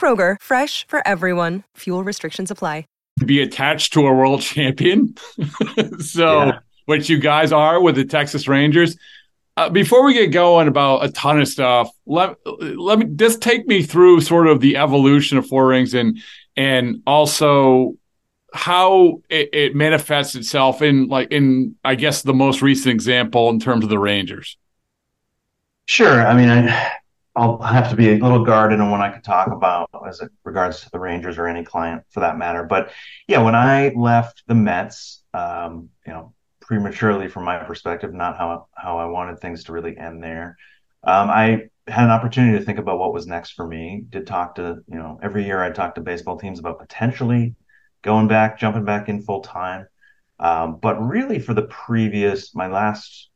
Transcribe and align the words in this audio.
Kroger, 0.00 0.36
fresh 0.40 0.86
for 0.86 1.06
everyone. 1.06 1.64
Fuel 1.76 2.02
restrictions 2.02 2.50
apply. 2.50 2.86
Be 3.24 3.42
attached 3.42 3.92
to 3.92 4.06
a 4.06 4.14
world 4.14 4.40
champion. 4.40 5.14
so, 5.98 6.44
yeah. 6.46 6.58
which 6.86 7.10
you 7.10 7.18
guys 7.18 7.52
are 7.52 7.80
with 7.82 7.96
the 7.96 8.04
Texas 8.06 8.48
Rangers. 8.48 8.96
Uh, 9.58 9.68
before 9.68 10.04
we 10.04 10.14
get 10.14 10.28
going 10.28 10.68
about 10.68 11.04
a 11.04 11.12
ton 11.12 11.38
of 11.38 11.46
stuff, 11.46 11.90
let 12.06 12.36
let 12.46 12.98
me 12.98 13.06
just 13.16 13.42
take 13.42 13.66
me 13.66 13.82
through 13.82 14.22
sort 14.22 14.46
of 14.46 14.60
the 14.60 14.78
evolution 14.78 15.36
of 15.36 15.46
Four 15.46 15.66
Rings 15.66 15.92
and 15.92 16.18
and 16.56 17.02
also 17.06 17.94
how 18.54 19.20
it, 19.28 19.50
it 19.52 19.74
manifests 19.74 20.34
itself 20.34 20.80
in 20.80 21.08
like 21.08 21.30
in 21.30 21.76
I 21.84 21.96
guess 21.96 22.22
the 22.22 22.32
most 22.32 22.62
recent 22.62 22.94
example 22.94 23.50
in 23.50 23.60
terms 23.60 23.84
of 23.84 23.90
the 23.90 23.98
Rangers. 23.98 24.56
Sure. 25.84 26.26
I 26.26 26.34
mean, 26.34 26.48
I 26.48 26.90
I'll 27.36 27.60
have 27.62 27.90
to 27.90 27.96
be 27.96 28.10
a 28.10 28.18
little 28.18 28.44
guarded 28.44 28.80
on 28.80 28.90
what 28.90 29.00
I 29.00 29.10
could 29.10 29.22
talk 29.22 29.48
about 29.48 29.88
as 30.06 30.20
it 30.20 30.30
regards 30.44 30.80
to 30.80 30.90
the 30.90 30.98
Rangers 30.98 31.38
or 31.38 31.46
any 31.46 31.64
client 31.64 32.02
for 32.10 32.20
that 32.20 32.36
matter. 32.36 32.64
But 32.64 32.90
yeah, 33.28 33.42
when 33.42 33.54
I 33.54 33.92
left 33.94 34.42
the 34.46 34.54
Mets, 34.54 35.22
um, 35.32 35.90
you 36.06 36.12
know, 36.12 36.34
prematurely 36.60 37.28
from 37.28 37.44
my 37.44 37.58
perspective, 37.58 38.12
not 38.12 38.36
how 38.36 38.66
how 38.74 38.98
I 38.98 39.06
wanted 39.06 39.38
things 39.38 39.64
to 39.64 39.72
really 39.72 39.96
end 39.96 40.22
there. 40.22 40.56
Um, 41.04 41.30
I 41.30 41.68
had 41.86 42.04
an 42.04 42.10
opportunity 42.10 42.58
to 42.58 42.64
think 42.64 42.78
about 42.78 42.98
what 42.98 43.12
was 43.12 43.26
next 43.26 43.52
for 43.52 43.66
me. 43.66 44.04
Did 44.10 44.26
talk 44.26 44.56
to 44.56 44.78
you 44.88 44.98
know 44.98 45.18
every 45.22 45.44
year 45.44 45.62
I 45.62 45.70
talk 45.70 45.94
to 45.94 46.00
baseball 46.00 46.38
teams 46.38 46.58
about 46.58 46.80
potentially 46.80 47.54
going 48.02 48.28
back, 48.28 48.58
jumping 48.58 48.84
back 48.84 49.08
in 49.08 49.22
full 49.22 49.40
time. 49.40 49.86
Um, 50.38 50.78
but 50.80 50.96
really, 51.00 51.38
for 51.38 51.54
the 51.54 51.62
previous 51.62 52.54
my 52.54 52.66
last 52.66 53.30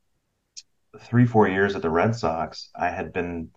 three 1.01 1.27
four 1.27 1.49
years 1.49 1.77
at 1.77 1.83
the 1.83 1.91
Red 1.91 2.17
Sox, 2.17 2.71
I 2.75 2.89
had 2.91 3.13
been 3.13 3.51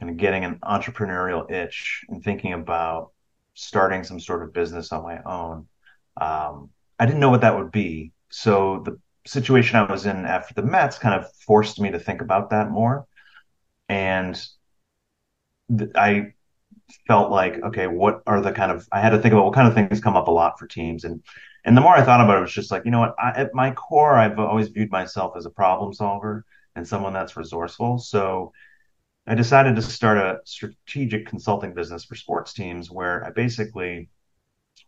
kind 0.00 0.10
of 0.10 0.16
getting 0.16 0.44
an 0.44 0.58
entrepreneurial 0.62 1.50
itch 1.50 2.04
and 2.08 2.22
thinking 2.22 2.52
about 2.52 3.12
starting 3.54 4.04
some 4.04 4.20
sort 4.20 4.42
of 4.42 4.52
business 4.52 4.92
on 4.92 5.02
my 5.02 5.20
own. 5.24 5.66
Um, 6.20 6.70
I 6.98 7.06
didn't 7.06 7.20
know 7.20 7.30
what 7.30 7.40
that 7.40 7.56
would 7.56 7.72
be. 7.72 8.12
So 8.30 8.82
the 8.84 8.98
situation 9.26 9.76
I 9.76 9.90
was 9.90 10.06
in 10.06 10.24
after 10.24 10.54
the 10.54 10.62
Mets 10.62 10.98
kind 10.98 11.14
of 11.14 11.30
forced 11.46 11.80
me 11.80 11.90
to 11.90 11.98
think 11.98 12.20
about 12.20 12.50
that 12.50 12.70
more. 12.70 13.06
And 13.88 14.40
th- 15.76 15.90
I 15.94 16.32
felt 17.06 17.30
like, 17.30 17.62
okay, 17.62 17.86
what 17.86 18.22
are 18.26 18.40
the 18.40 18.52
kind 18.52 18.70
of, 18.70 18.88
I 18.92 19.00
had 19.00 19.10
to 19.10 19.18
think 19.18 19.32
about 19.32 19.44
what 19.44 19.54
kind 19.54 19.68
of 19.68 19.74
things 19.74 20.00
come 20.00 20.16
up 20.16 20.28
a 20.28 20.32
lot 20.32 20.58
for 20.58 20.66
teams. 20.66 21.04
And, 21.04 21.22
and 21.64 21.76
the 21.76 21.80
more 21.80 21.94
I 21.94 22.02
thought 22.02 22.20
about 22.20 22.36
it, 22.36 22.38
it 22.38 22.42
was 22.42 22.52
just 22.52 22.70
like, 22.70 22.84
you 22.84 22.90
know 22.90 23.00
what, 23.00 23.14
I, 23.18 23.30
at 23.30 23.54
my 23.54 23.72
core, 23.72 24.14
I've 24.14 24.38
always 24.38 24.68
viewed 24.68 24.90
myself 24.90 25.34
as 25.36 25.46
a 25.46 25.50
problem 25.50 25.92
solver 25.92 26.44
and 26.76 26.86
someone 26.86 27.12
that's 27.12 27.36
resourceful. 27.36 27.98
So 27.98 28.52
I 29.28 29.34
decided 29.34 29.76
to 29.76 29.82
start 29.82 30.16
a 30.16 30.40
strategic 30.44 31.26
consulting 31.26 31.74
business 31.74 32.02
for 32.02 32.14
sports 32.14 32.54
teams 32.54 32.90
where 32.90 33.22
I 33.26 33.30
basically 33.30 34.08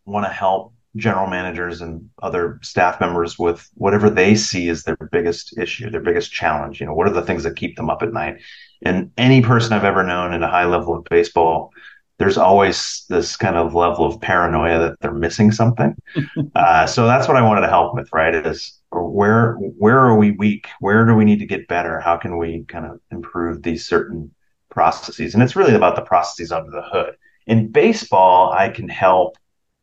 want 0.07 0.25
to 0.25 0.33
help 0.33 0.73
general 0.97 1.27
managers 1.27 1.83
and 1.83 2.09
other 2.23 2.59
staff 2.63 3.01
members 3.01 3.39
with 3.39 3.69
whatever 3.75 4.09
they 4.09 4.35
see 4.35 4.71
as 4.71 4.83
their 4.83 4.97
biggest 5.13 5.59
issue, 5.59 5.91
their 5.91 6.01
biggest 6.01 6.33
challenge. 6.33 6.81
You 6.81 6.87
know, 6.87 6.95
what 6.95 7.07
are 7.07 7.13
the 7.13 7.23
things 7.23 7.43
that 7.43 7.57
keep 7.57 7.77
them 7.77 7.91
up 7.91 8.03
at 8.03 8.15
night? 8.15 8.39
And 8.83 9.13
any 9.19 9.43
person 9.43 9.75
I've 9.75 9.85
ever 9.85 10.03
known 10.03 10.33
at 10.33 10.43
a 10.43 10.49
high 10.49 10.65
level 10.65 10.97
of 10.97 11.05
baseball, 11.05 11.71
there's 12.19 12.39
always 12.39 13.05
this 13.11 13.37
kind 13.37 13.57
of 13.57 13.75
level 13.75 14.07
of 14.07 14.23
paranoia 14.23 14.79
that 14.79 15.01
they're 15.01 15.13
missing 15.13 15.53
something. 15.53 15.95
uh, 16.55 16.87
so 16.87 17.07
that's 17.07 17.29
what 17.29 17.37
I 17.37 17.43
wanted 17.43 17.61
to 17.63 17.69
help 17.69 17.95
with, 17.95 18.09
right? 18.11 18.35
Is 18.35 18.80
where 18.93 19.55
where 19.55 19.99
are 19.99 20.17
we 20.17 20.33
weak? 20.33 20.69
Where 20.81 21.07
do 21.07 21.15
we 21.15 21.25
need 21.25 21.39
to 21.41 21.47
get 21.47 21.69
better? 21.69 22.01
How 22.01 22.17
can 22.17 22.39
we 22.39 22.65
kind 22.65 22.87
of 22.87 23.01
improve 23.11 23.63
these 23.63 23.87
certain 23.87 24.35
processes? 24.71 25.35
And 25.35 25.43
it's 25.43 25.57
really 25.57 25.75
about 25.75 25.97
the 25.97 26.03
processes 26.03 26.53
under 26.53 26.71
the 26.71 26.83
hood. 26.83 27.17
In 27.47 27.69
baseball, 27.69 28.53
I 28.53 28.69
can 28.69 28.89
help 28.89 29.37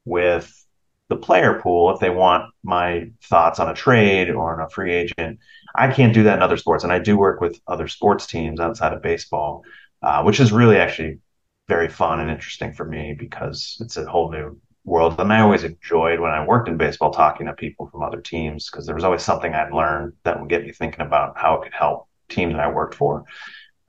with 0.06 0.54
the 1.10 1.16
player 1.16 1.60
pool 1.62 1.94
if 1.94 2.00
they 2.00 2.10
want 2.10 2.54
my 2.64 3.10
thoughts 3.24 3.60
on 3.60 3.70
a 3.70 3.74
trade 3.74 4.30
or 4.30 4.54
on 4.54 4.66
a 4.66 4.70
free 4.70 4.94
agent. 4.94 5.40
I 5.76 5.92
can't 5.92 6.14
do 6.14 6.24
that 6.24 6.36
in 6.36 6.44
other 6.44 6.58
sports, 6.58 6.84
and 6.84 6.92
I 6.92 7.00
do 7.00 7.18
work 7.18 7.40
with 7.40 7.60
other 7.68 7.88
sports 7.88 8.28
teams 8.28 8.60
outside 8.60 8.94
of 8.94 9.02
baseball, 9.02 9.64
uh, 10.02 10.24
which 10.24 10.40
is 10.40 10.52
really 10.52 10.78
actually 10.78 11.20
very 11.68 11.88
fun 11.88 12.20
and 12.20 12.30
interesting 12.30 12.74
for 12.74 12.86
me 12.86 13.16
because 13.18 13.78
it's 13.80 13.98
a 13.98 14.06
whole 14.06 14.32
new 14.32 14.60
world. 14.88 15.20
And 15.20 15.32
I 15.32 15.42
always 15.42 15.64
enjoyed 15.64 16.20
when 16.20 16.32
I 16.32 16.46
worked 16.46 16.70
in 16.70 16.78
baseball 16.78 17.12
talking 17.12 17.46
to 17.46 17.54
people 17.54 17.88
from 17.88 18.02
other 18.02 18.22
teams 18.22 18.70
because 18.70 18.86
there 18.86 18.96
was 18.96 19.04
always 19.04 19.22
something 19.22 19.54
I'd 19.54 19.74
learned 19.74 20.14
that 20.24 20.40
would 20.40 20.50
get 20.50 20.64
me 20.64 20.72
thinking 20.72 21.06
about 21.06 21.38
how 21.38 21.56
it 21.56 21.64
could 21.64 21.74
help 21.74 22.08
teams 22.30 22.54
that 22.54 22.62
I 22.62 22.72
worked 22.72 22.96
for. 22.96 23.26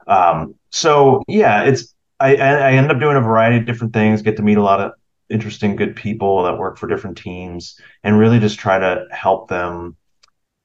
Um, 0.06 0.56
so 0.70 1.22
yeah, 1.28 1.62
it's 1.62 1.94
I, 2.18 2.36
I 2.36 2.72
end 2.72 2.90
up 2.90 2.98
doing 2.98 3.16
a 3.16 3.20
variety 3.20 3.58
of 3.58 3.66
different 3.66 3.92
things, 3.92 4.22
get 4.22 4.36
to 4.38 4.42
meet 4.42 4.58
a 4.58 4.62
lot 4.62 4.80
of 4.80 4.92
interesting, 5.30 5.76
good 5.76 5.94
people 5.94 6.42
that 6.42 6.58
work 6.58 6.76
for 6.78 6.88
different 6.88 7.16
teams, 7.16 7.78
and 8.02 8.18
really 8.18 8.40
just 8.40 8.58
try 8.58 8.78
to 8.78 9.04
help 9.12 9.48
them 9.48 9.96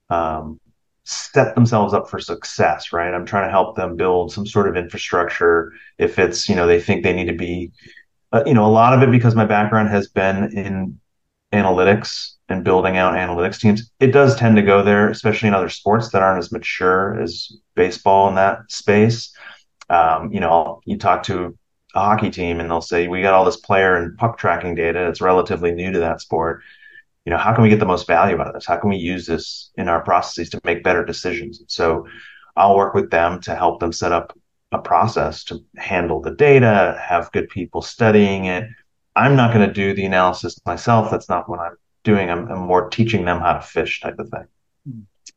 um, 0.09 0.59
set 1.05 1.53
themselves 1.53 1.93
up 1.93 2.09
for 2.09 2.19
success. 2.19 2.91
Right, 2.91 3.13
I'm 3.13 3.25
trying 3.27 3.47
to 3.47 3.51
help 3.51 3.75
them 3.75 3.97
build 3.97 4.31
some 4.31 4.47
sort 4.47 4.67
of 4.67 4.77
infrastructure. 4.77 5.73
If 5.99 6.17
it's 6.17 6.49
you 6.49 6.55
know 6.55 6.65
they 6.65 6.81
think 6.81 7.03
they 7.03 7.13
need 7.13 7.27
to 7.27 7.35
be 7.35 7.71
uh, 8.33 8.43
you 8.45 8.53
know, 8.53 8.65
a 8.65 8.67
lot 8.67 8.93
of 8.93 9.01
it 9.07 9.11
because 9.11 9.35
my 9.35 9.45
background 9.45 9.89
has 9.89 10.07
been 10.07 10.57
in 10.57 10.99
analytics 11.53 12.31
and 12.49 12.63
building 12.63 12.97
out 12.97 13.13
analytics 13.13 13.59
teams. 13.59 13.91
It 13.99 14.07
does 14.07 14.35
tend 14.35 14.55
to 14.55 14.63
go 14.63 14.83
there, 14.83 15.09
especially 15.09 15.47
in 15.47 15.53
other 15.53 15.69
sports 15.69 16.09
that 16.09 16.23
aren't 16.23 16.39
as 16.39 16.51
mature 16.51 17.21
as 17.21 17.51
baseball 17.75 18.27
in 18.29 18.35
that 18.35 18.69
space. 18.69 19.33
Um, 19.89 20.33
you 20.33 20.39
know, 20.39 20.81
you 20.85 20.97
talk 20.97 21.23
to 21.23 21.57
a 21.93 21.99
hockey 21.99 22.31
team 22.31 22.59
and 22.59 22.69
they'll 22.69 22.81
say, 22.81 23.07
we 23.07 23.21
got 23.21 23.35
all 23.35 23.45
this 23.45 23.57
player 23.57 23.95
and 23.95 24.17
puck 24.17 24.39
tracking 24.39 24.73
data. 24.73 25.07
It's 25.07 25.21
relatively 25.21 25.71
new 25.71 25.91
to 25.91 25.99
that 25.99 26.19
sport. 26.19 26.63
You 27.25 27.29
know, 27.29 27.37
how 27.37 27.53
can 27.53 27.63
we 27.63 27.69
get 27.69 27.79
the 27.79 27.85
most 27.85 28.07
value 28.07 28.39
out 28.39 28.47
of 28.47 28.53
this? 28.53 28.65
How 28.65 28.77
can 28.77 28.89
we 28.89 28.97
use 28.97 29.27
this 29.27 29.71
in 29.75 29.87
our 29.87 30.01
processes 30.01 30.49
to 30.49 30.61
make 30.63 30.83
better 30.83 31.05
decisions? 31.05 31.61
So 31.67 32.07
I'll 32.55 32.75
work 32.75 32.95
with 32.95 33.11
them 33.11 33.39
to 33.41 33.55
help 33.55 33.79
them 33.79 33.93
set 33.93 34.11
up 34.11 34.37
a 34.73 34.79
process 34.81 35.43
to 35.45 35.59
handle 35.77 36.21
the 36.21 36.31
data, 36.31 36.99
have 37.01 37.31
good 37.31 37.49
people 37.49 37.81
studying 37.81 38.45
it. 38.45 38.67
I'm 39.15 39.35
not 39.35 39.53
going 39.53 39.67
to 39.67 39.73
do 39.73 39.93
the 39.93 40.05
analysis 40.05 40.59
myself. 40.65 41.11
That's 41.11 41.29
not 41.29 41.47
what 41.47 41.59
I'm 41.59 41.75
doing. 42.03 42.29
I'm, 42.29 42.47
I'm 42.51 42.59
more 42.59 42.89
teaching 42.89 43.25
them 43.25 43.39
how 43.39 43.53
to 43.53 43.61
fish 43.61 44.01
type 44.01 44.19
of 44.19 44.29
thing. 44.29 44.47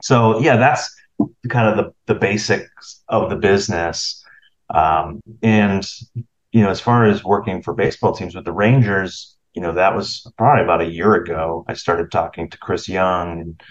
So 0.03 0.41
yeah, 0.41 0.56
that's 0.56 0.94
kind 1.49 1.69
of 1.69 1.77
the, 1.77 2.12
the 2.12 2.19
basics 2.19 3.03
of 3.09 3.31
the 3.31 3.37
business. 3.37 4.25
Um, 4.69 5.23
and, 5.43 5.89
you 6.53 6.62
know, 6.62 6.71
as 6.71 6.81
far 6.81 7.05
as 7.05 7.23
working 7.23 7.62
for 7.62 7.75
baseball 7.75 8.12
teams 8.12 8.35
with 8.35 8.44
the 8.44 8.53
Rangers, 8.53 9.37
you 9.55 9.62
know, 9.62 9.73
that 9.73 9.94
was 9.94 10.31
probably 10.37 10.65
about 10.65 10.82
a 10.82 10.91
year 10.91 11.15
ago. 11.15 11.65
I 11.69 11.75
started 11.75 12.11
talking 12.11 12.50
to 12.50 12.59
Chris 12.59 12.89
Young 12.89 13.41
and, 13.41 13.62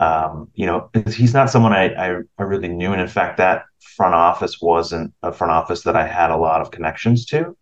um, 0.00 0.50
you 0.54 0.66
know, 0.66 0.90
he's 1.06 1.32
not 1.32 1.50
someone 1.50 1.72
I, 1.72 1.88
I, 1.94 2.16
I 2.38 2.42
really 2.42 2.68
knew. 2.68 2.92
And 2.92 3.00
in 3.00 3.08
fact, 3.08 3.38
that 3.38 3.64
front 3.84 4.14
office 4.14 4.60
wasn't 4.60 5.12
a 5.22 5.32
front 5.32 5.52
office 5.52 5.82
that 5.82 5.96
I 5.96 6.06
had 6.06 6.30
a 6.30 6.36
lot 6.36 6.60
of 6.60 6.70
connections 6.70 7.26
to. 7.26 7.56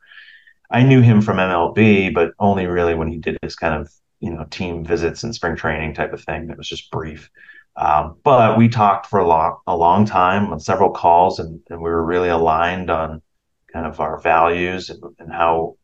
I 0.70 0.82
knew 0.82 1.02
him 1.02 1.20
from 1.20 1.36
MLB, 1.36 2.14
but 2.14 2.32
only 2.38 2.66
really 2.66 2.94
when 2.94 3.08
he 3.08 3.19
did 3.19 3.38
his 3.42 3.56
kind 3.56 3.74
of, 3.74 3.92
you 4.20 4.32
know, 4.32 4.44
team 4.44 4.84
visits 4.84 5.22
and 5.22 5.34
spring 5.34 5.56
training 5.56 5.94
type 5.94 6.12
of 6.12 6.24
thing. 6.24 6.46
That 6.46 6.56
was 6.56 6.69
just 6.69 6.90
brief. 6.90 7.30
Um, 7.76 8.16
but 8.22 8.58
we 8.58 8.69
talked 8.69 9.06
for 9.06 9.19
a 9.19 9.26
long, 9.26 9.58
a 9.66 9.76
long 9.76 10.04
time 10.04 10.52
on 10.52 10.60
several 10.60 10.90
calls, 10.90 11.38
and, 11.38 11.60
and 11.69 11.80
we 11.80 11.90
were 11.90 12.04
really 12.04 12.28
aligned 12.28 12.90
on 12.90 13.22
kind 13.72 13.86
of 13.86 14.00
our 14.00 14.19
values 14.20 14.90
and, 14.90 15.02
and 15.19 15.32
how 15.32 15.76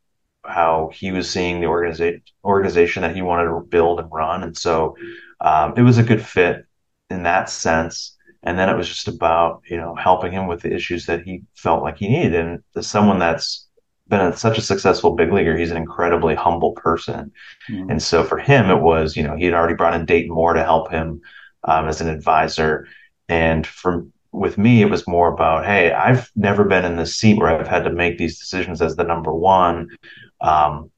how 0.45 0.91
he 0.95 1.13
was 1.13 1.29
seeing 1.29 1.61
the 1.61 1.67
organization 1.67 2.23
organization 2.45 3.03
that 3.03 3.15
he 3.15 3.23
wanted 3.23 3.45
to 3.45 3.61
build 3.69 4.01
and 4.01 4.11
run. 4.11 4.43
And 4.43 4.57
so 4.57 4.97
um, 5.41 5.75
it 5.77 5.83
was 5.83 5.99
a 5.99 6.03
good 6.03 6.25
fit 6.25 6.65
in 7.11 7.25
that 7.25 7.51
sense. 7.51 8.17
And 8.43 8.59
then 8.59 8.69
it 8.69 8.77
was 8.77 8.89
just 8.89 9.09
about 9.09 9.63
you 9.69 9.77
know 9.77 9.95
helping 9.95 10.33
him 10.33 10.47
with 10.47 10.63
the 10.63 10.73
issues 10.73 11.07
that 11.07 11.23
he 11.23 11.43
felt 11.55 11.83
like 11.83 11.99
he 11.99 12.09
needed. 12.09 12.35
And 12.35 12.63
as 12.77 12.87
someone 12.87 13.19
that's 13.19 13.67
been 14.09 14.21
a, 14.21 14.37
such 14.37 14.59
a 14.59 14.63
successful 14.63 15.15
big 15.15 15.33
leaguer, 15.33 15.57
he's 15.57 15.71
an 15.71 15.77
incredibly 15.77 16.35
humble 16.35 16.73
person. 16.73 17.33
Mm-hmm. 17.69 17.91
And 17.91 18.03
so 18.03 18.25
for 18.25 18.39
him, 18.39 18.71
it 18.71 18.81
was 18.81 19.17
you 19.17 19.23
know 19.23 19.37
he 19.37 19.45
had 19.45 19.55
already 19.55 19.75
brought 19.75 19.95
in 19.95 20.07
Dayton 20.07 20.33
Moore 20.33 20.55
to 20.55 20.65
help 20.65 20.91
him 20.91 21.21
um, 21.65 21.89
as 21.89 22.01
an 22.01 22.09
advisor. 22.09 22.87
And 23.29 23.67
from 23.67 24.13
with 24.33 24.59
me, 24.59 24.83
it 24.83 24.91
was 24.91 25.09
more 25.09 25.33
about, 25.33 25.65
hey, 25.65 25.93
I've 25.93 26.31
never 26.37 26.65
been 26.65 26.85
in 26.85 26.97
this 26.97 27.17
seat 27.17 27.39
where 27.39 27.49
I've 27.49 27.69
had 27.69 27.85
to 27.85 27.93
make 27.93 28.19
these 28.19 28.39
decisions 28.39 28.83
as 28.83 28.97
the 28.97 29.05
number 29.05 29.33
one. 29.33 29.89
Um, 30.41 30.91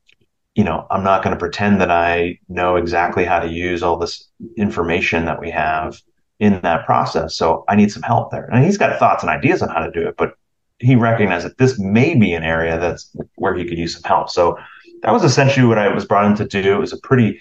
you 0.54 0.64
know, 0.64 0.86
I'm 0.90 1.04
not 1.04 1.22
going 1.22 1.34
to 1.34 1.38
pretend 1.38 1.80
that 1.80 1.90
I 1.90 2.38
know 2.48 2.76
exactly 2.76 3.24
how 3.24 3.38
to 3.38 3.48
use 3.48 3.82
all 3.82 3.96
this 3.96 4.28
information 4.56 5.24
that 5.26 5.40
we 5.40 5.50
have 5.50 6.00
in 6.40 6.60
that 6.62 6.86
process. 6.86 7.36
So 7.36 7.64
I 7.68 7.76
need 7.76 7.92
some 7.92 8.02
help 8.02 8.30
there. 8.30 8.48
And 8.50 8.64
he's 8.64 8.78
got 8.78 8.98
thoughts 8.98 9.22
and 9.22 9.30
ideas 9.30 9.62
on 9.62 9.68
how 9.68 9.84
to 9.84 9.90
do 9.90 10.08
it, 10.08 10.16
but 10.16 10.34
he 10.78 10.96
recognized 10.96 11.44
that 11.44 11.58
this 11.58 11.78
may 11.78 12.14
be 12.14 12.32
an 12.32 12.42
area 12.42 12.78
that's 12.78 13.14
where 13.36 13.54
he 13.54 13.66
could 13.66 13.78
use 13.78 13.94
some 13.94 14.02
help. 14.02 14.30
So 14.30 14.58
that 15.02 15.12
was 15.12 15.22
essentially 15.22 15.66
what 15.66 15.78
I 15.78 15.88
was 15.88 16.06
brought 16.06 16.26
in 16.26 16.34
to 16.36 16.46
do. 16.46 16.74
It 16.74 16.80
was 16.80 16.94
a 16.94 16.98
pretty 16.98 17.40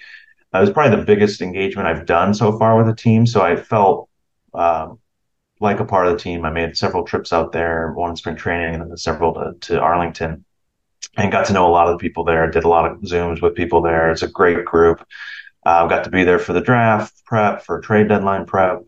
it 0.52 0.58
was 0.58 0.70
probably 0.70 0.96
the 0.96 1.04
biggest 1.04 1.40
engagement 1.40 1.88
I've 1.88 2.06
done 2.06 2.34
so 2.34 2.58
far 2.58 2.76
with 2.76 2.88
a 2.88 2.94
team. 2.94 3.24
So 3.24 3.40
I 3.40 3.54
felt 3.56 4.08
um, 4.52 4.98
like 5.60 5.78
a 5.78 5.84
part 5.84 6.06
of 6.06 6.12
the 6.12 6.18
team. 6.18 6.44
I 6.44 6.50
made 6.50 6.76
several 6.76 7.04
trips 7.04 7.32
out 7.32 7.52
there, 7.52 7.92
one 7.92 8.10
in 8.10 8.16
spring 8.16 8.36
training 8.36 8.80
and 8.80 8.90
then 8.90 8.96
several 8.96 9.32
to, 9.34 9.54
to 9.68 9.80
Arlington 9.80 10.44
and 11.16 11.32
got 11.32 11.46
to 11.46 11.52
know 11.52 11.68
a 11.68 11.70
lot 11.70 11.86
of 11.86 11.98
the 11.98 12.02
people 12.02 12.24
there. 12.24 12.50
Did 12.50 12.64
a 12.64 12.68
lot 12.68 12.90
of 12.90 12.98
Zooms 13.02 13.40
with 13.40 13.54
people 13.54 13.80
there. 13.80 14.10
It's 14.10 14.22
a 14.22 14.28
great 14.28 14.64
group. 14.64 15.06
Uh, 15.64 15.86
got 15.86 16.04
to 16.04 16.10
be 16.10 16.24
there 16.24 16.38
for 16.38 16.52
the 16.52 16.60
draft 16.60 17.22
prep, 17.24 17.62
for 17.62 17.80
trade 17.80 18.08
deadline 18.08 18.46
prep. 18.46 18.82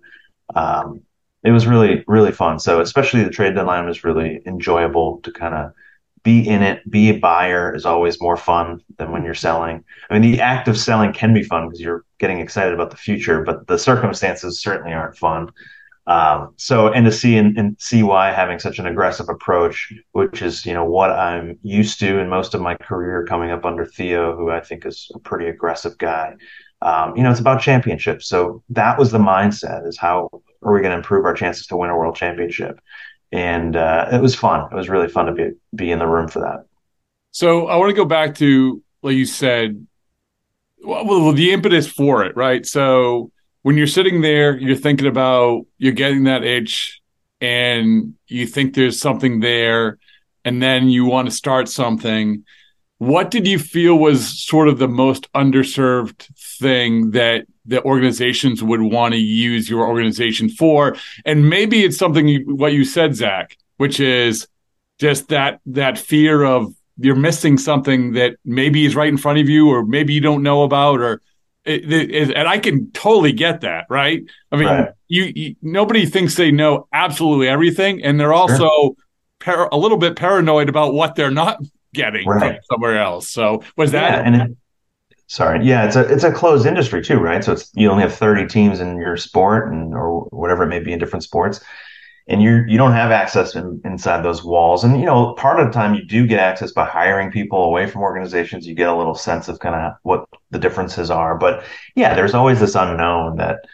Um, 0.55 1.03
it 1.45 1.51
was 1.51 1.67
really, 1.67 2.05
really 2.07 2.33
fun. 2.33 2.59
So, 2.59 2.81
especially 2.81 3.25
the 3.25 3.31
trade 3.31 3.55
deadline 3.55 3.87
was 3.87 4.05
really 4.05 4.41
enjoyable 4.47 5.21
to 5.23 5.33
kind 5.33 5.55
of 5.55 5.73
be 6.23 6.47
in 6.49 6.63
it, 6.63 6.89
be 6.89 7.11
a 7.11 7.19
buyer 7.19 7.75
is 7.75 7.85
always 7.85 8.21
more 8.21 8.37
fun 8.37 8.81
than 8.97 9.11
when 9.11 9.25
you're 9.25 9.35
selling. 9.35 9.85
I 10.09 10.19
mean, 10.19 10.33
the 10.33 10.41
act 10.41 10.69
of 10.69 10.79
selling 10.79 11.13
can 11.13 11.35
be 11.35 11.43
fun 11.43 11.67
because 11.67 11.81
you're 11.81 12.05
getting 12.19 12.39
excited 12.39 12.73
about 12.73 12.91
the 12.91 12.97
future, 12.97 13.43
but 13.43 13.67
the 13.67 13.79
circumstances 13.79 14.61
certainly 14.61 14.93
aren't 14.93 15.17
fun. 15.17 15.51
Um, 16.07 16.55
so, 16.57 16.89
and 16.89 17.07
to 17.07 17.13
see 17.13 17.37
and, 17.37 17.57
and 17.57 17.77
see 17.81 18.03
why 18.03 18.33
having 18.33 18.59
such 18.59 18.79
an 18.79 18.87
aggressive 18.87 19.29
approach, 19.29 19.93
which 20.13 20.43
is, 20.43 20.67
you 20.67 20.75
know, 20.75 20.85
what 20.85 21.11
I'm 21.11 21.59
used 21.63 22.01
to 22.01 22.19
in 22.19 22.29
most 22.29 22.55
of 22.55 22.61
my 22.61 22.75
career 22.75 23.25
coming 23.25 23.51
up 23.51 23.65
under 23.65 23.87
Theo, 23.87 24.37
who 24.37 24.51
I 24.51 24.61
think 24.61 24.85
is 24.85 25.11
a 25.15 25.19
pretty 25.21 25.49
aggressive 25.49 25.97
guy. 25.99 26.35
Um, 26.81 27.17
you 27.17 27.23
know, 27.23 27.31
it's 27.31 27.39
about 27.39 27.61
championships. 27.61 28.27
So 28.27 28.65
that 28.71 28.99
was 28.99 29.13
the 29.13 29.19
mindset 29.19 29.87
is 29.87 29.97
how 29.97 30.29
are 30.63 30.73
we 30.73 30.81
going 30.81 30.91
to 30.91 30.97
improve 30.97 31.25
our 31.25 31.35
chances 31.35 31.67
to 31.69 31.77
win 31.77 31.91
a 31.91 31.97
world 31.97 32.17
championship? 32.17 32.81
and 33.33 33.77
uh, 33.77 34.09
it 34.13 34.21
was 34.21 34.35
fun. 34.35 34.69
It 34.71 34.75
was 34.77 34.89
really 34.89 35.09
fun 35.09 35.27
to 35.27 35.33
be 35.33 35.51
be 35.75 35.91
in 35.91 35.99
the 35.99 36.07
room 36.07 36.29
for 36.29 36.41
that. 36.41 36.67
So 37.33 37.67
I 37.67 37.77
want 37.77 37.91
to 37.91 37.97
go 37.97 38.05
back 38.05 38.35
to 38.37 38.83
like 39.03 39.17
you 39.17 39.27
said, 39.27 39.87
well, 40.85 41.33
the 41.33 41.53
impetus 41.53 41.89
for 41.89 42.25
it, 42.25 42.37
right? 42.37 42.65
So 42.65 43.32
when 43.63 43.77
you're 43.77 43.87
sitting 43.87 44.21
there, 44.21 44.59
you're 44.59 44.77
thinking 44.77 45.07
about 45.07 45.67
you're 45.79 45.93
getting 45.93 46.25
that 46.25 46.45
itch, 46.45 47.01
and 47.41 48.15
you 48.29 48.47
think 48.47 48.75
there's 48.75 49.01
something 49.01 49.41
there, 49.41 49.99
and 50.45 50.63
then 50.63 50.89
you 50.89 51.05
want 51.05 51.29
to 51.29 51.35
start 51.35 51.69
something. 51.69 52.45
What 52.99 53.31
did 53.33 53.49
you 53.49 53.59
feel 53.59 53.99
was 53.99 54.45
sort 54.45 54.69
of 54.69 54.79
the 54.79 54.89
most 54.89 55.33
underserved 55.33 56.29
thing 56.61 57.11
that 57.13 57.47
the 57.65 57.83
organizations 57.85 58.63
would 58.63 58.83
want 58.83 59.15
to 59.15 59.21
use 59.21 59.69
your 59.69 59.87
organization 59.87 60.49
for. 60.49 60.97
And 61.25 61.49
maybe 61.49 61.85
it's 61.85 61.97
something 61.97 62.45
what 62.57 62.73
you 62.73 62.85
said, 62.85 63.15
Zack, 63.15 63.57
which 63.77 64.01
is 64.01 64.49
just 64.99 65.29
that 65.29 65.61
that 65.67 65.99
fear 65.99 66.43
of 66.43 66.75
you're 66.99 67.17
missing 67.17 67.59
something 67.59 68.13
that 68.13 68.37
maybe 68.45 68.85
is 68.85 68.97
right 68.97 69.09
in 69.09 69.17
front 69.17 69.39
of 69.39 69.49
you, 69.49 69.69
or 69.69 69.85
maybe 69.85 70.13
you 70.13 70.21
don't 70.21 70.43
know 70.43 70.63
about, 70.63 71.01
or 71.01 71.23
it, 71.65 71.93
it, 71.93 72.37
and 72.37 72.49
I 72.49 72.59
can 72.59 72.91
totally 72.93 73.33
get 73.33 73.61
that, 73.61 73.87
right? 73.89 74.23
I 74.51 74.57
mean, 74.57 74.67
right. 74.67 74.89
You, 75.09 75.33
you, 75.35 75.57
nobody 75.63 76.07
thinks 76.07 76.35
they 76.35 76.51
know 76.51 76.89
absolutely 76.93 77.49
everything, 77.49 78.03
and 78.03 78.19
they're 78.19 78.33
also 78.33 78.69
sure. 78.69 78.95
par- 79.41 79.69
a 79.71 79.77
little 79.77 79.99
bit 79.99 80.17
paranoid 80.17 80.69
about 80.69 80.95
what 80.95 81.15
they're 81.15 81.31
not 81.31 81.61
getting 81.95 82.27
right. 82.27 82.55
from 82.55 82.61
somewhere 82.71 82.99
else. 82.99 83.29
So 83.29 83.63
was 83.77 83.93
that? 83.93 84.11
Yeah, 84.11 84.27
and 84.27 84.37
it, 84.37 84.57
Sorry. 85.33 85.65
Yeah, 85.65 85.87
it's 85.87 85.97
a 85.97 86.01
it's 86.13 86.25
a 86.25 86.31
closed 86.31 86.67
industry 86.67 87.03
too, 87.03 87.17
right? 87.19 87.43
So 87.43 87.53
it's 87.53 87.71
you 87.75 87.91
only 87.91 88.03
have 88.03 88.13
30 88.13 88.49
teams 88.49 88.81
in 88.81 88.99
your 88.99 89.17
sport 89.17 89.73
and 89.73 89.95
or 89.95 90.25
whatever 90.25 90.65
it 90.65 90.67
may 90.67 90.79
be 90.79 90.93
in 90.93 90.99
different 90.99 91.23
sports. 91.23 91.65
And 92.29 92.43
you 92.43 92.65
you 92.69 92.77
don't 92.77 92.93
have 92.93 93.11
access 93.11 93.55
in, 93.55 93.81
inside 93.83 94.23
those 94.27 94.45
walls. 94.45 94.85
And 94.85 95.01
you 95.01 95.07
know, 95.07 95.33
part 95.39 95.59
of 95.59 95.67
the 95.67 95.73
time 95.73 95.95
you 95.95 96.05
do 96.05 96.27
get 96.27 96.39
access 96.39 96.73
by 96.73 96.85
hiring 96.85 97.31
people 97.31 97.65
away 97.65 97.87
from 97.87 98.03
organizations. 98.03 98.67
You 98.67 98.75
get 98.75 98.91
a 98.91 98.95
little 98.95 99.15
sense 99.15 99.49
of 99.49 99.59
kind 99.59 99.75
of 99.75 99.95
what 100.03 100.27
the 100.53 100.59
differences 100.59 101.11
are. 101.11 101.37
But 101.37 101.65
yeah, 101.97 102.15
there's 102.15 102.35
always 102.35 102.61
this 102.61 102.77
unknown 102.77 103.39
that 103.39 103.65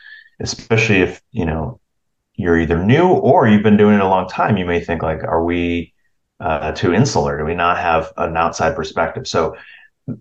especially 0.41 1.01
if, 1.01 1.21
you 1.33 1.45
know, 1.45 1.81
you're 2.35 2.59
either 2.59 2.83
new 2.83 3.07
or 3.09 3.49
you've 3.49 3.65
been 3.65 3.77
doing 3.77 3.97
it 3.97 4.01
a 4.01 4.09
long 4.09 4.29
time, 4.29 4.57
you 4.57 4.65
may 4.65 4.81
think 4.81 5.03
like, 5.03 5.23
are 5.25 5.45
we 5.45 5.93
uh, 6.41 6.73
too 6.73 6.95
insular? 6.95 7.37
Do 7.37 7.45
we 7.45 7.55
not 7.55 7.79
have 7.79 8.13
an 8.17 8.37
outside 8.37 8.77
perspective? 8.77 9.27
So 9.27 9.57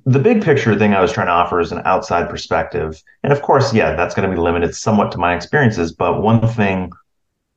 the 0.06 0.20
big 0.20 0.44
picture 0.44 0.78
thing 0.78 0.94
I 0.94 1.02
was 1.02 1.14
trying 1.14 1.28
to 1.28 1.34
offer 1.34 1.60
is 1.60 1.72
an 1.72 1.84
outside 1.86 2.28
perspective. 2.30 3.02
And 3.24 3.32
of 3.32 3.42
course, 3.42 3.74
yeah, 3.74 3.96
that's 3.96 4.16
going 4.16 4.28
to 4.28 4.36
be 4.36 4.42
limited 4.42 4.76
somewhat 4.76 5.12
to 5.12 5.18
my 5.20 5.36
experiences. 5.36 5.92
But 5.92 6.22
one 6.22 6.46
thing 6.48 6.92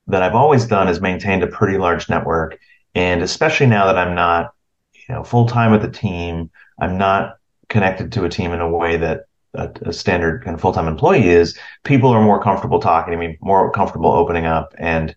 that 0.07 0.23
I've 0.23 0.35
always 0.35 0.67
done 0.67 0.89
is 0.89 1.01
maintained 1.01 1.43
a 1.43 1.47
pretty 1.47 1.79
large 1.79 2.09
network. 2.09 2.59
And 2.95 3.23
especially 3.23 3.67
now 3.67 3.87
that 3.87 3.97
I'm 3.97 4.15
not, 4.15 4.53
you 4.93 5.15
know, 5.15 5.25
full 5.25 5.47
time 5.47 5.73
with 5.73 5.83
the 5.83 5.91
team, 5.91 6.51
I'm 6.79 6.99
not 6.99 7.39
connected 7.71 8.13
to 8.13 8.25
a 8.25 8.29
team 8.29 8.53
in 8.53 8.61
a 8.61 8.69
way 8.69 8.99
that 8.99 9.21
a, 9.55 9.71
a 9.87 9.93
standard 9.93 10.45
kind 10.45 10.55
of 10.55 10.61
full 10.61 10.73
time 10.73 10.89
employee 10.89 11.29
is. 11.29 11.59
People 11.85 12.11
are 12.11 12.23
more 12.23 12.43
comfortable 12.43 12.81
talking 12.81 13.13
to 13.13 13.19
me, 13.19 13.39
more 13.41 13.73
comfortable 13.73 14.13
opening 14.13 14.45
up, 14.45 14.75
and 14.79 15.15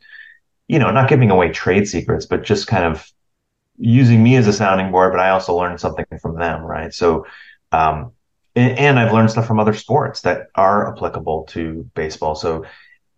you 0.68 0.80
know, 0.80 0.92
not 0.92 1.10
giving 1.10 1.30
away 1.30 1.52
trade 1.52 1.88
secrets, 1.88 2.26
but 2.26 2.44
just 2.44 2.68
kind 2.68 2.86
of 2.86 3.06
using 3.78 4.24
me 4.24 4.36
as 4.36 4.48
a 4.48 4.54
sounding 4.54 4.92
board, 4.92 5.12
but 5.12 5.20
I 5.20 5.32
also 5.32 5.56
learned 5.56 5.80
something 5.80 6.06
from 6.22 6.38
them, 6.38 6.62
right? 6.62 6.94
So, 6.94 7.26
um, 7.72 8.14
and, 8.56 8.78
and, 8.78 9.00
I've 9.00 9.12
learned 9.12 9.32
stuff 9.32 9.48
from 9.48 9.60
other 9.60 9.74
sports 9.74 10.22
that 10.22 10.48
are 10.56 10.94
applicable 10.94 11.46
to 11.50 11.90
baseball. 11.96 12.36
So, 12.36 12.66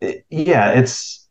it, 0.02 0.26
yeah, 0.30 0.72
it's. 0.72 1.28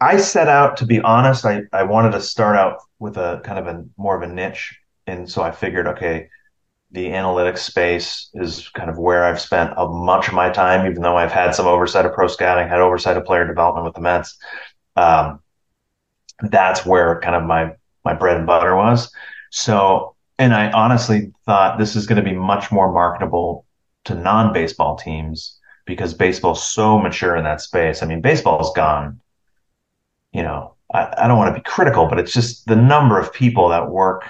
I 0.00 0.18
set 0.18 0.48
out 0.48 0.76
to 0.76 0.86
be 0.86 1.00
honest. 1.00 1.44
I 1.44 1.62
I 1.72 1.82
wanted 1.82 2.12
to 2.12 2.20
start 2.20 2.56
out 2.56 2.78
with 3.00 3.16
a 3.16 3.40
kind 3.44 3.58
of 3.58 3.66
a 3.66 3.84
more 3.96 4.16
of 4.16 4.22
a 4.22 4.32
niche, 4.32 4.78
and 5.06 5.28
so 5.28 5.42
I 5.42 5.50
figured, 5.50 5.88
okay, 5.88 6.28
the 6.90 7.06
analytics 7.06 7.58
space 7.58 8.30
is 8.34 8.68
kind 8.70 8.88
of 8.88 8.98
where 8.98 9.24
I've 9.24 9.40
spent 9.40 9.74
a 9.76 9.86
much 9.86 10.28
of 10.28 10.34
my 10.34 10.48
time, 10.50 10.90
even 10.90 11.02
though 11.02 11.16
I've 11.16 11.32
had 11.32 11.54
some 11.54 11.66
oversight 11.66 12.06
of 12.06 12.14
pro 12.14 12.28
scouting, 12.28 12.68
had 12.68 12.80
oversight 12.80 13.16
of 13.16 13.24
player 13.24 13.46
development 13.46 13.84
with 13.84 13.94
the 13.94 14.00
Mets. 14.00 14.38
Um, 14.96 15.40
that's 16.42 16.86
where 16.86 17.20
kind 17.20 17.36
of 17.36 17.44
my 17.44 17.72
my 18.04 18.14
bread 18.14 18.38
and 18.38 18.46
butter 18.46 18.74
was. 18.74 19.12
So, 19.50 20.14
and 20.38 20.54
I 20.54 20.70
honestly 20.70 21.32
thought 21.44 21.78
this 21.78 21.94
is 21.94 22.06
going 22.06 22.22
to 22.22 22.28
be 22.30 22.36
much 22.36 22.72
more 22.72 22.90
marketable 22.90 23.66
to 24.04 24.14
non 24.14 24.52
baseball 24.52 24.96
teams 24.96 25.58
because 25.84 26.14
baseball's 26.14 26.62
so 26.64 26.98
mature 26.98 27.36
in 27.36 27.44
that 27.44 27.60
space. 27.60 28.02
I 28.02 28.06
mean, 28.06 28.20
baseball's 28.20 28.72
gone, 28.74 29.20
you 30.32 30.42
know, 30.42 30.74
I, 30.92 31.14
I 31.18 31.28
don't 31.28 31.38
want 31.38 31.54
to 31.54 31.60
be 31.60 31.64
critical, 31.64 32.06
but 32.06 32.18
it's 32.18 32.32
just 32.32 32.66
the 32.66 32.76
number 32.76 33.18
of 33.18 33.32
people 33.32 33.68
that 33.70 33.90
work 33.90 34.22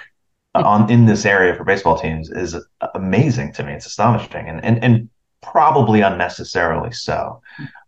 on 0.55 0.89
in 0.89 1.05
this 1.05 1.25
area 1.25 1.55
for 1.55 1.63
baseball 1.63 1.97
teams 1.97 2.29
is 2.29 2.55
amazing 2.95 3.53
to 3.53 3.63
me. 3.63 3.73
It's 3.73 3.85
astonishing 3.85 4.47
and, 4.47 4.63
and, 4.63 4.83
and 4.83 5.09
probably 5.41 6.01
unnecessarily 6.01 6.91
so. 6.91 7.41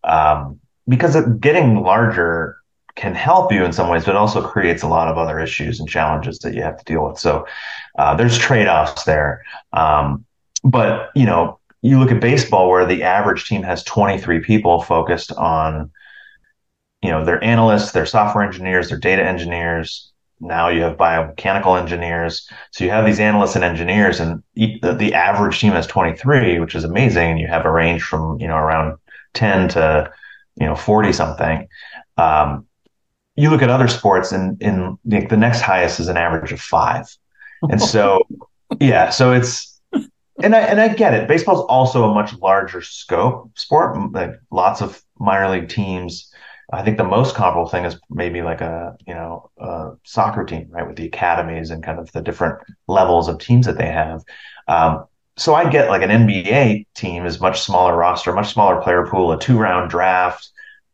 Um, 0.03 0.60
because 0.88 1.15
getting 1.39 1.82
larger 1.82 2.58
can 2.96 3.15
help 3.15 3.51
you 3.51 3.63
in 3.63 3.72
some 3.72 3.89
ways, 3.89 4.06
but 4.06 4.15
also 4.15 4.46
creates 4.46 4.84
a 4.84 4.88
lot 4.88 5.08
of 5.08 5.18
other 5.18 5.39
issues 5.39 5.80
and 5.80 5.88
challenges 5.88 6.39
that 6.39 6.53
you 6.53 6.62
have 6.62 6.77
to 6.77 6.84
deal 6.86 7.08
with. 7.08 7.18
So 7.18 7.46
uh, 7.98 8.15
there's 8.15 8.38
trade 8.38 8.68
offs 8.68 9.03
there. 9.03 9.44
Um, 9.74 10.25
but 10.63 11.10
you 11.15 11.25
know, 11.25 11.60
you 11.82 12.00
look 12.00 12.12
at 12.12 12.22
baseball 12.22 12.70
where 12.70 12.86
the 12.86 13.03
average 13.03 13.48
team 13.48 13.63
has 13.63 13.84
23 13.84 14.41
people 14.41 14.82
focused 14.84 15.32
on, 15.32 15.91
you 17.01 17.10
know, 17.10 17.25
their 17.25 17.44
analysts, 17.44 17.91
their 17.91 18.06
software 18.06 18.44
engineers, 18.44 18.89
their 18.89 19.00
data 19.00 19.24
engineers. 19.24 20.11
Now 20.42 20.70
you 20.70 20.82
have 20.82 20.98
biomechanical 20.98 21.80
engineers. 21.80 22.50
So 22.72 22.84
you 22.84 22.90
have 22.90 23.06
these 23.06 23.20
analysts 23.20 23.56
and 23.56 23.64
engineers, 23.64 24.20
and 24.20 24.42
the, 24.56 24.96
the 24.98 25.14
average 25.14 25.60
team 25.60 25.74
has 25.74 25.86
23, 25.86 26.60
which 26.60 26.74
is 26.74 26.84
amazing. 26.84 27.32
And 27.32 27.40
you 27.40 27.48
have 27.48 27.66
a 27.66 27.72
range 27.72 28.02
from 28.02 28.40
you 28.40 28.48
know 28.48 28.58
around 28.58 28.98
10 29.36 29.70
to 29.70 30.12
you 30.56 30.66
know 30.66 30.76
40 30.76 31.14
something. 31.14 31.68
Um, 32.18 32.66
you 33.36 33.50
look 33.50 33.62
at 33.62 33.70
other 33.70 33.88
sports, 33.88 34.32
and 34.32 34.62
in 34.62 34.98
the, 35.06 35.26
the 35.26 35.38
next 35.38 35.62
highest 35.62 36.00
is 36.00 36.08
an 36.08 36.18
average 36.18 36.52
of 36.52 36.60
five, 36.60 37.06
and 37.62 37.82
so 37.94 38.24
yeah, 38.80 39.10
so 39.10 39.32
it's 39.32 39.80
and 40.44 40.56
I 40.56 40.62
and 40.62 40.82
I 40.82 40.90
get 40.90 41.14
it. 41.14 41.28
Baseball's 41.28 41.66
also 41.68 42.10
a 42.10 42.14
much 42.14 42.34
larger 42.40 42.82
scope 42.82 43.52
sport. 43.58 44.12
Like 44.12 44.32
lots 44.50 44.82
of 44.82 45.02
minor 45.20 45.50
league 45.50 45.70
teams. 45.70 46.31
I 46.72 46.84
think 46.84 46.98
the 46.98 47.04
most 47.04 47.36
comparable 47.36 47.70
thing 47.70 47.86
is 47.86 48.00
maybe 48.10 48.42
like 48.42 48.62
a 48.62 48.96
you 49.06 49.13
know 49.13 49.50
a 49.58 49.92
soccer 50.04 50.44
team, 50.44 50.68
right, 50.70 50.88
with 50.88 50.96
the 50.96 51.08
academies 51.08 51.70
and 51.70 51.84
kind 51.84 52.00
of 52.00 52.12
the 52.12 52.22
different 52.22 52.60
levels 52.88 53.28
of 53.28 53.40
teams 53.40 53.66
that 53.66 53.78
they 53.78 53.90
have. 53.90 54.24
Um, 54.68 55.06
so 55.38 55.54
I 55.54 55.70
get 55.70 55.90
like 55.90 56.01
an 56.01 56.10
NBA 56.10 56.88
team 56.94 57.25
is 57.25 57.40
much 57.42 57.62
smaller 57.62 57.96
roster, 57.96 58.32
much 58.34 58.54
smaller 58.54 58.82
player 58.82 59.06
pool, 59.08 59.32
a 59.32 59.40
two 59.40 59.58
round 59.58 59.90
draft, 59.90 60.50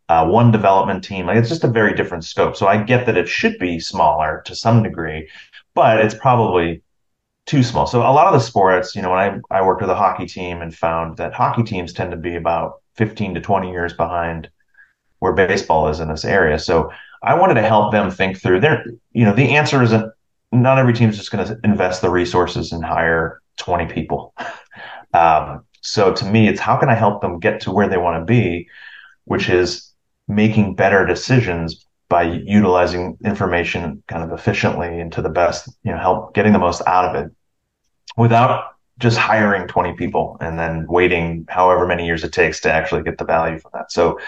uh, 0.09 0.25
one 0.27 0.51
development 0.51 1.03
team. 1.03 1.25
Like 1.25 1.37
it's 1.37 1.49
just 1.49 1.63
a 1.63 1.69
very 1.69 1.93
different 1.93 2.23
scope. 2.23 2.55
So 2.55 2.67
I 2.67 2.81
get 2.81 3.05
that 3.05 3.17
it 3.17 3.27
should 3.27 3.57
be 3.59 3.79
smaller 3.79 4.41
to 4.45 4.55
some 4.55 4.83
degree, 4.83 5.29
but 5.73 5.99
it's 5.99 6.15
probably 6.15 6.81
too 7.45 7.63
small. 7.63 7.87
So 7.87 8.01
a 8.01 8.11
lot 8.11 8.27
of 8.27 8.33
the 8.33 8.45
sports, 8.45 8.95
you 8.95 9.01
know, 9.01 9.11
when 9.11 9.41
I, 9.51 9.57
I 9.59 9.61
worked 9.61 9.81
with 9.81 9.89
a 9.89 9.95
hockey 9.95 10.25
team 10.25 10.61
and 10.61 10.73
found 10.75 11.17
that 11.17 11.33
hockey 11.33 11.63
teams 11.63 11.93
tend 11.93 12.11
to 12.11 12.17
be 12.17 12.35
about 12.35 12.81
15 12.95 13.35
to 13.35 13.41
20 13.41 13.71
years 13.71 13.93
behind 13.93 14.49
where 15.19 15.33
baseball 15.33 15.87
is 15.89 15.99
in 15.99 16.09
this 16.09 16.25
area. 16.25 16.59
So 16.59 16.91
I 17.23 17.35
wanted 17.35 17.55
to 17.55 17.63
help 17.63 17.91
them 17.91 18.11
think 18.11 18.39
through 18.41 18.59
their, 18.59 18.85
you 19.11 19.25
know, 19.25 19.33
the 19.33 19.55
answer 19.55 19.81
isn't 19.81 20.11
not 20.51 20.77
every 20.77 20.93
team 20.93 21.09
is 21.09 21.17
just 21.17 21.31
going 21.31 21.45
to 21.45 21.59
invest 21.63 22.01
the 22.01 22.09
resources 22.09 22.71
and 22.71 22.83
hire 22.83 23.41
20 23.57 23.93
people. 23.93 24.33
Um, 25.13 25.63
so 25.81 26.13
to 26.13 26.25
me, 26.25 26.49
it's 26.49 26.59
how 26.59 26.75
can 26.75 26.89
I 26.89 26.93
help 26.93 27.21
them 27.21 27.39
get 27.39 27.61
to 27.61 27.71
where 27.71 27.87
they 27.87 27.97
want 27.97 28.21
to 28.21 28.25
be, 28.25 28.67
which 29.23 29.47
is 29.49 29.93
making 30.27 30.75
better 30.75 31.05
decisions 31.05 31.87
by 32.09 32.23
utilizing 32.23 33.17
information 33.25 34.03
kind 34.07 34.23
of 34.23 34.37
efficiently 34.37 34.99
and 34.99 35.11
to 35.13 35.21
the 35.21 35.29
best, 35.29 35.69
you 35.83 35.91
know, 35.91 35.97
help 35.97 36.33
getting 36.33 36.53
the 36.53 36.59
most 36.59 36.81
out 36.85 37.05
of 37.05 37.25
it 37.25 37.31
without 38.17 38.75
just 38.99 39.17
hiring 39.17 39.67
20 39.67 39.93
people 39.93 40.37
and 40.41 40.57
then 40.57 40.85
waiting 40.89 41.45
however 41.49 41.85
many 41.85 42.05
years 42.05 42.23
it 42.23 42.33
takes 42.33 42.59
to 42.61 42.71
actually 42.71 43.03
get 43.03 43.17
the 43.17 43.25
value 43.25 43.59
from 43.59 43.71
that. 43.73 43.91
So 43.91 44.19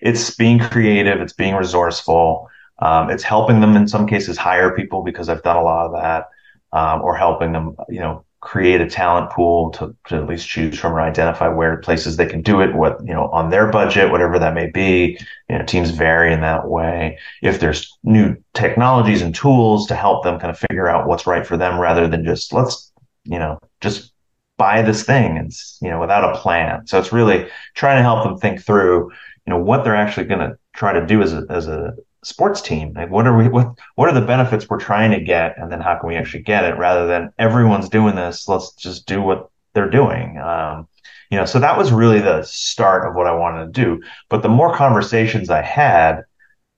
it's 0.00 0.34
being 0.34 0.58
creative, 0.58 1.20
it's 1.20 1.32
being 1.32 1.54
resourceful, 1.54 2.48
um, 2.78 3.10
it's 3.10 3.22
helping 3.22 3.60
them 3.60 3.76
in 3.76 3.86
some 3.86 4.06
cases 4.06 4.36
hire 4.36 4.74
people 4.74 5.02
because 5.02 5.28
I've 5.28 5.42
done 5.42 5.56
a 5.56 5.62
lot 5.62 5.86
of 5.86 5.92
that, 5.92 6.28
um, 6.72 7.02
or 7.02 7.16
helping 7.16 7.52
them, 7.52 7.76
you 7.88 8.00
know, 8.00 8.24
create 8.40 8.80
a 8.80 8.88
talent 8.88 9.30
pool 9.30 9.70
to, 9.70 9.94
to 10.06 10.16
at 10.16 10.26
least 10.26 10.48
choose 10.48 10.78
from 10.78 10.94
or 10.94 11.00
identify 11.02 11.46
where 11.46 11.76
places 11.76 12.16
they 12.16 12.24
can 12.24 12.40
do 12.40 12.62
it, 12.62 12.74
what, 12.74 12.98
you 13.04 13.12
know, 13.12 13.28
on 13.32 13.50
their 13.50 13.70
budget, 13.70 14.10
whatever 14.10 14.38
that 14.38 14.54
may 14.54 14.66
be. 14.66 15.18
You 15.50 15.58
know, 15.58 15.64
teams 15.66 15.90
vary 15.90 16.32
in 16.32 16.40
that 16.40 16.66
way. 16.66 17.18
If 17.42 17.60
there's 17.60 17.98
new 18.02 18.36
technologies 18.54 19.20
and 19.20 19.34
tools 19.34 19.86
to 19.88 19.94
help 19.94 20.24
them 20.24 20.40
kind 20.40 20.50
of 20.50 20.58
figure 20.58 20.88
out 20.88 21.06
what's 21.06 21.26
right 21.26 21.46
for 21.46 21.58
them 21.58 21.78
rather 21.78 22.08
than 22.08 22.24
just 22.24 22.54
let's, 22.54 22.90
you 23.24 23.38
know, 23.38 23.58
just 23.82 24.10
buy 24.56 24.80
this 24.80 25.04
thing 25.04 25.36
and, 25.36 25.52
you 25.82 25.90
know, 25.90 26.00
without 26.00 26.34
a 26.34 26.38
plan. 26.38 26.86
So 26.86 26.98
it's 26.98 27.12
really 27.12 27.46
trying 27.74 27.98
to 27.98 28.02
help 28.02 28.24
them 28.24 28.38
think 28.38 28.62
through, 28.62 29.10
know, 29.50 29.58
what 29.58 29.84
they're 29.84 29.96
actually 29.96 30.26
going 30.26 30.40
to 30.40 30.58
try 30.74 30.92
to 30.92 31.06
do 31.06 31.22
as 31.22 31.34
a, 31.34 31.44
as 31.50 31.68
a 31.68 31.94
sports 32.24 32.62
team? 32.62 32.94
Like, 32.94 33.10
what 33.10 33.26
are 33.26 33.36
we? 33.36 33.48
What 33.48 33.78
What 33.96 34.08
are 34.08 34.14
the 34.14 34.26
benefits 34.26 34.68
we're 34.68 34.78
trying 34.78 35.10
to 35.10 35.20
get, 35.20 35.58
and 35.58 35.70
then 35.70 35.80
how 35.80 35.98
can 35.98 36.08
we 36.08 36.16
actually 36.16 36.42
get 36.42 36.64
it? 36.64 36.78
Rather 36.78 37.06
than 37.06 37.32
everyone's 37.38 37.88
doing 37.88 38.14
this, 38.14 38.48
let's 38.48 38.72
just 38.74 39.06
do 39.06 39.20
what 39.20 39.50
they're 39.74 39.90
doing. 39.90 40.38
Um, 40.38 40.88
you 41.30 41.38
know, 41.38 41.44
so 41.44 41.60
that 41.60 41.78
was 41.78 41.92
really 41.92 42.20
the 42.20 42.42
start 42.42 43.06
of 43.06 43.14
what 43.14 43.26
I 43.26 43.34
wanted 43.34 43.72
to 43.72 43.84
do. 43.84 44.02
But 44.28 44.42
the 44.42 44.48
more 44.48 44.74
conversations 44.74 45.48
I 45.48 45.62
had, 45.62 46.24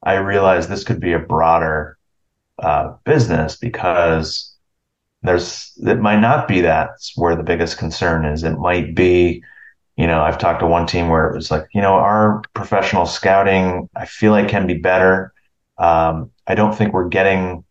I 0.03 0.15
realized 0.15 0.69
this 0.69 0.85
could 0.85 1.01
be 1.01 1.15
a 1.15 1.19
broader 1.19 1.97
uh, 2.59 2.95
business 3.05 3.57
because 3.57 4.55
there's 5.23 5.73
it 5.79 6.01
might 6.01 6.21
not 6.21 6.49
be 6.49 6.61
that's 6.61 7.13
where 7.17 7.37
the 7.37 7.43
biggest 7.43 7.79
concern 7.79 8.25
is. 8.25 8.45
It 8.45 8.59
might 8.59 8.95
be 8.95 9.43
you 9.97 10.07
know, 10.07 10.23
I've 10.23 10.39
talked 10.39 10.61
to 10.61 10.67
one 10.67 10.87
team 10.87 11.09
where 11.09 11.29
it 11.29 11.35
was 11.35 11.51
like, 11.51 11.67
you 11.75 11.81
know, 11.81 11.95
our 11.95 12.43
professional 12.55 13.07
scouting, 13.07 13.89
I 13.95 14.07
feel 14.07 14.33
like 14.33 14.49
can 14.49 14.67
be 14.67 14.79
better. 14.79 15.33
Um, 15.79 16.31
I 16.47 16.55
don't 16.55 16.75
think 16.75 16.93
we're 16.93 17.09
getting 17.09 17.65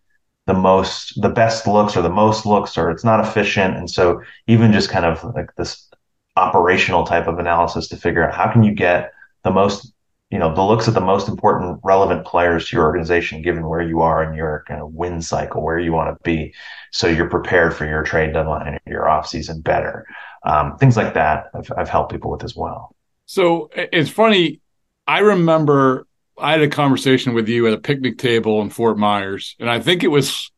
the 0.45 0.53
most, 0.53 1.19
the 1.21 1.29
best 1.29 1.67
looks 1.67 1.95
or 1.95 2.01
the 2.01 2.09
most 2.09 2.45
looks, 2.45 2.77
or 2.77 2.91
it's 2.91 3.03
not 3.03 3.19
efficient. 3.25 3.75
And 3.75 3.89
so 3.89 4.21
even 4.47 4.71
just 4.71 4.89
kind 4.89 5.05
of 5.05 5.23
like 5.35 5.55
this 5.55 5.89
operational 6.35 7.05
type 7.05 7.27
of 7.27 7.39
analysis 7.39 7.87
to 7.89 7.97
figure 7.97 8.27
out 8.27 8.35
how 8.35 8.51
can 8.51 8.63
you 8.63 8.73
get 8.73 9.11
the 9.43 9.51
most, 9.51 9.93
you 10.31 10.39
know, 10.39 10.53
the 10.53 10.63
looks 10.63 10.87
at 10.87 10.93
the 10.93 11.01
most 11.01 11.27
important 11.27 11.79
relevant 11.83 12.25
players 12.25 12.69
to 12.69 12.77
your 12.77 12.85
organization, 12.85 13.41
given 13.41 13.67
where 13.67 13.81
you 13.81 14.01
are 14.01 14.23
in 14.23 14.33
your 14.33 14.63
kind 14.67 14.81
of 14.81 14.93
win 14.93 15.21
cycle, 15.21 15.61
where 15.61 15.79
you 15.79 15.91
want 15.91 16.15
to 16.15 16.23
be. 16.23 16.53
So 16.91 17.07
you're 17.07 17.29
prepared 17.29 17.75
for 17.75 17.85
your 17.85 18.03
trade 18.03 18.33
deadline 18.33 18.67
and 18.67 18.79
your 18.85 19.09
off 19.09 19.27
season 19.27 19.61
better 19.61 20.05
um, 20.43 20.77
things 20.77 20.97
like 20.97 21.13
that 21.13 21.49
I've, 21.53 21.71
I've 21.77 21.89
helped 21.89 22.11
people 22.11 22.31
with 22.31 22.43
as 22.43 22.55
well. 22.55 22.95
So 23.25 23.69
it's 23.73 24.09
funny. 24.09 24.59
I 25.07 25.19
remember 25.19 26.07
I 26.37 26.51
had 26.51 26.61
a 26.61 26.67
conversation 26.67 27.33
with 27.33 27.47
you 27.47 27.67
at 27.67 27.73
a 27.73 27.77
picnic 27.77 28.17
table 28.17 28.61
in 28.61 28.69
Fort 28.69 28.97
Myers, 28.97 29.55
and 29.59 29.69
I 29.69 29.79
think 29.79 30.03
it 30.03 30.07
was, 30.07 30.51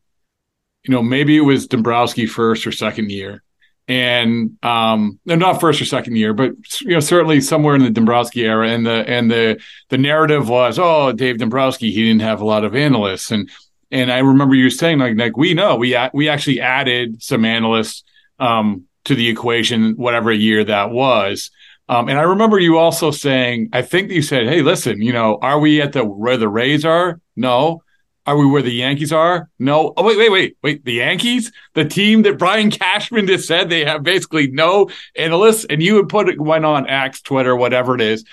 you 0.83 0.93
know, 0.93 1.03
maybe 1.03 1.37
it 1.37 1.41
was 1.41 1.67
Dombrowski 1.67 2.25
first 2.25 2.65
or 2.65 2.71
second 2.71 3.11
year, 3.11 3.43
and 3.87 4.57
um, 4.63 5.19
not 5.25 5.59
first 5.59 5.81
or 5.81 5.85
second 5.85 6.15
year, 6.15 6.33
but 6.33 6.53
you 6.81 6.91
know, 6.91 6.99
certainly 6.99 7.41
somewhere 7.41 7.75
in 7.75 7.83
the 7.83 7.89
Dombrowski 7.89 8.45
era, 8.45 8.69
and 8.69 8.85
the 8.85 9.07
and 9.07 9.29
the 9.29 9.61
the 9.89 9.97
narrative 9.97 10.47
was, 10.49 10.79
oh, 10.79 11.11
Dave 11.11 11.37
Dombrowski, 11.37 11.91
he 11.91 12.03
didn't 12.03 12.21
have 12.21 12.41
a 12.41 12.45
lot 12.45 12.63
of 12.63 12.75
analysts, 12.75 13.31
and 13.31 13.49
and 13.91 14.11
I 14.11 14.19
remember 14.19 14.55
you 14.55 14.69
saying 14.69 14.99
like 14.99 15.17
like 15.17 15.37
we 15.37 15.53
know 15.53 15.75
we 15.75 15.97
we 16.13 16.29
actually 16.29 16.61
added 16.61 17.21
some 17.21 17.45
analysts 17.45 18.03
um, 18.39 18.85
to 19.05 19.15
the 19.15 19.27
equation, 19.27 19.93
whatever 19.93 20.31
year 20.31 20.63
that 20.63 20.91
was. 20.91 21.51
Um, 21.89 22.07
and 22.07 22.17
I 22.17 22.23
remember 22.23 22.59
you 22.59 22.77
also 22.77 23.11
saying, 23.11 23.69
I 23.73 23.81
think 23.81 24.09
you 24.09 24.21
said, 24.21 24.47
"Hey, 24.47 24.61
listen, 24.61 25.01
you 25.01 25.11
know, 25.11 25.37
are 25.41 25.59
we 25.59 25.81
at 25.81 25.91
the 25.91 26.05
where 26.05 26.37
the 26.37 26.47
Rays 26.47 26.85
are? 26.85 27.19
No. 27.35 27.82
Are 28.25 28.37
we 28.37 28.45
where 28.45 28.61
the 28.61 28.71
Yankees 28.71 29.11
are? 29.11 29.49
No. 29.59 29.93
Oh, 29.97 30.03
wait, 30.03 30.17
wait, 30.17 30.31
wait, 30.31 30.57
wait. 30.63 30.85
The 30.85 30.93
Yankees, 30.93 31.51
the 31.73 31.83
team 31.83 32.21
that 32.21 32.37
Brian 32.37 32.71
Cashman 32.71 33.27
just 33.27 33.47
said 33.47 33.69
they 33.69 33.83
have 33.83 34.03
basically 34.03 34.47
no 34.47 34.89
analysts, 35.15 35.65
and 35.65 35.83
you 35.83 35.95
would 35.95 36.07
put 36.07 36.29
it 36.29 36.39
went 36.39 36.65
on 36.65 36.87
X, 36.87 37.21
Twitter, 37.21 37.55
whatever 37.55 37.95
it 37.95 38.01
is, 38.01 38.23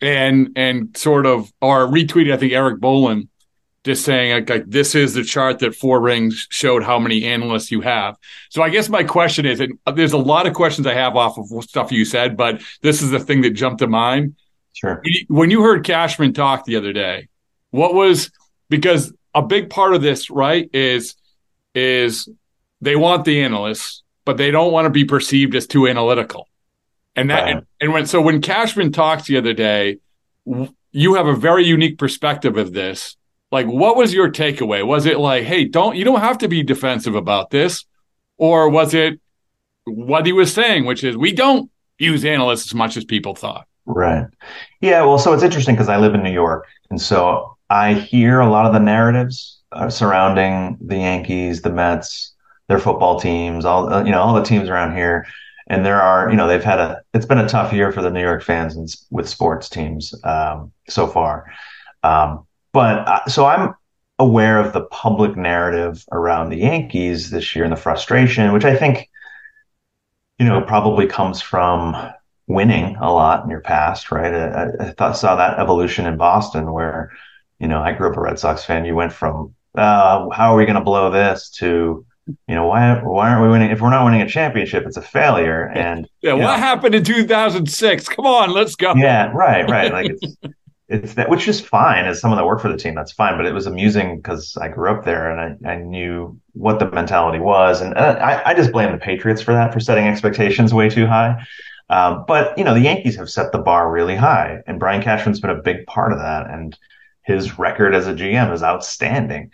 and 0.00 0.50
and 0.54 0.96
sort 0.96 1.26
of 1.26 1.52
or 1.60 1.86
retweeted. 1.88 2.32
I 2.32 2.36
think 2.36 2.52
Erik 2.52 2.80
Boland 2.80 3.28
just 3.84 4.04
saying 4.04 4.32
like, 4.32 4.50
like, 4.50 4.64
this 4.66 4.94
is 4.94 5.14
the 5.14 5.24
chart 5.24 5.58
that 5.60 5.74
four 5.74 6.00
rings 6.00 6.46
showed 6.50 6.82
how 6.82 6.98
many 6.98 7.24
analysts 7.24 7.70
you 7.70 7.80
have 7.80 8.16
so 8.50 8.62
i 8.62 8.68
guess 8.68 8.88
my 8.88 9.02
question 9.02 9.46
is 9.46 9.58
and 9.58 9.78
there's 9.94 10.12
a 10.12 10.18
lot 10.18 10.46
of 10.46 10.52
questions 10.52 10.86
i 10.86 10.92
have 10.92 11.16
off 11.16 11.38
of 11.38 11.46
stuff 11.64 11.90
you 11.90 12.04
said 12.04 12.36
but 12.36 12.60
this 12.82 13.00
is 13.00 13.10
the 13.10 13.18
thing 13.18 13.40
that 13.40 13.50
jumped 13.50 13.78
to 13.78 13.86
mind 13.86 14.36
sure 14.74 15.02
when 15.28 15.50
you 15.50 15.62
heard 15.62 15.82
cashman 15.82 16.32
talk 16.34 16.64
the 16.66 16.76
other 16.76 16.92
day 16.92 17.26
what 17.70 17.94
was 17.94 18.30
because 18.68 19.14
a 19.34 19.42
big 19.42 19.70
part 19.70 19.94
of 19.94 20.02
this 20.02 20.30
right 20.30 20.68
is 20.72 21.14
is 21.74 22.28
they 22.80 22.96
want 22.96 23.24
the 23.24 23.42
analysts 23.42 24.02
but 24.24 24.36
they 24.36 24.50
don't 24.50 24.72
want 24.72 24.86
to 24.86 24.90
be 24.90 25.04
perceived 25.04 25.54
as 25.54 25.66
too 25.66 25.88
analytical. 25.88 26.46
And 27.16 27.30
that 27.30 27.48
and, 27.48 27.66
and 27.80 27.92
when 27.92 28.06
so 28.06 28.20
when 28.20 28.40
cashman 28.40 28.92
talks 28.92 29.24
the 29.24 29.36
other 29.36 29.52
day 29.52 29.98
you 30.92 31.14
have 31.14 31.26
a 31.26 31.34
very 31.34 31.64
unique 31.64 31.98
perspective 31.98 32.56
of 32.56 32.72
this. 32.72 33.16
Like 33.50 33.66
what 33.66 33.96
was 33.96 34.14
your 34.14 34.30
takeaway? 34.30 34.86
Was 34.86 35.06
it 35.06 35.18
like 35.18 35.44
hey 35.44 35.64
don't 35.64 35.96
you 35.96 36.04
don't 36.04 36.20
have 36.20 36.38
to 36.38 36.48
be 36.48 36.62
defensive 36.62 37.16
about 37.16 37.50
this? 37.50 37.84
Or 38.36 38.68
was 38.68 38.94
it 38.94 39.20
what 39.84 40.26
he 40.26 40.32
was 40.32 40.52
saying 40.54 40.84
which 40.84 41.02
is 41.02 41.16
we 41.16 41.32
don't 41.32 41.68
use 41.98 42.24
analysts 42.24 42.66
as 42.66 42.74
much 42.74 42.96
as 42.96 43.04
people 43.04 43.34
thought? 43.34 43.66
Right. 43.84 44.26
Yeah 44.80 45.02
well 45.02 45.18
so 45.18 45.32
it's 45.32 45.42
interesting 45.42 45.74
because 45.74 45.88
i 45.88 45.96
live 45.96 46.14
in 46.14 46.22
new 46.22 46.30
york 46.30 46.68
and 46.90 47.00
so 47.00 47.56
i 47.70 47.94
hear 47.94 48.40
a 48.40 48.50
lot 48.50 48.66
of 48.66 48.72
the 48.72 48.80
narratives 48.80 49.60
uh, 49.72 49.88
surrounding 49.88 50.76
the 50.80 50.96
yankees 50.96 51.62
the 51.62 51.72
mets 51.72 52.34
their 52.68 52.78
football 52.78 53.18
teams 53.18 53.64
all 53.64 53.92
uh, 53.92 54.04
you 54.04 54.10
know 54.10 54.20
all 54.20 54.34
the 54.34 54.42
teams 54.42 54.68
around 54.68 54.94
here 54.94 55.26
and 55.68 55.86
there 55.86 56.02
are 56.02 56.30
you 56.30 56.36
know 56.36 56.46
they've 56.46 56.64
had 56.64 56.78
a 56.78 57.00
it's 57.14 57.26
been 57.26 57.38
a 57.38 57.48
tough 57.48 57.72
year 57.72 57.92
for 57.92 58.02
the 58.02 58.10
new 58.10 58.20
york 58.22 58.42
fans 58.42 58.76
and, 58.76 58.88
with 59.10 59.28
sports 59.28 59.68
teams 59.68 60.14
um, 60.24 60.72
so 60.88 61.06
far 61.06 61.46
um, 62.02 62.46
but 62.72 63.06
uh, 63.08 63.26
so 63.26 63.46
I'm 63.46 63.74
aware 64.18 64.58
of 64.58 64.72
the 64.72 64.82
public 64.86 65.36
narrative 65.36 66.04
around 66.12 66.50
the 66.50 66.58
Yankees 66.58 67.30
this 67.30 67.54
year 67.54 67.64
and 67.64 67.72
the 67.72 67.76
frustration, 67.80 68.52
which 68.52 68.64
I 68.64 68.76
think, 68.76 69.08
you 70.38 70.46
know, 70.46 70.60
probably 70.62 71.06
comes 71.06 71.40
from 71.40 71.96
winning 72.46 72.96
a 72.96 73.12
lot 73.12 73.44
in 73.44 73.50
your 73.50 73.60
past, 73.60 74.10
right? 74.10 74.32
I, 74.32 74.68
I 74.80 74.90
thought 74.92 75.16
saw 75.16 75.36
that 75.36 75.58
evolution 75.58 76.06
in 76.06 76.16
Boston 76.16 76.72
where, 76.72 77.10
you 77.60 77.68
know, 77.68 77.80
I 77.80 77.92
grew 77.92 78.10
up 78.10 78.16
a 78.16 78.20
Red 78.20 78.38
Sox 78.38 78.64
fan. 78.64 78.84
You 78.84 78.94
went 78.94 79.12
from 79.12 79.54
uh, 79.76 80.28
how 80.30 80.52
are 80.52 80.56
we 80.56 80.64
going 80.64 80.76
to 80.76 80.84
blow 80.84 81.10
this? 81.10 81.50
to 81.58 82.04
you 82.46 82.54
know 82.54 82.66
why 82.66 83.00
why 83.02 83.30
aren't 83.30 83.42
we 83.42 83.48
winning? 83.48 83.70
If 83.70 83.80
we're 83.80 83.90
not 83.90 84.04
winning 84.04 84.22
a 84.22 84.28
championship 84.28 84.86
it's 84.86 84.96
a 84.96 85.02
failure. 85.02 85.70
And 85.74 86.08
yeah 86.22 86.32
what 86.34 86.42
know, 86.42 86.48
happened 86.48 86.94
in 86.94 87.04
2006 87.04 88.08
come 88.08 88.26
on 88.26 88.50
let's 88.50 88.76
go. 88.76 88.94
Yeah 88.94 89.30
right 89.32 89.68
right. 89.68 89.92
Like 89.92 90.10
it's 90.10 90.36
it's 90.88 91.14
that 91.14 91.28
which 91.28 91.48
is 91.48 91.60
fine 91.60 92.04
as 92.04 92.20
someone 92.20 92.36
that 92.36 92.44
worked 92.44 92.62
for 92.62 92.70
the 92.70 92.76
team 92.76 92.94
that's 92.94 93.12
fine 93.12 93.36
but 93.36 93.46
it 93.46 93.54
was 93.54 93.66
amusing 93.66 94.16
because 94.16 94.56
i 94.60 94.66
grew 94.66 94.90
up 94.90 95.04
there 95.04 95.30
and 95.30 95.64
I, 95.64 95.70
I 95.70 95.76
knew 95.76 96.36
what 96.52 96.80
the 96.80 96.90
mentality 96.90 97.38
was. 97.38 97.80
And 97.80 97.94
uh, 97.96 98.18
I, 98.20 98.50
I 98.50 98.54
just 98.54 98.72
blame 98.72 98.90
the 98.92 98.98
patriots 98.98 99.40
for 99.40 99.54
that 99.54 99.72
for 99.72 99.80
setting 99.80 100.06
expectations 100.06 100.74
way 100.74 100.88
too 100.88 101.06
high. 101.06 101.44
Um, 101.88 102.24
but 102.28 102.56
you 102.56 102.64
know 102.64 102.74
the 102.74 102.80
yankees 102.80 103.16
have 103.16 103.30
set 103.30 103.50
the 103.52 103.58
bar 103.58 103.90
really 103.90 104.14
high 104.14 104.62
and 104.68 104.78
brian 104.78 105.02
cashman's 105.02 105.40
been 105.40 105.50
a 105.50 105.62
big 105.62 105.86
part 105.86 106.12
of 106.12 106.18
that. 106.18 106.48
And 106.48 106.76
his 107.30 107.58
record 107.58 107.94
as 107.94 108.06
a 108.06 108.14
gm 108.14 108.52
is 108.52 108.62
outstanding 108.62 109.50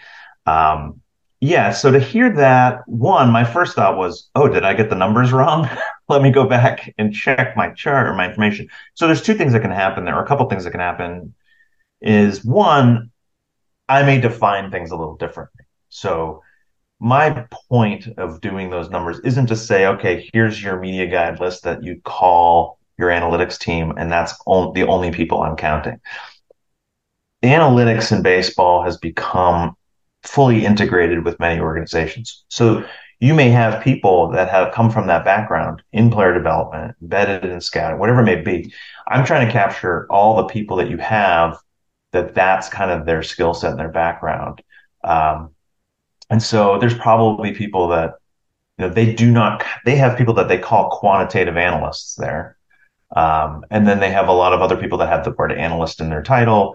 um, 0.46 1.00
yeah, 1.40 1.70
so 1.70 1.90
to 1.90 2.00
hear 2.00 2.34
that, 2.36 2.80
one, 2.86 3.30
my 3.30 3.44
first 3.44 3.76
thought 3.76 3.98
was, 3.98 4.30
oh, 4.34 4.48
did 4.48 4.64
I 4.64 4.72
get 4.72 4.88
the 4.88 4.96
numbers 4.96 5.32
wrong? 5.32 5.68
Let 6.08 6.22
me 6.22 6.30
go 6.30 6.48
back 6.48 6.94
and 6.98 7.12
check 7.12 7.56
my 7.56 7.70
chart 7.70 8.08
or 8.08 8.14
my 8.14 8.28
information. 8.28 8.68
So 8.94 9.06
there's 9.06 9.22
two 9.22 9.34
things 9.34 9.52
that 9.52 9.60
can 9.60 9.70
happen 9.70 10.04
there, 10.04 10.16
or 10.16 10.22
a 10.22 10.26
couple 10.26 10.48
things 10.48 10.64
that 10.64 10.70
can 10.70 10.80
happen. 10.80 11.34
Is 12.00 12.44
one, 12.44 13.10
I 13.88 14.02
may 14.02 14.20
define 14.20 14.70
things 14.70 14.90
a 14.90 14.96
little 14.96 15.16
differently. 15.16 15.64
So 15.88 16.42
my 17.00 17.46
point 17.68 18.08
of 18.16 18.40
doing 18.40 18.70
those 18.70 18.88
numbers 18.88 19.20
isn't 19.20 19.46
to 19.46 19.56
say, 19.56 19.86
okay, 19.86 20.30
here's 20.32 20.62
your 20.62 20.78
media 20.78 21.06
guide 21.06 21.38
list 21.38 21.64
that 21.64 21.82
you 21.82 22.00
call 22.02 22.78
your 22.98 23.10
analytics 23.10 23.58
team, 23.58 23.92
and 23.98 24.10
that's 24.10 24.34
on, 24.46 24.72
the 24.72 24.84
only 24.84 25.10
people 25.10 25.42
I'm 25.42 25.56
counting. 25.56 26.00
Analytics 27.42 28.12
in 28.14 28.22
baseball 28.22 28.82
has 28.82 28.96
become 28.96 29.76
fully 30.22 30.64
integrated 30.64 31.24
with 31.24 31.38
many 31.38 31.60
organizations. 31.60 32.44
So 32.48 32.84
you 33.20 33.34
may 33.34 33.48
have 33.50 33.82
people 33.82 34.30
that 34.32 34.50
have 34.50 34.74
come 34.74 34.90
from 34.90 35.06
that 35.06 35.24
background 35.24 35.82
in 35.92 36.10
player 36.10 36.34
development, 36.34 36.94
embedded 37.00 37.50
in 37.50 37.60
scouting, 37.60 37.98
whatever 37.98 38.20
it 38.20 38.24
may 38.24 38.40
be. 38.42 38.72
I'm 39.08 39.24
trying 39.24 39.46
to 39.46 39.52
capture 39.52 40.06
all 40.10 40.36
the 40.36 40.44
people 40.44 40.76
that 40.78 40.90
you 40.90 40.98
have 40.98 41.58
that 42.12 42.34
that's 42.34 42.68
kind 42.68 42.90
of 42.90 43.06
their 43.06 43.22
skill 43.22 43.54
set 43.54 43.70
and 43.70 43.80
their 43.80 43.88
background. 43.88 44.62
Um, 45.04 45.50
and 46.28 46.42
so 46.42 46.78
there's 46.78 46.94
probably 46.94 47.52
people 47.52 47.88
that 47.88 48.14
you 48.78 48.86
know 48.86 48.92
they 48.92 49.14
do 49.14 49.30
not 49.30 49.64
they 49.84 49.96
have 49.96 50.18
people 50.18 50.34
that 50.34 50.48
they 50.48 50.58
call 50.58 50.90
quantitative 50.90 51.56
analysts 51.56 52.16
there. 52.16 52.56
Um, 53.14 53.64
and 53.70 53.86
then 53.86 54.00
they 54.00 54.10
have 54.10 54.28
a 54.28 54.32
lot 54.32 54.52
of 54.52 54.60
other 54.60 54.76
people 54.76 54.98
that 54.98 55.08
have 55.08 55.24
the 55.24 55.30
word 55.30 55.52
analyst 55.52 56.00
in 56.00 56.10
their 56.10 56.22
title 56.22 56.74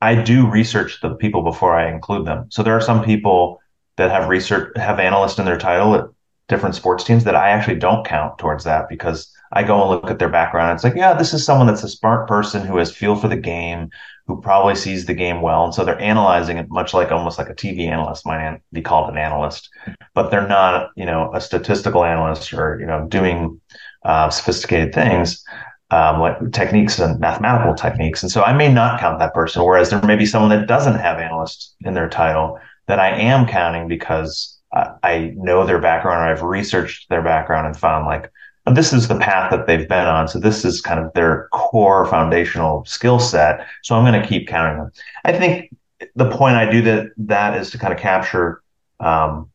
I 0.00 0.14
do 0.14 0.48
research 0.48 1.00
the 1.00 1.14
people 1.14 1.42
before 1.42 1.74
I 1.74 1.92
include 1.92 2.26
them. 2.26 2.46
So 2.50 2.62
there 2.62 2.76
are 2.76 2.80
some 2.80 3.04
people 3.04 3.60
that 3.96 4.10
have 4.10 4.28
research 4.28 4.76
have 4.76 4.98
analyst 4.98 5.38
in 5.38 5.44
their 5.44 5.58
title 5.58 5.94
at 5.94 6.06
different 6.48 6.74
sports 6.74 7.04
teams 7.04 7.24
that 7.24 7.36
I 7.36 7.50
actually 7.50 7.78
don't 7.78 8.06
count 8.06 8.38
towards 8.38 8.64
that 8.64 8.88
because 8.88 9.32
I 9.52 9.62
go 9.62 9.80
and 9.80 9.90
look 9.90 10.10
at 10.10 10.18
their 10.18 10.28
background. 10.28 10.74
It's 10.74 10.84
like, 10.84 10.94
yeah, 10.94 11.12
this 11.12 11.34
is 11.34 11.44
someone 11.44 11.66
that's 11.66 11.82
a 11.82 11.88
smart 11.88 12.28
person 12.28 12.66
who 12.66 12.76
has 12.78 12.94
feel 12.94 13.14
for 13.14 13.28
the 13.28 13.36
game, 13.36 13.90
who 14.26 14.40
probably 14.40 14.74
sees 14.74 15.06
the 15.06 15.14
game 15.14 15.42
well. 15.42 15.64
And 15.64 15.74
so 15.74 15.84
they're 15.84 16.00
analyzing 16.00 16.56
it 16.56 16.70
much 16.70 16.94
like 16.94 17.10
almost 17.10 17.38
like 17.38 17.48
a 17.48 17.54
TV 17.54 17.88
analyst 17.88 18.26
might 18.26 18.60
be 18.72 18.80
called 18.80 19.10
an 19.10 19.18
analyst, 19.18 19.70
but 20.14 20.30
they're 20.30 20.48
not, 20.48 20.90
you 20.96 21.04
know, 21.04 21.30
a 21.34 21.40
statistical 21.40 22.04
analyst 22.04 22.52
or, 22.52 22.78
you 22.80 22.86
know, 22.86 23.06
doing 23.06 23.60
uh, 24.04 24.30
sophisticated 24.30 24.94
things 24.94 25.44
um, 25.90 26.20
like 26.20 26.52
techniques 26.52 26.98
and 26.98 27.18
mathematical 27.18 27.74
techniques. 27.74 28.22
And 28.22 28.30
so 28.30 28.42
I 28.42 28.52
may 28.52 28.72
not 28.72 29.00
count 29.00 29.18
that 29.18 29.34
person, 29.34 29.62
whereas 29.62 29.90
there 29.90 30.00
may 30.02 30.16
be 30.16 30.26
someone 30.26 30.50
that 30.50 30.68
doesn't 30.68 30.98
have 30.98 31.18
analyst 31.18 31.74
in 31.80 31.94
their 31.94 32.08
title 32.08 32.58
that 32.86 33.00
I 33.00 33.10
am 33.10 33.46
counting 33.46 33.88
because 33.88 34.58
I, 34.72 34.90
I 35.02 35.34
know 35.36 35.66
their 35.66 35.80
background 35.80 36.20
or 36.20 36.32
I've 36.32 36.42
researched 36.42 37.08
their 37.08 37.22
background 37.22 37.66
and 37.66 37.76
found 37.76 38.06
like, 38.06 38.30
this 38.72 38.92
is 38.92 39.08
the 39.08 39.18
path 39.18 39.50
that 39.50 39.66
they've 39.66 39.88
been 39.88 40.06
on. 40.06 40.28
So 40.28 40.38
this 40.38 40.64
is 40.64 40.80
kind 40.80 41.00
of 41.00 41.12
their 41.14 41.48
core 41.50 42.06
foundational 42.06 42.84
skill 42.84 43.18
set. 43.18 43.66
So 43.82 43.96
I'm 43.96 44.04
going 44.04 44.20
to 44.20 44.28
keep 44.28 44.46
counting 44.46 44.78
them. 44.78 44.92
I 45.24 45.32
think 45.32 45.74
the 46.14 46.30
point 46.30 46.56
I 46.56 46.70
do 46.70 46.82
that 46.82 47.08
that 47.16 47.56
is 47.60 47.70
to 47.70 47.78
kind 47.78 47.92
of 47.92 47.98
capture, 47.98 48.62
um, 49.00 49.50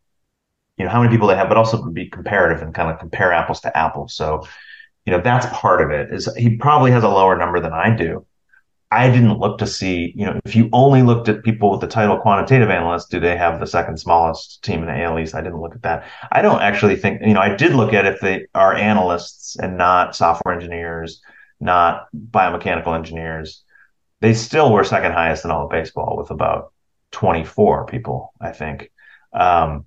you 0.78 0.84
know, 0.84 0.92
how 0.92 1.02
many 1.02 1.14
people 1.14 1.28
they 1.28 1.36
have, 1.36 1.48
but 1.48 1.58
also 1.58 1.90
be 1.90 2.10
comparative 2.10 2.62
and 2.62 2.74
kind 2.74 2.92
of 2.92 3.00
compare 3.00 3.32
apples 3.32 3.62
to 3.62 3.78
apples. 3.78 4.14
So 4.14 4.46
you 5.06 5.12
know 5.12 5.22
that's 5.22 5.46
part 5.48 5.82
of 5.82 5.92
it 5.92 6.14
is 6.14 6.34
he 6.36 6.58
probably 6.58 6.92
has 6.92 7.04
a 7.04 7.10
lower 7.10 7.38
number 7.38 7.60
than 7.60 7.74
i 7.74 7.96
do. 7.96 8.26
I 8.92 9.10
didn't 9.10 9.40
look 9.40 9.58
to 9.60 9.68
see 9.68 10.14
you 10.16 10.26
know 10.26 10.40
if 10.46 10.56
you 10.56 10.70
only 10.72 11.02
looked 11.02 11.28
at 11.28 11.44
people 11.44 11.72
with 11.72 11.82
the 11.82 11.88
title 11.88 12.18
quantitative 12.20 12.70
analyst 12.70 13.10
do 13.12 13.20
they 13.20 13.36
have 13.36 13.60
the 13.60 13.68
second 13.68 13.98
smallest 14.00 14.64
team 14.64 14.82
in 14.82 14.88
the 14.88 15.04
AL 15.04 15.20
East? 15.20 15.36
i 15.36 15.42
didn't 15.42 15.62
look 15.62 15.76
at 15.76 15.82
that. 15.84 16.06
I 16.32 16.42
don't 16.42 16.62
actually 16.62 16.96
think 16.96 17.22
you 17.22 17.34
know 17.34 17.42
i 17.42 17.56
did 17.56 17.74
look 17.74 17.94
at 17.94 18.06
if 18.06 18.20
they 18.22 18.46
are 18.54 18.74
analysts 18.76 19.56
and 19.58 19.78
not 19.78 20.16
software 20.16 20.54
engineers 20.54 21.22
not 21.60 22.08
biomechanical 22.16 22.96
engineers 22.96 23.64
they 24.22 24.34
still 24.34 24.72
were 24.72 24.84
second 24.84 25.14
highest 25.14 25.46
in 25.46 25.52
all 25.52 25.66
of 25.66 25.72
baseball 25.72 26.18
with 26.18 26.32
about 26.32 26.74
24 27.12 27.86
people 27.88 28.34
i 28.40 28.52
think. 28.52 28.92
Um, 29.34 29.86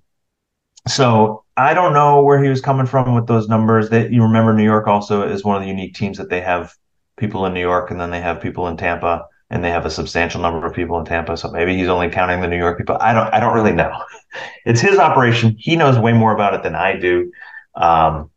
so 0.87 1.43
I 1.57 1.73
don't 1.73 1.93
know 1.93 2.23
where 2.23 2.41
he 2.41 2.49
was 2.49 2.61
coming 2.61 2.85
from 2.85 3.13
with 3.13 3.27
those 3.27 3.47
numbers. 3.47 3.89
That 3.89 4.11
you 4.11 4.23
remember, 4.23 4.53
New 4.53 4.63
York 4.63 4.87
also 4.87 5.27
is 5.27 5.43
one 5.43 5.55
of 5.55 5.61
the 5.61 5.67
unique 5.67 5.93
teams 5.93 6.17
that 6.17 6.29
they 6.29 6.41
have 6.41 6.73
people 7.17 7.45
in 7.45 7.53
New 7.53 7.59
York, 7.59 7.91
and 7.91 7.99
then 7.99 8.11
they 8.11 8.21
have 8.21 8.41
people 8.41 8.67
in 8.67 8.77
Tampa, 8.77 9.25
and 9.49 9.63
they 9.63 9.69
have 9.69 9.85
a 9.85 9.89
substantial 9.89 10.41
number 10.41 10.65
of 10.65 10.73
people 10.73 10.97
in 10.99 11.05
Tampa. 11.05 11.35
So 11.35 11.51
maybe 11.51 11.75
he's 11.75 11.89
only 11.89 12.09
counting 12.09 12.41
the 12.41 12.47
New 12.47 12.57
York 12.57 12.77
people. 12.77 12.97
I 12.99 13.13
don't. 13.13 13.33
I 13.33 13.39
don't 13.39 13.55
really 13.55 13.73
know. 13.73 13.91
It's 14.63 14.79
his 14.79 14.99
operation. 14.99 15.55
He 15.57 15.75
knows 15.75 15.97
way 15.97 16.13
more 16.13 16.31
about 16.31 16.53
it 16.53 16.61
than 16.61 16.75
I 16.75 16.95
do. 16.99 17.31
Um, 17.73 18.29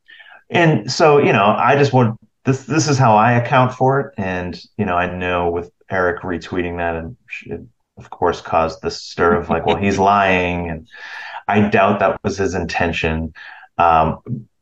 and 0.49 0.91
so 0.91 1.19
you 1.19 1.35
know, 1.35 1.45
I 1.45 1.77
just 1.77 1.93
want 1.93 2.19
this. 2.45 2.65
This 2.65 2.89
is 2.89 2.97
how 2.97 3.15
I 3.15 3.33
account 3.33 3.75
for 3.75 4.01
it, 4.01 4.15
and 4.17 4.59
you 4.79 4.87
know, 4.87 4.97
I 4.97 5.15
know 5.15 5.51
with 5.51 5.71
Erik 5.91 6.23
retweeting 6.23 6.79
that, 6.79 6.97
and 6.97 7.17
it, 7.45 7.61
of 7.99 8.09
course, 8.09 8.41
caused 8.41 8.81
the 8.81 8.91
stir 8.91 9.35
of 9.35 9.51
like, 9.51 9.67
well, 9.67 9.77
he's 9.77 9.99
lying 10.15 10.71
and 10.71 10.89
I 11.53 11.69
doubt 11.69 12.01
that 12.01 12.19
was 12.25 12.39
his 12.39 12.55
intention. 12.55 13.35
Um, 13.77 14.19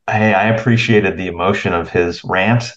hey, 0.09 0.33
I 0.33 0.49
appreciated 0.49 1.17
the 1.17 1.27
emotion 1.27 1.73
of 1.73 1.89
his 1.89 2.23
rant. 2.23 2.73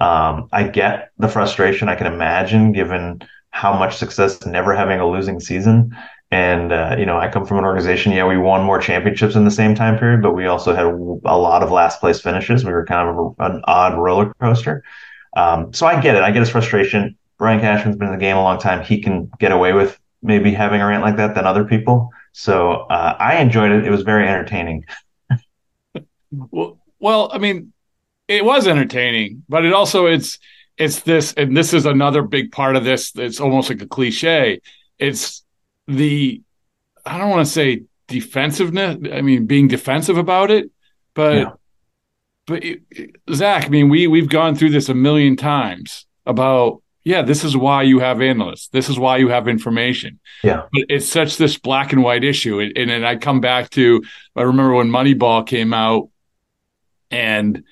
Um, 0.00 0.48
I 0.52 0.62
get 0.68 1.10
the 1.18 1.28
frustration 1.28 1.88
I 1.88 1.96
can 1.96 2.06
imagine 2.06 2.72
given 2.72 3.20
how 3.50 3.78
much 3.78 3.96
success 3.96 4.46
never 4.46 4.74
having 4.74 5.00
a 5.00 5.08
losing 5.08 5.40
season. 5.40 5.94
And, 6.30 6.72
uh, 6.72 6.96
you 6.98 7.06
know, 7.06 7.18
I 7.18 7.28
come 7.28 7.44
from 7.46 7.58
an 7.58 7.64
organization, 7.64 8.12
yeah, 8.12 8.26
we 8.26 8.36
won 8.36 8.62
more 8.62 8.78
championships 8.78 9.34
in 9.34 9.44
the 9.44 9.50
same 9.50 9.74
time 9.74 9.98
period, 9.98 10.22
but 10.22 10.34
we 10.34 10.46
also 10.46 10.74
had 10.74 10.84
a 10.84 11.38
lot 11.38 11.62
of 11.62 11.70
last 11.70 12.00
place 12.00 12.20
finishes. 12.20 12.64
We 12.64 12.72
were 12.72 12.84
kind 12.84 13.08
of 13.08 13.16
a, 13.16 13.44
an 13.44 13.62
odd 13.64 13.98
roller 13.98 14.32
coaster. 14.40 14.84
Um, 15.36 15.72
so 15.72 15.86
I 15.86 16.00
get 16.00 16.16
it. 16.16 16.22
I 16.22 16.30
get 16.30 16.40
his 16.40 16.50
frustration. 16.50 17.16
Brian 17.38 17.60
Cashman's 17.60 17.96
been 17.96 18.08
in 18.08 18.14
the 18.14 18.20
game 18.20 18.36
a 18.36 18.42
long 18.42 18.58
time. 18.58 18.84
He 18.84 19.00
can 19.00 19.30
get 19.38 19.52
away 19.52 19.72
with 19.72 19.98
maybe 20.22 20.52
having 20.52 20.80
a 20.80 20.86
rant 20.86 21.02
like 21.02 21.16
that 21.16 21.34
than 21.34 21.46
other 21.46 21.64
people. 21.64 22.10
So 22.38 22.70
uh, 22.88 23.16
I 23.18 23.38
enjoyed 23.38 23.72
it. 23.72 23.84
It 23.84 23.90
was 23.90 24.02
very 24.02 24.28
entertaining. 24.28 24.84
well, 26.30 26.78
well, 27.00 27.30
I 27.32 27.38
mean, 27.38 27.72
it 28.28 28.44
was 28.44 28.68
entertaining, 28.68 29.42
but 29.48 29.64
it 29.64 29.72
also 29.72 30.06
it's 30.06 30.38
it's 30.76 31.00
this, 31.00 31.32
and 31.32 31.56
this 31.56 31.74
is 31.74 31.84
another 31.84 32.22
big 32.22 32.52
part 32.52 32.76
of 32.76 32.84
this. 32.84 33.10
It's 33.16 33.40
almost 33.40 33.70
like 33.70 33.82
a 33.82 33.88
cliche. 33.88 34.60
It's 35.00 35.44
the 35.88 36.40
I 37.04 37.18
don't 37.18 37.30
want 37.30 37.44
to 37.44 37.52
say 37.52 37.82
defensiveness. 38.06 38.98
I 39.12 39.20
mean, 39.20 39.46
being 39.46 39.66
defensive 39.66 40.16
about 40.16 40.52
it, 40.52 40.70
but 41.14 41.34
yeah. 41.34 41.52
but 42.46 42.62
it, 42.62 42.82
Zack, 43.34 43.66
I 43.66 43.68
mean, 43.68 43.88
we 43.88 44.06
we've 44.06 44.28
gone 44.28 44.54
through 44.54 44.70
this 44.70 44.88
a 44.88 44.94
million 44.94 45.34
times 45.34 46.06
about 46.24 46.82
yeah, 47.08 47.22
this 47.22 47.42
is 47.42 47.56
why 47.56 47.84
you 47.84 48.00
have 48.00 48.20
analysts. 48.20 48.68
This 48.68 48.90
is 48.90 48.98
why 48.98 49.16
you 49.16 49.28
have 49.28 49.48
information. 49.48 50.20
Yeah. 50.44 50.64
But 50.70 50.84
it's 50.90 51.08
such 51.08 51.38
this 51.38 51.56
black 51.56 51.94
and 51.94 52.02
white 52.02 52.22
issue. 52.22 52.60
And, 52.60 52.76
and, 52.76 52.90
and 52.90 53.06
I 53.06 53.16
come 53.16 53.40
back 53.40 53.70
to, 53.70 54.02
I 54.36 54.42
remember 54.42 54.74
when 54.74 54.90
Moneyball 54.90 55.46
came 55.46 55.72
out 55.72 56.10
and, 57.10 57.64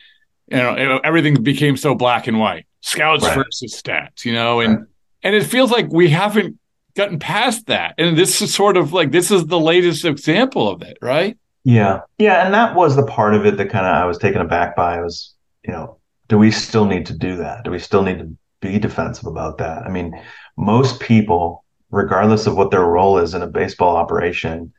you 0.46 0.57
know, 0.57 1.01
everything 1.05 1.42
became 1.42 1.77
so 1.77 1.94
black 1.94 2.29
and 2.29 2.40
white 2.40 2.66
scouts 2.81 3.25
right. 3.25 3.37
versus 3.37 3.79
stats, 3.79 4.25
you 4.25 4.33
know, 4.33 4.61
and, 4.61 4.79
right. 4.79 4.87
and 5.22 5.35
it 5.35 5.44
feels 5.44 5.70
like 5.70 5.92
we 5.92 6.09
haven't 6.09 6.59
gotten 6.94 7.18
past 7.18 7.66
that. 7.66 7.94
And 7.99 8.16
this 8.16 8.40
is 8.40 8.55
sort 8.55 8.79
of 8.79 8.94
like, 8.94 9.12
this 9.12 9.31
is 9.31 9.44
the 9.44 9.61
latest 9.61 10.07
example 10.07 10.66
of 10.66 10.81
it, 10.81 10.96
right? 11.03 11.37
Yeah. 11.62 12.01
Yeah. 12.16 12.46
And 12.46 12.55
that 12.55 12.75
was 12.75 12.96
the 12.96 13.05
part 13.05 13.35
of 13.35 13.44
it 13.44 13.59
that 13.59 13.68
kind 13.68 13.85
of 13.85 13.94
I 13.94 14.07
was 14.07 14.16
taken 14.16 14.40
aback 14.40 14.75
by 14.75 14.99
was, 15.03 15.35
you 15.62 15.75
know, 15.75 15.99
do 16.29 16.38
we 16.38 16.51
still 16.51 16.87
need 16.87 17.05
to 17.05 17.12
do 17.12 17.37
that? 17.37 17.64
Do 17.64 17.70
we 17.70 17.79
still 17.79 18.03
need 18.03 18.18
to 18.20 18.35
be 18.60 18.78
defensive 18.78 19.26
about 19.26 19.58
that. 19.58 19.82
I 19.84 19.88
mean, 19.88 20.12
most 20.56 21.00
people, 21.00 21.64
regardless 21.90 22.46
of 22.46 22.56
what 22.56 22.70
their 22.70 22.84
role 22.84 23.18
is 23.18 23.34
in 23.34 23.42
a 23.42 23.46
baseball 23.46 23.96
operation, 23.96 24.72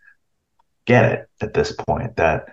get 0.86 1.12
it 1.12 1.30
at 1.42 1.54
this 1.54 1.72
point 1.72 2.16
that 2.16 2.48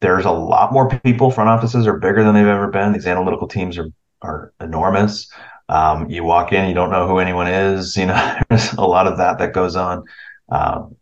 there's 0.00 0.24
a 0.24 0.30
lot 0.30 0.72
more 0.72 0.88
people. 1.00 1.30
Front 1.30 1.50
offices 1.50 1.86
are 1.86 1.98
bigger 1.98 2.22
than 2.22 2.34
they've 2.34 2.46
ever 2.46 2.68
been. 2.68 2.92
These 2.92 3.06
analytical 3.06 3.48
teams 3.48 3.78
are 3.78 3.90
are 4.22 4.52
enormous. 4.60 5.30
Um, 5.68 6.08
you 6.10 6.24
walk 6.24 6.52
in, 6.52 6.68
you 6.68 6.74
don't 6.74 6.90
know 6.90 7.06
who 7.06 7.18
anyone 7.18 7.46
is. 7.46 7.96
You 7.96 8.06
know, 8.06 8.38
there's 8.48 8.72
a 8.72 8.84
lot 8.84 9.06
of 9.06 9.18
that 9.18 9.38
that 9.38 9.52
goes 9.52 9.76
on. 9.76 10.04
Um, 10.48 10.96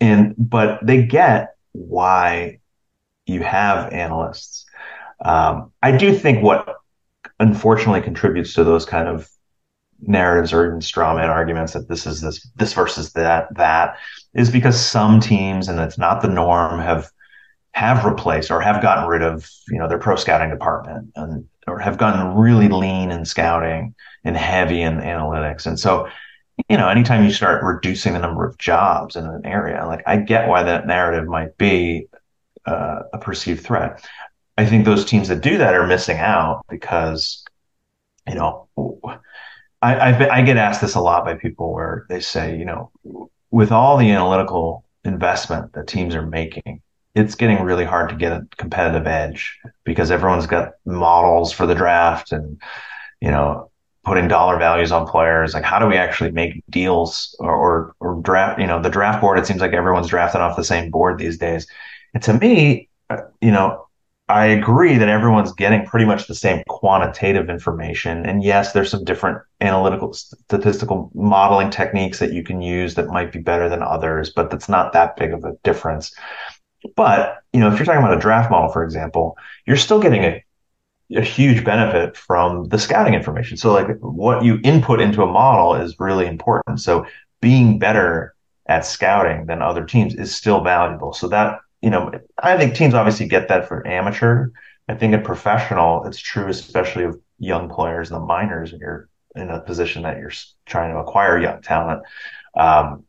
and 0.00 0.34
but 0.36 0.84
they 0.84 1.04
get 1.04 1.54
why 1.72 2.60
you 3.26 3.42
have 3.42 3.92
analysts. 3.92 4.66
Um, 5.24 5.72
I 5.82 5.96
do 5.96 6.14
think 6.14 6.42
what 6.42 6.76
unfortunately 7.38 8.00
contributes 8.00 8.54
to 8.54 8.64
those 8.64 8.84
kind 8.84 9.08
of 9.08 9.28
narratives 10.00 10.52
or 10.52 10.66
even 10.66 10.80
straw 10.80 11.14
man 11.14 11.30
arguments 11.30 11.72
that 11.72 11.88
this 11.88 12.06
is 12.06 12.20
this 12.20 12.46
this 12.56 12.74
versus 12.74 13.12
that 13.12 13.48
that 13.54 13.96
is 14.34 14.50
because 14.50 14.78
some 14.78 15.20
teams 15.20 15.68
and 15.68 15.80
it's 15.80 15.98
not 15.98 16.20
the 16.20 16.28
norm 16.28 16.78
have 16.80 17.10
have 17.72 18.04
replaced 18.04 18.50
or 18.50 18.60
have 18.60 18.82
gotten 18.82 19.06
rid 19.06 19.22
of 19.22 19.50
you 19.68 19.78
know 19.78 19.88
their 19.88 19.98
pro 19.98 20.16
scouting 20.16 20.50
department 20.50 21.10
and 21.16 21.46
or 21.66 21.78
have 21.78 21.98
gotten 21.98 22.34
really 22.36 22.68
lean 22.68 23.10
in 23.10 23.24
scouting 23.24 23.94
and 24.24 24.36
heavy 24.36 24.82
in 24.82 24.98
analytics. 24.98 25.66
And 25.66 25.78
so 25.78 26.08
you 26.68 26.76
know 26.76 26.88
anytime 26.88 27.24
you 27.24 27.30
start 27.30 27.62
reducing 27.62 28.14
the 28.14 28.18
number 28.18 28.46
of 28.46 28.56
jobs 28.58 29.16
in 29.16 29.26
an 29.26 29.42
area 29.44 29.84
like 29.86 30.02
i 30.06 30.16
get 30.16 30.48
why 30.48 30.62
that 30.62 30.86
narrative 30.86 31.28
might 31.28 31.56
be 31.58 32.08
uh, 32.64 33.02
a 33.12 33.18
perceived 33.18 33.62
threat 33.62 34.04
i 34.56 34.66
think 34.66 34.84
those 34.84 35.04
teams 35.04 35.28
that 35.28 35.40
do 35.40 35.58
that 35.58 35.74
are 35.74 35.86
missing 35.86 36.18
out 36.18 36.64
because 36.68 37.44
you 38.26 38.34
know 38.34 38.68
I, 39.82 40.12
been, 40.12 40.30
I 40.30 40.42
get 40.42 40.56
asked 40.56 40.80
this 40.80 40.94
a 40.94 41.00
lot 41.00 41.24
by 41.24 41.34
people 41.34 41.72
where 41.72 42.06
they 42.08 42.20
say, 42.20 42.56
you 42.56 42.64
know, 42.64 42.90
with 43.50 43.70
all 43.70 43.96
the 43.96 44.10
analytical 44.10 44.84
investment 45.04 45.72
that 45.74 45.86
teams 45.86 46.14
are 46.14 46.26
making, 46.26 46.82
it's 47.14 47.34
getting 47.34 47.62
really 47.62 47.84
hard 47.84 48.10
to 48.10 48.16
get 48.16 48.32
a 48.32 48.46
competitive 48.56 49.06
edge 49.06 49.58
because 49.84 50.10
everyone's 50.10 50.46
got 50.46 50.72
models 50.84 51.52
for 51.52 51.66
the 51.66 51.74
draft 51.74 52.32
and, 52.32 52.60
you 53.20 53.30
know, 53.30 53.70
putting 54.04 54.28
dollar 54.28 54.58
values 54.58 54.92
on 54.92 55.06
players. 55.06 55.54
Like, 55.54 55.64
how 55.64 55.78
do 55.78 55.86
we 55.86 55.96
actually 55.96 56.30
make 56.30 56.62
deals 56.68 57.34
or, 57.38 57.54
or, 57.54 57.94
or 58.00 58.22
draft? 58.22 58.60
You 58.60 58.66
know, 58.66 58.80
the 58.82 58.90
draft 58.90 59.20
board, 59.20 59.38
it 59.38 59.46
seems 59.46 59.60
like 59.60 59.72
everyone's 59.72 60.08
drafting 60.08 60.40
off 60.40 60.56
the 60.56 60.64
same 60.64 60.90
board 60.90 61.18
these 61.18 61.38
days. 61.38 61.66
And 62.12 62.22
to 62.24 62.34
me, 62.34 62.88
uh, 63.08 63.18
you 63.40 63.50
know, 63.50 63.85
I 64.28 64.46
agree 64.46 64.98
that 64.98 65.08
everyone's 65.08 65.52
getting 65.52 65.86
pretty 65.86 66.04
much 66.04 66.26
the 66.26 66.34
same 66.34 66.62
quantitative 66.68 67.48
information. 67.48 68.26
And 68.26 68.42
yes, 68.42 68.72
there's 68.72 68.90
some 68.90 69.04
different 69.04 69.40
analytical 69.60 70.12
statistical 70.12 71.12
modeling 71.14 71.70
techniques 71.70 72.18
that 72.18 72.32
you 72.32 72.42
can 72.42 72.60
use 72.60 72.96
that 72.96 73.06
might 73.06 73.30
be 73.30 73.38
better 73.38 73.68
than 73.68 73.82
others, 73.82 74.30
but 74.30 74.50
that's 74.50 74.68
not 74.68 74.92
that 74.94 75.16
big 75.16 75.32
of 75.32 75.44
a 75.44 75.52
difference. 75.62 76.12
But, 76.96 77.38
you 77.52 77.60
know, 77.60 77.68
if 77.68 77.78
you're 77.78 77.86
talking 77.86 78.02
about 78.02 78.16
a 78.16 78.20
draft 78.20 78.50
model, 78.50 78.70
for 78.70 78.82
example, 78.82 79.36
you're 79.64 79.76
still 79.76 80.00
getting 80.00 80.24
a, 80.24 80.44
a 81.14 81.22
huge 81.22 81.64
benefit 81.64 82.16
from 82.16 82.64
the 82.64 82.80
scouting 82.80 83.14
information. 83.14 83.56
So 83.56 83.72
like 83.72 83.96
what 84.00 84.44
you 84.44 84.58
input 84.64 85.00
into 85.00 85.22
a 85.22 85.26
model 85.26 85.76
is 85.76 85.94
really 86.00 86.26
important. 86.26 86.80
So 86.80 87.06
being 87.40 87.78
better 87.78 88.34
at 88.66 88.84
scouting 88.84 89.46
than 89.46 89.62
other 89.62 89.84
teams 89.84 90.16
is 90.16 90.34
still 90.34 90.64
valuable. 90.64 91.12
So 91.12 91.28
that 91.28 91.60
you 91.86 91.90
know, 91.90 92.10
I 92.36 92.56
think 92.56 92.74
teams 92.74 92.94
obviously 92.94 93.28
get 93.28 93.46
that 93.46 93.68
for 93.68 93.86
amateur. 93.86 94.48
I 94.88 94.96
think 94.96 95.14
in 95.14 95.22
professional, 95.22 96.04
it's 96.04 96.18
true, 96.18 96.48
especially 96.48 97.04
of 97.04 97.20
young 97.38 97.68
players 97.68 98.10
and 98.10 98.20
the 98.20 98.26
minors, 98.26 98.72
when 98.72 98.80
you're 98.80 99.08
in 99.36 99.50
a 99.50 99.60
position 99.60 100.02
that 100.02 100.18
you're 100.18 100.32
trying 100.64 100.92
to 100.92 100.98
acquire 100.98 101.38
young 101.38 101.62
talent. 101.62 102.02
Um, 102.56 103.04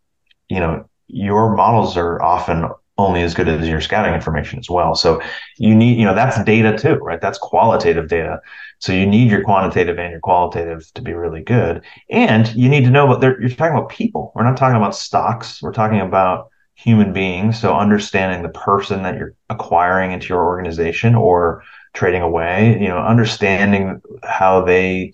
you 0.48 0.60
know, 0.60 0.88
your 1.08 1.56
models 1.56 1.98
are 1.98 2.22
often 2.22 2.70
only 3.00 3.24
as 3.24 3.34
good 3.34 3.48
as 3.48 3.68
your 3.68 3.82
scouting 3.82 4.14
information 4.14 4.60
as 4.60 4.70
well. 4.70 4.94
So 4.94 5.24
you 5.58 5.74
need, 5.74 5.98
you 5.98 6.06
know, 6.06 6.14
that's 6.14 6.44
data 6.44 6.78
too, 6.78 6.98
right? 6.98 7.20
That's 7.20 7.40
qualitative 7.40 8.08
data. 8.08 8.42
So 8.78 8.94
you 8.94 9.08
need 9.08 9.32
your 9.32 9.44
quantitative 9.44 9.98
and 9.98 10.12
your 10.12 10.20
qualitative 10.20 10.94
to 10.94 11.02
be 11.02 11.14
really 11.14 11.42
good. 11.42 11.82
And 12.12 12.48
you 12.54 12.70
need 12.70 12.84
to 12.84 12.92
know 12.92 13.08
what 13.08 13.22
they're, 13.22 13.42
you're 13.42 13.50
talking 13.50 13.76
about 13.76 13.90
people. 13.90 14.32
We're 14.36 14.44
not 14.44 14.56
talking 14.56 14.78
about 14.78 14.96
stocks. 14.96 15.64
We're 15.64 15.74
talking 15.74 16.00
about 16.00 16.52
human 16.78 17.12
beings. 17.12 17.60
So 17.60 17.76
understanding 17.76 18.44
the 18.44 18.50
person 18.50 19.02
that 19.02 19.18
you're 19.18 19.34
acquiring 19.50 20.12
into 20.12 20.28
your 20.28 20.46
organization 20.46 21.16
or 21.16 21.64
trading 21.94 22.22
away, 22.22 22.78
you 22.80 22.88
know, 22.88 23.00
understanding 23.00 24.00
how 24.24 24.64
they, 24.64 25.12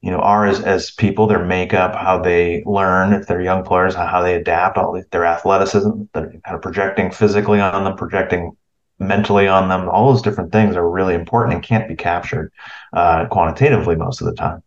you 0.00 0.10
know, 0.10 0.18
are 0.18 0.46
as, 0.46 0.60
as 0.60 0.90
people, 0.90 1.28
their 1.28 1.44
makeup, 1.44 1.94
how 1.94 2.20
they 2.20 2.64
learn, 2.66 3.12
if 3.12 3.28
they're 3.28 3.40
young 3.40 3.62
players, 3.62 3.94
how 3.94 4.20
they 4.20 4.34
adapt, 4.34 4.76
all 4.76 5.00
their 5.12 5.24
athleticism, 5.24 5.90
they're 6.12 6.30
kind 6.44 6.56
of 6.56 6.60
projecting 6.60 7.12
physically 7.12 7.60
on 7.60 7.84
them, 7.84 7.96
projecting 7.96 8.56
mentally 8.98 9.46
on 9.46 9.68
them. 9.68 9.88
All 9.88 10.12
those 10.12 10.22
different 10.22 10.50
things 10.50 10.74
are 10.74 10.90
really 10.90 11.14
important 11.14 11.54
and 11.54 11.62
can't 11.62 11.88
be 11.88 11.94
captured 11.94 12.52
uh, 12.92 13.26
quantitatively 13.26 13.94
most 13.94 14.20
of 14.20 14.26
the 14.26 14.34
time 14.34 14.60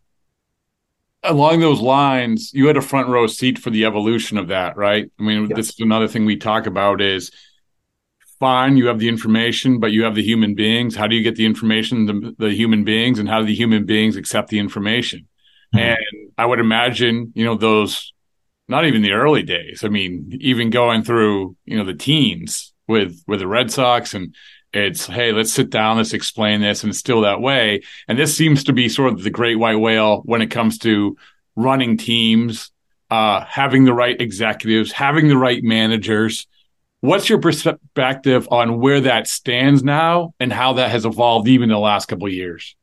along 1.24 1.60
those 1.60 1.80
lines, 1.80 2.52
you 2.52 2.66
had 2.66 2.76
a 2.76 2.82
front 2.82 3.08
row 3.08 3.26
seat 3.26 3.58
for 3.58 3.70
the 3.70 3.84
evolution 3.84 4.38
of 4.38 4.48
that, 4.48 4.76
right? 4.76 5.10
I 5.18 5.22
mean, 5.22 5.48
yes. 5.48 5.56
this 5.56 5.68
is 5.70 5.80
another 5.80 6.08
thing 6.08 6.24
we 6.24 6.36
talk 6.36 6.66
about 6.66 7.00
is 7.00 7.30
fine, 8.38 8.76
you 8.76 8.86
have 8.86 8.98
the 8.98 9.08
information, 9.08 9.80
but 9.80 9.92
you 9.92 10.04
have 10.04 10.14
the 10.14 10.22
human 10.22 10.54
beings. 10.54 10.94
How 10.94 11.06
do 11.06 11.16
you 11.16 11.22
get 11.22 11.36
the 11.36 11.46
information, 11.46 12.06
the, 12.06 12.34
the 12.38 12.50
human 12.50 12.84
beings, 12.84 13.18
and 13.18 13.28
how 13.28 13.40
do 13.40 13.46
the 13.46 13.54
human 13.54 13.86
beings 13.86 14.16
accept 14.16 14.50
the 14.50 14.58
information? 14.58 15.26
Mm-hmm. 15.74 15.78
And 15.78 16.32
I 16.36 16.46
would 16.46 16.60
imagine, 16.60 17.32
you 17.34 17.44
know, 17.44 17.56
those 17.56 18.12
not 18.68 18.84
even 18.84 19.02
the 19.02 19.12
early 19.12 19.42
days. 19.42 19.82
I 19.84 19.88
mean, 19.88 20.38
even 20.40 20.70
going 20.70 21.04
through, 21.04 21.56
you 21.64 21.76
know, 21.76 21.84
the 21.84 21.94
teens 21.94 22.72
with 22.86 23.22
with 23.26 23.40
the 23.40 23.46
Red 23.46 23.70
Sox 23.70 24.14
and 24.14 24.34
it's, 24.74 25.06
hey, 25.06 25.32
let's 25.32 25.52
sit 25.52 25.70
down, 25.70 25.96
let's 25.96 26.12
explain 26.12 26.60
this, 26.60 26.82
and 26.82 26.90
it's 26.90 26.98
still 26.98 27.20
that 27.22 27.40
way. 27.40 27.82
And 28.08 28.18
this 28.18 28.36
seems 28.36 28.64
to 28.64 28.72
be 28.72 28.88
sort 28.88 29.12
of 29.12 29.22
the 29.22 29.30
great 29.30 29.56
white 29.56 29.76
whale 29.76 30.22
when 30.24 30.42
it 30.42 30.50
comes 30.50 30.78
to 30.78 31.16
running 31.56 31.96
teams, 31.96 32.70
uh, 33.10 33.44
having 33.44 33.84
the 33.84 33.94
right 33.94 34.20
executives, 34.20 34.90
having 34.92 35.28
the 35.28 35.36
right 35.36 35.62
managers. 35.62 36.46
What's 37.00 37.28
your 37.28 37.38
perspective 37.38 38.48
on 38.50 38.80
where 38.80 39.00
that 39.02 39.28
stands 39.28 39.84
now 39.84 40.34
and 40.40 40.52
how 40.52 40.74
that 40.74 40.90
has 40.90 41.04
evolved 41.04 41.48
even 41.48 41.64
in 41.64 41.74
the 41.74 41.78
last 41.78 42.06
couple 42.06 42.26
of 42.26 42.32
years? 42.32 42.74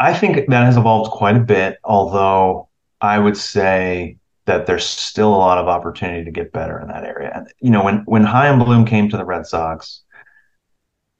I 0.00 0.12
think 0.12 0.48
that 0.48 0.64
has 0.64 0.76
evolved 0.76 1.12
quite 1.12 1.36
a 1.36 1.40
bit, 1.40 1.78
although 1.84 2.68
I 3.00 3.18
would 3.18 3.36
say 3.36 4.16
that 4.46 4.66
there's 4.66 4.84
still 4.84 5.28
a 5.28 5.36
lot 5.36 5.58
of 5.58 5.68
opportunity 5.68 6.24
to 6.24 6.30
get 6.30 6.52
better 6.52 6.80
in 6.80 6.88
that 6.88 7.04
area. 7.04 7.30
And, 7.34 7.52
you 7.60 7.70
know, 7.70 7.84
when 7.84 7.98
when 8.06 8.24
Chaim 8.24 8.58
Bloom 8.58 8.84
came 8.84 9.08
to 9.10 9.16
the 9.16 9.24
Red 9.24 9.46
Sox, 9.46 10.02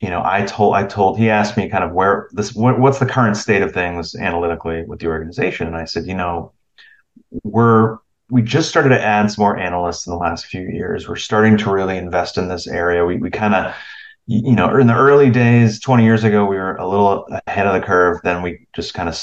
you 0.00 0.10
know, 0.10 0.22
I 0.24 0.44
told, 0.44 0.74
I 0.74 0.86
told, 0.86 1.18
he 1.18 1.30
asked 1.30 1.56
me 1.56 1.68
kind 1.68 1.84
of 1.84 1.92
where 1.92 2.28
this, 2.32 2.54
what, 2.54 2.78
what's 2.78 2.98
the 2.98 3.06
current 3.06 3.36
state 3.36 3.62
of 3.62 3.72
things 3.72 4.14
analytically 4.14 4.84
with 4.84 5.00
the 5.00 5.06
organization? 5.06 5.66
And 5.66 5.76
I 5.76 5.84
said, 5.84 6.06
you 6.06 6.14
know, 6.14 6.52
we're, 7.42 7.98
we 8.30 8.42
just 8.42 8.68
started 8.68 8.90
to 8.90 9.02
add 9.02 9.30
some 9.30 9.42
more 9.42 9.56
analysts 9.56 10.06
in 10.06 10.12
the 10.12 10.18
last 10.18 10.46
few 10.46 10.62
years. 10.62 11.08
We're 11.08 11.16
starting 11.16 11.56
to 11.58 11.70
really 11.70 11.96
invest 11.96 12.38
in 12.38 12.48
this 12.48 12.66
area. 12.66 13.04
We, 13.04 13.16
we 13.16 13.30
kind 13.30 13.54
of, 13.54 13.74
you 14.26 14.54
know, 14.54 14.76
in 14.76 14.86
the 14.86 14.94
early 14.94 15.30
days, 15.30 15.78
20 15.80 16.04
years 16.04 16.24
ago, 16.24 16.46
we 16.46 16.56
were 16.56 16.76
a 16.76 16.88
little 16.88 17.26
ahead 17.46 17.66
of 17.66 17.74
the 17.74 17.86
curve. 17.86 18.20
Then 18.24 18.42
we 18.42 18.66
just 18.74 18.94
kind 18.94 19.08
of 19.08 19.18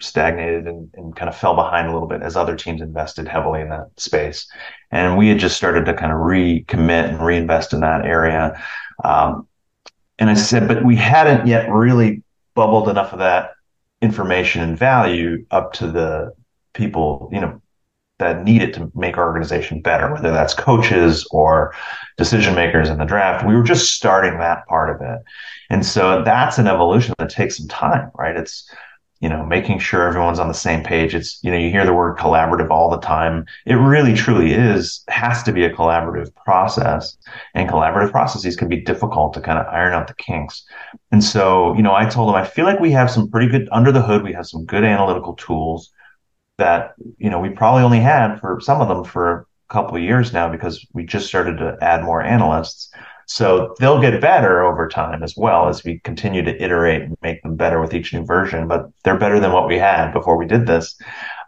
stagnated 0.00 0.66
and, 0.66 0.90
and, 0.94 1.16
kind 1.16 1.28
of 1.28 1.36
fell 1.36 1.56
behind 1.56 1.88
a 1.88 1.92
little 1.92 2.06
bit 2.06 2.22
as 2.22 2.36
other 2.36 2.54
teams 2.54 2.80
invested 2.80 3.26
heavily 3.26 3.60
in 3.60 3.68
that 3.70 3.88
space. 3.96 4.46
And 4.92 5.16
we 5.18 5.28
had 5.28 5.40
just 5.40 5.56
started 5.56 5.84
to 5.86 5.94
kind 5.94 6.12
of 6.12 6.18
recommit 6.18 7.08
and 7.08 7.20
reinvest 7.20 7.72
in 7.72 7.80
that 7.80 8.04
area. 8.04 8.62
Um, 9.02 9.48
and 10.18 10.30
I 10.30 10.34
said, 10.34 10.68
but 10.68 10.84
we 10.84 10.96
hadn't 10.96 11.46
yet 11.46 11.70
really 11.70 12.22
bubbled 12.54 12.88
enough 12.88 13.12
of 13.12 13.20
that 13.20 13.52
information 14.02 14.62
and 14.62 14.78
value 14.78 15.44
up 15.50 15.72
to 15.74 15.90
the 15.90 16.34
people, 16.72 17.28
you 17.32 17.40
know, 17.40 17.60
that 18.18 18.42
need 18.44 18.62
it 18.62 18.74
to 18.74 18.90
make 18.96 19.16
our 19.16 19.26
organization 19.26 19.80
better, 19.80 20.12
whether 20.12 20.32
that's 20.32 20.54
coaches 20.54 21.26
or 21.30 21.72
decision 22.16 22.54
makers 22.54 22.88
in 22.88 22.98
the 22.98 23.04
draft. 23.04 23.46
We 23.46 23.54
were 23.54 23.62
just 23.62 23.94
starting 23.94 24.38
that 24.38 24.66
part 24.66 24.90
of 24.90 25.00
it. 25.00 25.20
And 25.70 25.86
so 25.86 26.22
that's 26.24 26.58
an 26.58 26.66
evolution 26.66 27.14
that 27.18 27.30
takes 27.30 27.58
some 27.58 27.68
time, 27.68 28.10
right? 28.16 28.36
It's 28.36 28.68
you 29.20 29.28
know, 29.28 29.44
making 29.44 29.80
sure 29.80 30.06
everyone's 30.06 30.38
on 30.38 30.46
the 30.46 30.54
same 30.54 30.84
page. 30.84 31.14
It's, 31.14 31.40
you 31.42 31.50
know, 31.50 31.58
you 31.58 31.70
hear 31.70 31.84
the 31.84 31.92
word 31.92 32.16
collaborative 32.18 32.70
all 32.70 32.88
the 32.88 33.00
time. 33.00 33.46
It 33.66 33.74
really 33.74 34.14
truly 34.14 34.52
is, 34.52 35.02
has 35.08 35.42
to 35.42 35.52
be 35.52 35.64
a 35.64 35.74
collaborative 35.74 36.32
process 36.36 37.16
and 37.54 37.68
collaborative 37.68 38.12
processes 38.12 38.54
can 38.54 38.68
be 38.68 38.80
difficult 38.80 39.34
to 39.34 39.40
kind 39.40 39.58
of 39.58 39.66
iron 39.66 39.94
out 39.94 40.06
the 40.06 40.14
kinks. 40.14 40.64
And 41.10 41.22
so, 41.22 41.74
you 41.74 41.82
know, 41.82 41.94
I 41.94 42.08
told 42.08 42.28
them, 42.28 42.36
I 42.36 42.44
feel 42.44 42.64
like 42.64 42.78
we 42.78 42.92
have 42.92 43.10
some 43.10 43.28
pretty 43.28 43.48
good 43.48 43.68
under 43.72 43.90
the 43.90 44.02
hood. 44.02 44.22
We 44.22 44.34
have 44.34 44.46
some 44.46 44.64
good 44.64 44.84
analytical 44.84 45.34
tools 45.34 45.90
that, 46.58 46.94
you 47.18 47.30
know, 47.30 47.40
we 47.40 47.50
probably 47.50 47.82
only 47.82 48.00
had 48.00 48.38
for 48.38 48.60
some 48.60 48.80
of 48.80 48.88
them 48.88 49.04
for 49.04 49.46
a 49.68 49.72
couple 49.72 49.96
of 49.96 50.02
years 50.02 50.32
now 50.32 50.48
because 50.48 50.86
we 50.92 51.04
just 51.04 51.26
started 51.26 51.56
to 51.58 51.76
add 51.80 52.04
more 52.04 52.22
analysts. 52.22 52.92
So 53.28 53.74
they'll 53.78 54.00
get 54.00 54.20
better 54.22 54.64
over 54.64 54.88
time 54.88 55.22
as 55.22 55.34
well 55.36 55.68
as 55.68 55.84
we 55.84 56.00
continue 56.00 56.42
to 56.42 56.62
iterate 56.62 57.02
and 57.02 57.16
make 57.22 57.42
them 57.42 57.56
better 57.56 57.78
with 57.78 57.92
each 57.92 58.14
new 58.14 58.24
version. 58.24 58.66
But 58.66 58.86
they're 59.04 59.18
better 59.18 59.38
than 59.38 59.52
what 59.52 59.68
we 59.68 59.78
had 59.78 60.12
before 60.12 60.38
we 60.38 60.46
did 60.46 60.66
this. 60.66 60.98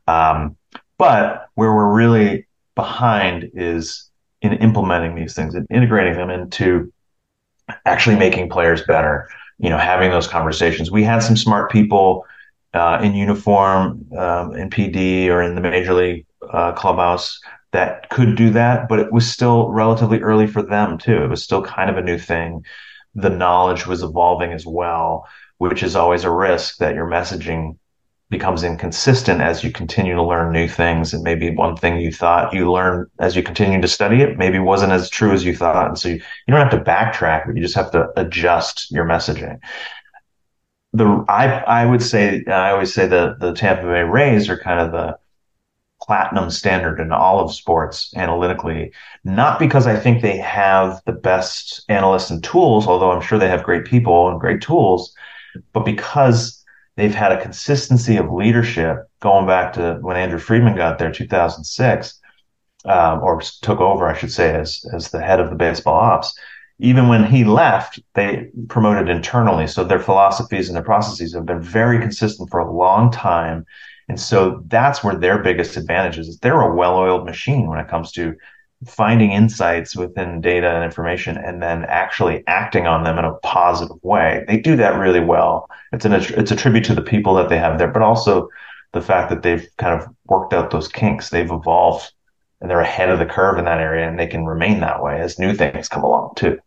Um, 0.07 0.57
but 0.99 1.47
where 1.55 1.75
we're 1.75 1.93
really 1.93 2.47
behind 2.75 3.51
is 3.55 4.11
in 4.43 4.53
implementing 4.55 5.15
these 5.15 5.35
things 5.35 5.55
and 5.55 5.67
integrating 5.71 6.15
them 6.15 6.29
into 6.29 6.93
actually 7.87 8.17
making 8.17 8.51
players 8.51 8.83
better. 8.83 9.27
You 9.59 9.71
know, 9.71 9.79
having 9.79 10.11
those 10.11 10.29
conversations. 10.29 10.91
We 10.91 11.03
had 11.03 11.23
some 11.23 11.37
smart 11.37 11.71
people 11.71 12.27
uh, 12.75 13.01
in 13.03 13.15
uniform 13.15 14.07
um, 14.19 14.55
in 14.55 14.69
PD 14.69 15.29
or 15.29 15.43
in 15.43 15.55
the 15.55 15.61
major 15.63 15.95
league 15.95 16.27
uh, 16.53 16.73
clubhouse 16.73 17.41
that 17.73 18.09
could 18.11 18.37
do 18.37 18.51
that, 18.51 18.89
but 18.89 18.99
it 18.99 19.13
was 19.13 19.31
still 19.31 19.71
relatively 19.71 20.21
early 20.21 20.47
for 20.47 20.63
them 20.63 20.99
too. 20.99 21.23
It 21.23 21.31
was 21.31 21.43
still 21.43 21.63
kind 21.63 21.89
of 21.89 21.97
a 21.97 22.03
new 22.03 22.19
thing. 22.19 22.65
The 23.15 23.31
knowledge 23.31 23.87
was 23.87 24.03
evolving 24.03 24.53
as 24.53 24.67
well, 24.67 25.29
which 25.59 25.83
is 25.83 25.97
always 25.97 26.25
a 26.25 26.31
risk 26.31 26.79
that 26.79 26.95
your 26.95 27.07
messaging 27.07 27.77
becomes 28.29 28.63
inconsistent 28.63 29.41
as 29.41 29.65
you 29.65 29.73
continue 29.73 30.15
to 30.15 30.23
learn 30.23 30.53
new 30.53 30.69
things. 30.69 31.13
And 31.13 31.25
maybe 31.25 31.51
one 31.51 31.77
thing 31.77 32.01
you 32.01 32.13
thought 32.13 32.55
you 32.55 32.71
learned 32.71 33.09
as 33.19 33.35
you 33.35 33.43
continue 33.43 33.81
to 33.81 33.89
study 33.89 34.23
it 34.23 34.39
maybe 34.39 34.61
wasn't 34.61 34.93
as 34.93 35.11
true 35.11 35.33
as 35.33 35.45
you 35.45 35.55
thought. 35.55 35.89
And 35.89 35.99
so 35.99 36.09
you, 36.11 36.15
you 36.15 36.55
don't 36.55 36.61
have 36.61 36.71
to 36.71 36.91
backtrack, 36.91 37.47
but 37.47 37.57
you 37.57 37.63
just 37.63 37.75
have 37.75 37.91
to 37.91 38.09
adjust 38.17 38.91
your 38.91 39.05
messaging. 39.05 39.59
The 40.93 41.25
I 41.29 41.47
I 41.47 41.87
would 41.87 42.03
say 42.03 42.45
I 42.47 42.71
always 42.71 42.93
say 42.93 43.07
the 43.07 43.37
the 43.39 43.53
Tampa 43.53 43.83
Bay 43.83 44.03
Rays 44.03 44.49
are 44.49 44.59
kind 44.59 44.81
of 44.81 44.93
the 44.93 45.19
platinum 46.11 46.51
standard 46.51 46.99
in 46.99 47.13
all 47.13 47.39
of 47.39 47.55
sports 47.55 48.13
analytically, 48.17 48.91
not 49.23 49.61
because 49.61 49.87
I 49.87 49.95
think 49.95 50.23
they 50.23 50.39
have 50.39 51.01
the 51.07 51.13
best 51.13 51.85
analysts 51.89 52.31
and 52.31 52.43
tools, 52.43 52.89
although 52.89 53.13
I'm 53.13 53.21
sure 53.21 53.39
they 53.39 53.47
have 53.47 53.63
great 53.63 53.85
people 53.85 54.29
and 54.29 54.41
great 54.41 54.61
tools, 54.61 55.15
but 55.73 55.85
because 55.85 56.65
they've 56.97 57.15
had 57.15 57.31
a 57.31 57.41
consistency 57.41 58.17
of 58.17 58.33
leadership 58.33 59.09
going 59.21 59.47
back 59.47 59.75
to 59.75 59.99
when 60.01 60.17
Andrew 60.17 60.41
Friedman 60.41 60.75
got 60.75 60.99
there, 60.99 61.13
2006, 61.13 62.19
um, 62.87 63.21
or 63.23 63.41
took 63.63 63.79
over, 63.79 64.09
I 64.09 64.19
should 64.19 64.33
say, 64.33 64.53
as 64.53 64.85
as 64.93 65.13
the 65.13 65.23
head 65.23 65.39
of 65.39 65.49
the 65.49 65.55
baseball 65.55 65.95
ops. 65.95 66.37
Even 66.81 67.07
when 67.07 67.23
he 67.23 67.45
left, 67.45 68.01
they 68.15 68.51
promoted 68.69 69.09
internally, 69.09 69.69
so 69.69 69.85
their 69.85 70.01
philosophies 70.01 70.69
and 70.69 70.75
their 70.75 70.83
processes 70.83 71.35
have 71.35 71.47
been 71.47 71.63
very 71.63 72.01
consistent 72.01 72.51
for 72.51 72.59
a 72.59 72.73
long 72.73 73.13
time. 73.13 73.65
And 74.11 74.19
so 74.19 74.61
that's 74.67 75.05
where 75.05 75.15
their 75.15 75.39
biggest 75.39 75.77
advantage 75.77 76.19
is. 76.19 76.37
They're 76.39 76.63
a 76.63 76.75
well-oiled 76.75 77.25
machine 77.25 77.69
when 77.69 77.79
it 77.79 77.87
comes 77.87 78.11
to 78.13 78.35
finding 78.85 79.31
insights 79.31 79.95
within 79.95 80.41
data 80.41 80.69
and 80.69 80.83
information 80.83 81.37
and 81.37 81.63
then 81.63 81.85
actually 81.85 82.43
acting 82.49 82.89
on 82.89 83.05
them 83.05 83.21
in 83.21 83.25
a 83.25 83.35
positive 83.35 84.03
way. 84.03 84.45
They 84.49 84.57
do 84.57 84.75
that 84.79 84.99
really 84.99 85.21
well. 85.21 85.71
It's 85.93 86.05
an 86.05 86.13
it's 86.13 86.51
a 86.51 86.57
tribute 86.57 86.87
to 86.87 86.95
the 86.97 87.03
people 87.03 87.35
that 87.37 87.49
they 87.51 87.59
have 87.59 87.79
there, 87.79 87.87
but 87.87 88.03
also 88.03 88.49
the 88.93 89.01
fact 89.01 89.31
that 89.31 89.45
they've 89.45 89.65
kind 89.79 90.03
of 90.03 90.09
worked 90.25 90.55
out 90.55 90.73
those 90.73 90.89
kinks. 90.89 91.31
They've 91.31 91.49
evolved 91.49 92.11
and 92.61 92.69
they're 92.69 92.81
ahead 92.81 93.11
of 93.11 93.21
the 93.21 93.27
curve 93.27 93.59
in 93.59 93.65
that 93.67 93.79
area 93.79 94.09
and 94.09 94.19
they 94.19 94.27
can 94.27 94.45
remain 94.45 94.81
that 94.81 95.05
way 95.05 95.21
as 95.21 95.39
new 95.39 95.55
things 95.55 95.89
come 95.89 96.03
along 96.03 96.33
too. 96.35 96.59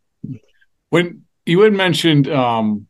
When 0.91 1.25
you 1.45 1.59
had 1.59 1.73
mentioned 1.73 2.29
um, 2.29 2.87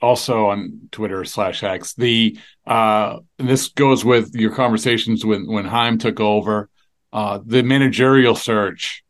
also 0.00 0.46
on 0.46 0.88
Twitter 0.90 1.24
slash 1.24 1.62
X, 1.62 1.94
the 1.94 2.38
uh, 2.66 3.18
this 3.38 3.68
goes 3.68 4.04
with 4.04 4.34
your 4.34 4.54
conversations 4.54 5.24
when 5.24 5.46
when 5.46 5.64
Chaim 5.64 5.98
took 5.98 6.20
over 6.20 6.68
uh, 7.12 7.40
the 7.44 7.62
managerial 7.62 8.34
search 8.34 9.04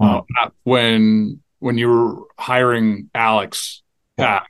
uh, 0.00 0.20
hmm. 0.20 0.48
when 0.64 1.40
when 1.58 1.78
you 1.78 1.88
were 1.88 2.24
hiring 2.38 3.10
Alex 3.14 3.82
back, 4.16 4.48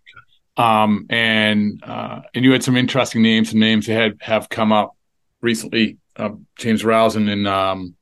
um, 0.56 1.06
and 1.10 1.82
uh, 1.84 2.20
and 2.34 2.44
you 2.44 2.52
had 2.52 2.62
some 2.62 2.76
interesting 2.76 3.22
names 3.22 3.52
and 3.52 3.60
names 3.60 3.86
that 3.86 3.94
had 3.94 4.18
have 4.20 4.48
come 4.48 4.72
up 4.72 4.96
recently. 5.40 5.98
Uh, 6.16 6.30
James 6.56 6.82
Rowson 6.82 7.28
and 7.28 7.46
um, 7.46 7.94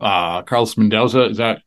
uh, 0.00 0.42
Carlos 0.42 0.76
Mendoza. 0.78 1.24
Is 1.26 1.36
that 1.36 1.60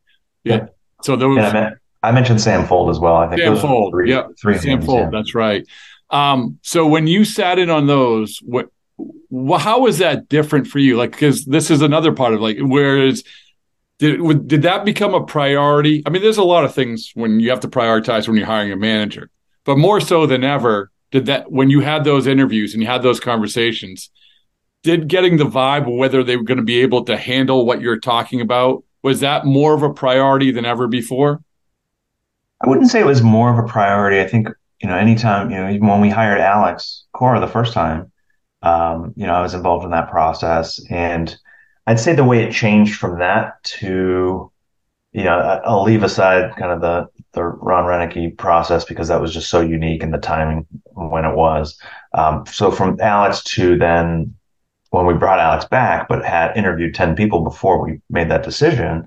yeah? 0.43 0.55
yeah. 0.55 0.65
So 1.03 1.15
those. 1.15 1.37
Yeah, 1.37 1.71
I 2.01 2.11
mentioned 2.11 2.41
Sam 2.41 2.65
Fuld 2.65 2.89
as 2.89 2.99
well. 2.99 3.15
I 3.15 3.27
think 3.27 3.41
Sam 3.41 3.57
Fuld. 3.57 3.91
Three, 3.91 4.09
yep. 4.09 4.29
Three 4.41 4.57
Sam 4.57 4.79
names, 4.79 4.85
Fuld. 4.85 4.99
Yeah. 4.99 5.09
That's 5.11 5.35
right. 5.35 5.65
Um, 6.09 6.59
so 6.61 6.87
when 6.87 7.07
you 7.07 7.25
sat 7.25 7.59
in 7.59 7.69
on 7.69 7.87
those, 7.87 8.39
what 8.41 8.69
well, 9.29 9.59
how 9.59 9.85
is 9.87 9.99
that 9.99 10.27
different 10.27 10.67
for 10.67 10.79
you? 10.79 10.97
Like, 10.97 11.11
because 11.11 11.45
this 11.45 11.71
is 11.71 11.81
another 11.81 12.11
part 12.13 12.33
of 12.33 12.41
like, 12.41 12.57
whereas 12.59 13.23
did 13.99 14.47
did 14.47 14.61
that 14.63 14.85
become 14.85 15.13
a 15.13 15.25
priority? 15.25 16.03
I 16.05 16.09
mean, 16.09 16.21
there's 16.21 16.37
a 16.37 16.43
lot 16.43 16.65
of 16.65 16.73
things 16.73 17.11
when 17.13 17.39
you 17.39 17.49
have 17.49 17.59
to 17.61 17.67
prioritize 17.67 18.27
when 18.27 18.37
you're 18.37 18.45
hiring 18.45 18.71
a 18.71 18.77
manager, 18.77 19.29
but 19.65 19.77
more 19.77 19.99
so 19.99 20.25
than 20.25 20.43
ever, 20.43 20.91
did 21.11 21.25
that 21.25 21.51
when 21.51 21.69
you 21.69 21.81
had 21.81 22.03
those 22.03 22.27
interviews 22.27 22.73
and 22.73 22.81
you 22.81 22.87
had 22.87 23.03
those 23.03 23.19
conversations, 23.19 24.09
did 24.83 25.07
getting 25.07 25.37
the 25.37 25.45
vibe 25.45 25.97
whether 25.97 26.23
they 26.23 26.37
were 26.37 26.43
going 26.43 26.57
to 26.57 26.63
be 26.63 26.81
able 26.81 27.03
to 27.05 27.17
handle 27.17 27.65
what 27.65 27.81
you're 27.81 27.99
talking 27.99 28.41
about 28.41 28.83
was 29.01 29.21
that 29.21 29.45
more 29.45 29.73
of 29.73 29.83
a 29.83 29.93
priority 29.93 30.51
than 30.51 30.65
ever 30.65 30.87
before? 30.87 31.41
I 32.61 32.67
wouldn't 32.67 32.89
say 32.89 32.99
it 32.99 33.05
was 33.05 33.21
more 33.21 33.51
of 33.51 33.63
a 33.63 33.67
priority. 33.67 34.19
I 34.19 34.27
think 34.27 34.49
you 34.81 34.89
know, 34.89 34.95
anytime 34.95 35.49
you 35.49 35.57
know, 35.57 35.69
even 35.69 35.87
when 35.87 36.01
we 36.01 36.09
hired 36.09 36.39
Alex 36.39 37.05
Cora 37.13 37.39
the 37.39 37.47
first 37.47 37.73
time, 37.73 38.11
um, 38.61 39.13
you 39.15 39.25
know, 39.25 39.33
I 39.33 39.41
was 39.41 39.53
involved 39.53 39.85
in 39.85 39.91
that 39.91 40.09
process, 40.09 40.79
and 40.89 41.35
I'd 41.87 41.99
say 41.99 42.13
the 42.13 42.23
way 42.23 42.43
it 42.43 42.53
changed 42.53 42.95
from 42.95 43.19
that 43.19 43.63
to, 43.79 44.51
you 45.11 45.23
know, 45.23 45.61
I'll 45.65 45.83
leave 45.83 46.03
aside 46.03 46.55
kind 46.55 46.71
of 46.71 46.81
the 46.81 47.07
the 47.33 47.43
Ron 47.43 47.85
Roenicke 47.85 48.37
process 48.37 48.85
because 48.85 49.07
that 49.09 49.21
was 49.21 49.33
just 49.33 49.49
so 49.49 49.61
unique 49.61 50.03
in 50.03 50.11
the 50.11 50.17
timing 50.17 50.65
when 50.93 51.25
it 51.25 51.35
was. 51.35 51.79
Um, 52.13 52.45
so 52.47 52.71
from 52.71 52.99
Alex 52.99 53.43
to 53.55 53.77
then 53.77 54.35
when 54.89 55.05
we 55.05 55.13
brought 55.13 55.39
Alex 55.39 55.65
back, 55.65 56.07
but 56.07 56.25
had 56.25 56.57
interviewed 56.57 56.95
10 56.95 57.15
people 57.15 57.43
before 57.43 57.83
we 57.83 58.01
made 58.09 58.29
that 58.31 58.43
decision, 58.43 59.05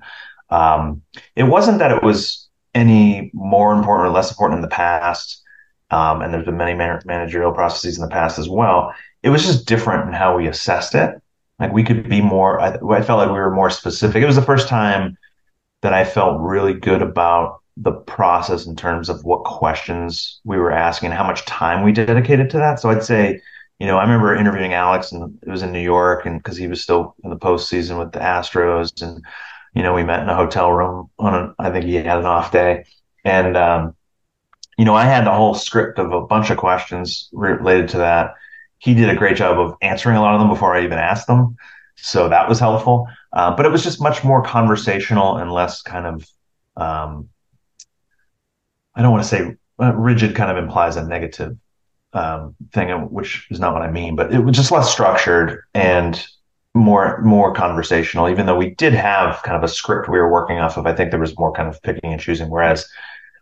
um, 0.49 1.01
it 1.35 1.43
wasn't 1.43 1.79
that 1.79 1.91
it 1.91 2.03
was 2.03 2.42
any 2.73 3.31
more 3.33 3.73
important 3.73 4.07
or 4.07 4.11
less 4.11 4.31
important 4.31 4.57
in 4.57 4.61
the 4.61 4.67
past. 4.75 5.41
Um, 5.91 6.21
and 6.21 6.33
there's 6.33 6.45
been 6.45 6.57
many 6.57 6.73
man- 6.73 7.01
managerial 7.05 7.51
processes 7.51 7.97
in 7.97 8.03
the 8.03 8.09
past 8.09 8.39
as 8.39 8.49
well 8.49 8.93
it 9.23 9.29
was 9.29 9.43
just 9.43 9.65
different 9.65 10.07
in 10.07 10.13
how 10.13 10.37
we 10.37 10.47
assessed 10.47 10.93
it. 10.93 11.19
Like 11.59 11.71
we 11.71 11.83
could 11.83 12.07
be 12.09 12.21
more, 12.21 12.59
I, 12.59 12.75
I 12.75 13.01
felt 13.01 13.19
like 13.19 13.29
we 13.29 13.39
were 13.39 13.55
more 13.55 13.69
specific. 13.69 14.21
It 14.21 14.27
was 14.27 14.35
the 14.35 14.41
first 14.41 14.67
time 14.67 15.17
that 15.81 15.93
I 15.93 16.03
felt 16.03 16.41
really 16.41 16.73
good 16.73 17.01
about 17.01 17.61
the 17.77 17.91
process 17.91 18.65
in 18.67 18.75
terms 18.75 19.09
of 19.09 19.23
what 19.23 19.45
questions 19.45 20.41
we 20.43 20.57
were 20.57 20.71
asking 20.71 21.07
and 21.07 21.17
how 21.17 21.25
much 21.25 21.45
time 21.45 21.83
we 21.83 21.91
dedicated 21.91 22.49
to 22.51 22.57
that. 22.57 22.79
So 22.79 22.89
I'd 22.89 23.03
say, 23.03 23.41
you 23.79 23.87
know, 23.87 23.97
I 23.97 24.03
remember 24.03 24.35
interviewing 24.35 24.73
Alex 24.73 25.11
and 25.11 25.37
it 25.41 25.49
was 25.49 25.63
in 25.63 25.71
New 25.71 25.79
York 25.79 26.25
and 26.25 26.37
because 26.37 26.57
he 26.57 26.67
was 26.67 26.81
still 26.81 27.15
in 27.23 27.29
the 27.29 27.37
postseason 27.37 27.97
with 27.97 28.11
the 28.11 28.19
Astros 28.19 29.01
and, 29.01 29.23
you 29.73 29.83
know, 29.83 29.93
we 29.93 30.03
met 30.03 30.21
in 30.21 30.29
a 30.29 30.35
hotel 30.35 30.71
room 30.71 31.09
on 31.17 31.33
a, 31.33 31.55
I 31.59 31.71
think 31.71 31.85
he 31.85 31.95
had 31.95 32.19
an 32.19 32.25
off 32.25 32.51
day. 32.51 32.85
And, 33.23 33.57
um, 33.57 33.95
you 34.77 34.85
know, 34.85 34.95
I 34.95 35.05
had 35.05 35.25
the 35.25 35.31
whole 35.31 35.53
script 35.53 35.99
of 35.99 36.11
a 36.11 36.21
bunch 36.21 36.49
of 36.49 36.57
questions 36.57 37.29
related 37.31 37.89
to 37.89 37.97
that 37.97 38.33
he 38.83 38.93
did 38.93 39.09
a 39.09 39.15
great 39.15 39.37
job 39.37 39.57
of 39.57 39.75
answering 39.81 40.17
a 40.17 40.21
lot 40.21 40.33
of 40.33 40.41
them 40.41 40.49
before 40.49 40.75
I 40.75 40.83
even 40.83 40.97
asked 40.97 41.27
them. 41.27 41.55
So 41.95 42.27
that 42.27 42.49
was 42.49 42.59
helpful. 42.59 43.07
Uh, 43.31 43.55
but 43.55 43.65
it 43.65 43.71
was 43.71 43.81
just 43.81 44.01
much 44.01 44.25
more 44.25 44.43
conversational 44.43 45.37
and 45.37 45.51
less 45.51 45.81
kind 45.81 46.05
of, 46.05 46.27
um, 46.75 47.29
I 48.93 49.01
don't 49.01 49.11
want 49.11 49.23
to 49.23 49.29
say 49.29 49.55
uh, 49.79 49.93
rigid 49.95 50.35
kind 50.35 50.51
of 50.51 50.61
implies 50.61 50.97
a 50.97 51.07
negative 51.07 51.55
um, 52.11 52.55
thing, 52.73 52.89
which 53.09 53.47
is 53.49 53.59
not 53.59 53.73
what 53.73 53.83
I 53.83 53.89
mean, 53.89 54.17
but 54.17 54.33
it 54.33 54.39
was 54.39 54.57
just 54.57 54.71
less 54.71 54.91
structured 54.91 55.61
and 55.73 56.21
more 56.73 57.21
more 57.21 57.53
conversational. 57.53 58.29
Even 58.29 58.45
though 58.45 58.57
we 58.57 58.71
did 58.71 58.93
have 58.93 59.41
kind 59.43 59.57
of 59.57 59.63
a 59.63 59.67
script 59.67 60.09
we 60.09 60.19
were 60.19 60.31
working 60.31 60.59
off 60.59 60.77
of, 60.77 60.85
I 60.85 60.93
think 60.93 61.11
there 61.11 61.19
was 61.19 61.37
more 61.37 61.51
kind 61.51 61.69
of 61.69 61.81
picking 61.83 62.11
and 62.11 62.21
choosing. 62.21 62.49
Whereas 62.49 62.87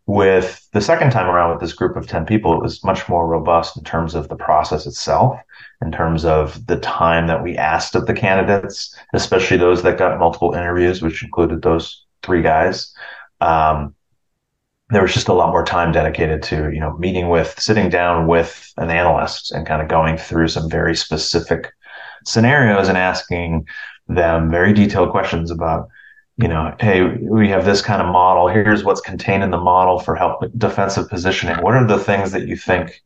with 0.05 0.67
the 0.73 0.81
second 0.81 1.11
time 1.11 1.27
around 1.27 1.51
with 1.51 1.61
this 1.61 1.73
group 1.73 1.95
of 1.95 2.07
10 2.07 2.25
people, 2.25 2.53
it 2.53 2.61
was 2.61 2.83
much 2.83 3.07
more 3.07 3.27
robust 3.27 3.77
in 3.77 3.83
terms 3.83 4.15
of 4.15 4.27
the 4.27 4.35
process 4.35 4.85
itself, 4.85 5.39
in 5.81 5.91
terms 5.91 6.25
of 6.25 6.65
the 6.67 6.77
time 6.77 7.27
that 7.27 7.43
we 7.43 7.55
asked 7.55 7.95
of 7.95 8.07
the 8.07 8.13
candidates, 8.13 8.95
especially 9.13 9.57
those 9.57 9.83
that 9.83 9.97
got 9.97 10.19
multiple 10.19 10.53
interviews, 10.53 11.01
which 11.01 11.23
included 11.23 11.61
those 11.61 12.05
three 12.23 12.41
guys. 12.41 12.93
Um, 13.39 13.95
there 14.89 15.03
was 15.03 15.13
just 15.13 15.29
a 15.29 15.33
lot 15.33 15.51
more 15.51 15.63
time 15.63 15.93
dedicated 15.93 16.43
to, 16.43 16.69
you 16.71 16.79
know, 16.79 16.97
meeting 16.97 17.29
with, 17.29 17.57
sitting 17.57 17.89
down 17.89 18.27
with 18.27 18.73
an 18.77 18.89
analyst 18.89 19.51
and 19.53 19.65
kind 19.65 19.81
of 19.81 19.87
going 19.87 20.17
through 20.17 20.49
some 20.49 20.69
very 20.69 20.95
specific 20.95 21.71
scenarios 22.25 22.87
and 22.87 22.97
asking 22.97 23.65
them 24.07 24.49
very 24.49 24.73
detailed 24.73 25.11
questions 25.11 25.51
about 25.51 25.89
you 26.41 26.47
know, 26.47 26.75
hey, 26.79 27.03
we 27.03 27.49
have 27.49 27.65
this 27.65 27.81
kind 27.81 28.01
of 28.01 28.07
model. 28.07 28.47
Here's 28.47 28.83
what's 28.83 29.01
contained 29.01 29.43
in 29.43 29.51
the 29.51 29.59
model 29.59 29.99
for 29.99 30.15
help 30.15 30.41
defensive 30.57 31.07
positioning. 31.07 31.61
What 31.61 31.75
are 31.75 31.85
the 31.85 31.99
things 31.99 32.31
that 32.31 32.47
you 32.47 32.55
think, 32.55 33.03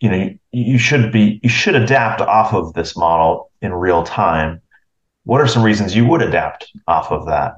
you 0.00 0.10
know, 0.10 0.16
you, 0.16 0.38
you 0.52 0.78
should 0.78 1.10
be, 1.12 1.40
you 1.42 1.48
should 1.48 1.74
adapt 1.74 2.20
off 2.20 2.54
of 2.54 2.72
this 2.74 2.96
model 2.96 3.50
in 3.62 3.72
real 3.72 4.04
time? 4.04 4.60
What 5.24 5.40
are 5.40 5.48
some 5.48 5.64
reasons 5.64 5.96
you 5.96 6.06
would 6.06 6.22
adapt 6.22 6.70
off 6.86 7.10
of 7.10 7.26
that? 7.26 7.56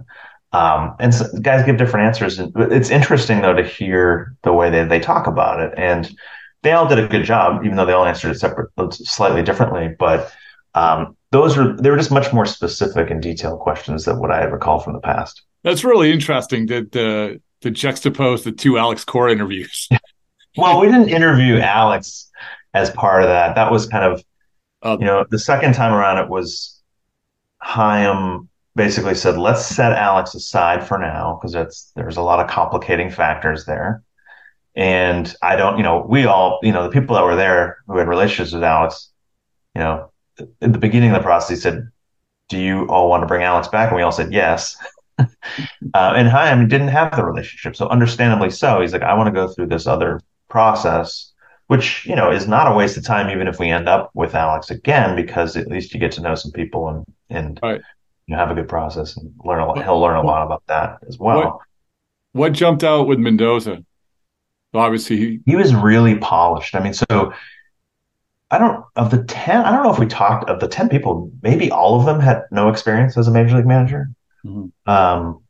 Um, 0.53 0.95
and 0.99 1.15
so 1.15 1.27
guys 1.43 1.67
give 1.67 1.77
different 1.77 2.07
answers. 2.07 2.39
And 2.39 2.51
it's 2.73 2.89
interesting 2.89 3.43
though 3.43 3.55
to 3.55 3.63
hear 3.65 4.35
the 4.43 4.55
way 4.55 4.71
they, 4.71 4.85
they 4.85 5.01
talk 5.01 5.27
about 5.27 5.61
it. 5.61 5.75
And 5.77 6.11
they 6.63 6.73
all 6.73 6.89
did 6.89 6.99
a 6.99 7.09
good 7.09 7.25
job, 7.25 7.63
even 7.65 7.77
though 7.77 7.85
they 7.85 7.93
all 7.93 8.07
answered 8.07 8.31
it 8.31 8.39
separate, 8.39 8.71
slightly 8.95 9.43
differently. 9.43 9.95
But 9.99 10.33
um, 10.75 11.17
those 11.31 11.57
were 11.57 11.77
they 11.77 11.91
were 11.91 11.97
just 11.97 12.11
much 12.11 12.33
more 12.33 12.47
specific 12.47 13.11
and 13.11 13.23
detailed 13.23 13.61
questions 13.61 14.05
than 14.05 14.19
what 14.19 14.31
I 14.31 14.45
recall 14.45 14.79
from 14.81 14.95
the 14.95 15.01
past. 15.01 15.43
That's 15.65 15.85
really 15.85 16.13
interesting. 16.13 16.67
That 16.67 16.97
uh, 16.97 17.39
to 17.63 17.71
juxtapose 17.71 18.45
the 18.45 18.53
two 18.53 18.79
Alex 18.79 19.05
Cora 19.05 19.33
interviews. 19.33 19.89
well, 20.57 20.81
we 20.81 20.87
didn't 20.87 21.09
interview 21.09 21.59
Alex 21.59 22.31
as 22.75 22.91
part 22.91 23.23
of 23.23 23.29
that. 23.29 23.55
That 23.55 23.73
was 23.73 23.87
kind 23.87 24.05
of, 24.05 24.25
uh, 24.83 24.97
you 25.01 25.07
know, 25.07 25.25
the 25.29 25.39
second 25.39 25.75
time 25.75 25.93
around 25.93 26.19
it 26.19 26.29
was 26.29 26.81
Chaim 27.61 28.49
basically 28.75 29.15
said, 29.15 29.37
let's 29.37 29.67
set 29.67 29.93
Alex 29.93 30.35
aside 30.35 30.87
for 30.87 30.99
now 30.99 31.39
because 31.41 31.55
it's 31.55 31.91
there's 31.97 32.17
a 32.17 32.23
lot 32.23 32.41
of 32.41 32.49
complicating 32.49 33.11
factors 33.11 33.65
there. 33.65 34.03
And 34.77 35.35
I 35.43 35.57
don't, 35.57 35.77
you 35.77 35.83
know, 35.83 36.07
we 36.09 36.27
all, 36.27 36.61
you 36.63 36.71
know, 36.71 36.85
the 36.85 36.91
people 36.91 37.17
that 37.17 37.25
were 37.25 37.35
there 37.35 37.79
who 37.89 37.99
had 37.99 38.07
relationships 38.07 38.53
with 38.53 38.63
Alex, 38.63 39.11
you 39.75 39.81
know, 39.81 40.13
at 40.61 40.73
the 40.73 40.79
beginning 40.79 41.11
of 41.11 41.17
the 41.17 41.23
process, 41.23 41.51
he 41.51 41.57
said, 41.57 41.89
do 42.49 42.59
you 42.59 42.87
all 42.89 43.09
want 43.09 43.23
to 43.23 43.27
bring 43.27 43.43
Alex 43.43 43.69
back? 43.69 43.89
And 43.89 43.97
we 43.97 44.03
all 44.03 44.13
said 44.13 44.33
yes. 44.33 44.77
uh, 45.19 45.25
and 45.95 46.29
Chaim 46.29 46.69
didn't 46.69 46.89
have 46.89 47.15
the 47.15 47.25
relationship. 47.25 47.77
So 47.77 47.89
understandably 47.89 48.51
so, 48.51 48.81
he's 48.81 48.93
like, 48.93 49.03
I 49.03 49.15
want 49.15 49.29
to 49.29 49.33
go 49.33 49.49
through 49.49 49.67
this 49.67 49.87
other 49.87 50.21
process, 50.49 51.33
which, 51.67 52.07
you 52.07 52.17
know, 52.17 52.31
is 52.31 52.49
not 52.49 52.71
a 52.71 52.75
waste 52.75 52.97
of 52.97 53.05
time, 53.05 53.31
even 53.31 53.47
if 53.49 53.59
we 53.59 53.69
end 53.69 53.89
up 53.89 54.11
with 54.15 54.35
Alex 54.35 54.71
again, 54.71 55.15
because 55.15 55.57
at 55.57 55.69
least 55.69 55.93
you 55.93 56.01
get 56.01 56.13
to 56.13 56.23
know 56.23 56.35
some 56.35 56.53
people 56.53 56.89
and, 56.89 57.05
and 57.29 57.61
right. 57.63 57.83
you 58.27 58.37
have 58.37 58.51
a 58.51 58.55
good 58.55 58.69
process 58.69 59.17
and 59.17 59.33
learn 59.45 59.61
a 59.61 59.67
lot. 59.67 59.83
He'll 59.83 60.01
learn 60.01 60.17
a 60.17 60.23
lot 60.23 60.47
about 60.47 60.63
that 60.69 60.99
as 61.07 61.19
well. 61.19 61.37
What, 61.37 61.59
what 62.33 62.53
jumped 62.53 62.85
out 62.85 63.07
with 63.07 63.19
Mendoza? 63.19 63.85
Obviously, 64.75 65.17
he, 65.17 65.41
he 65.47 65.57
was 65.57 65.75
really 65.75 66.17
polished. 66.19 66.75
I 66.75 66.81
mean, 66.81 66.95
so 66.95 67.33
I 68.51 68.59
don't 68.59 68.85
of 68.97 69.11
the 69.11 69.25
ten. 69.25 69.65
I 69.65 69.71
don't 69.71 69.83
know 69.83 69.93
if 69.93 69.99
we 69.99 70.07
talked 70.07 70.49
of 70.49 70.61
the 70.61 70.69
ten 70.69 70.89
people. 70.89 71.31
Maybe 71.43 71.71
all 71.71 71.99
of 71.99 72.07
them 72.07 72.21
had 72.21 72.45
no 72.51 72.69
experience 72.69 73.17
as 73.17 73.29
a 73.29 73.31
major 73.31 73.57
league 73.57 73.67
manager. 73.67 74.11
Mm-hmm. 74.45 74.91
Um, 74.91 75.43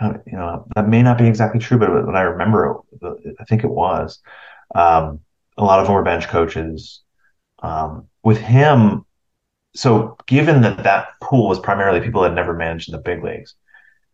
you 0.00 0.32
know 0.32 0.66
that 0.74 0.88
may 0.88 1.02
not 1.02 1.18
be 1.18 1.26
exactly 1.26 1.60
true, 1.60 1.78
but 1.78 2.06
when 2.06 2.16
I 2.16 2.22
remember, 2.22 2.80
it, 3.02 3.36
I 3.38 3.44
think 3.44 3.64
it 3.64 3.70
was. 3.70 4.18
Um, 4.74 5.20
a 5.56 5.64
lot 5.64 5.80
of 5.80 5.86
them 5.86 5.94
were 5.94 6.02
bench 6.02 6.28
coaches. 6.28 7.02
Um, 7.62 8.08
with 8.22 8.38
him, 8.38 9.06
so 9.74 10.16
given 10.26 10.62
that 10.62 10.84
that 10.84 11.08
pool 11.22 11.48
was 11.48 11.58
primarily 11.58 12.00
people 12.00 12.22
that 12.22 12.34
never 12.34 12.54
managed 12.54 12.88
in 12.88 12.92
the 12.92 13.02
big 13.02 13.22
leagues, 13.22 13.54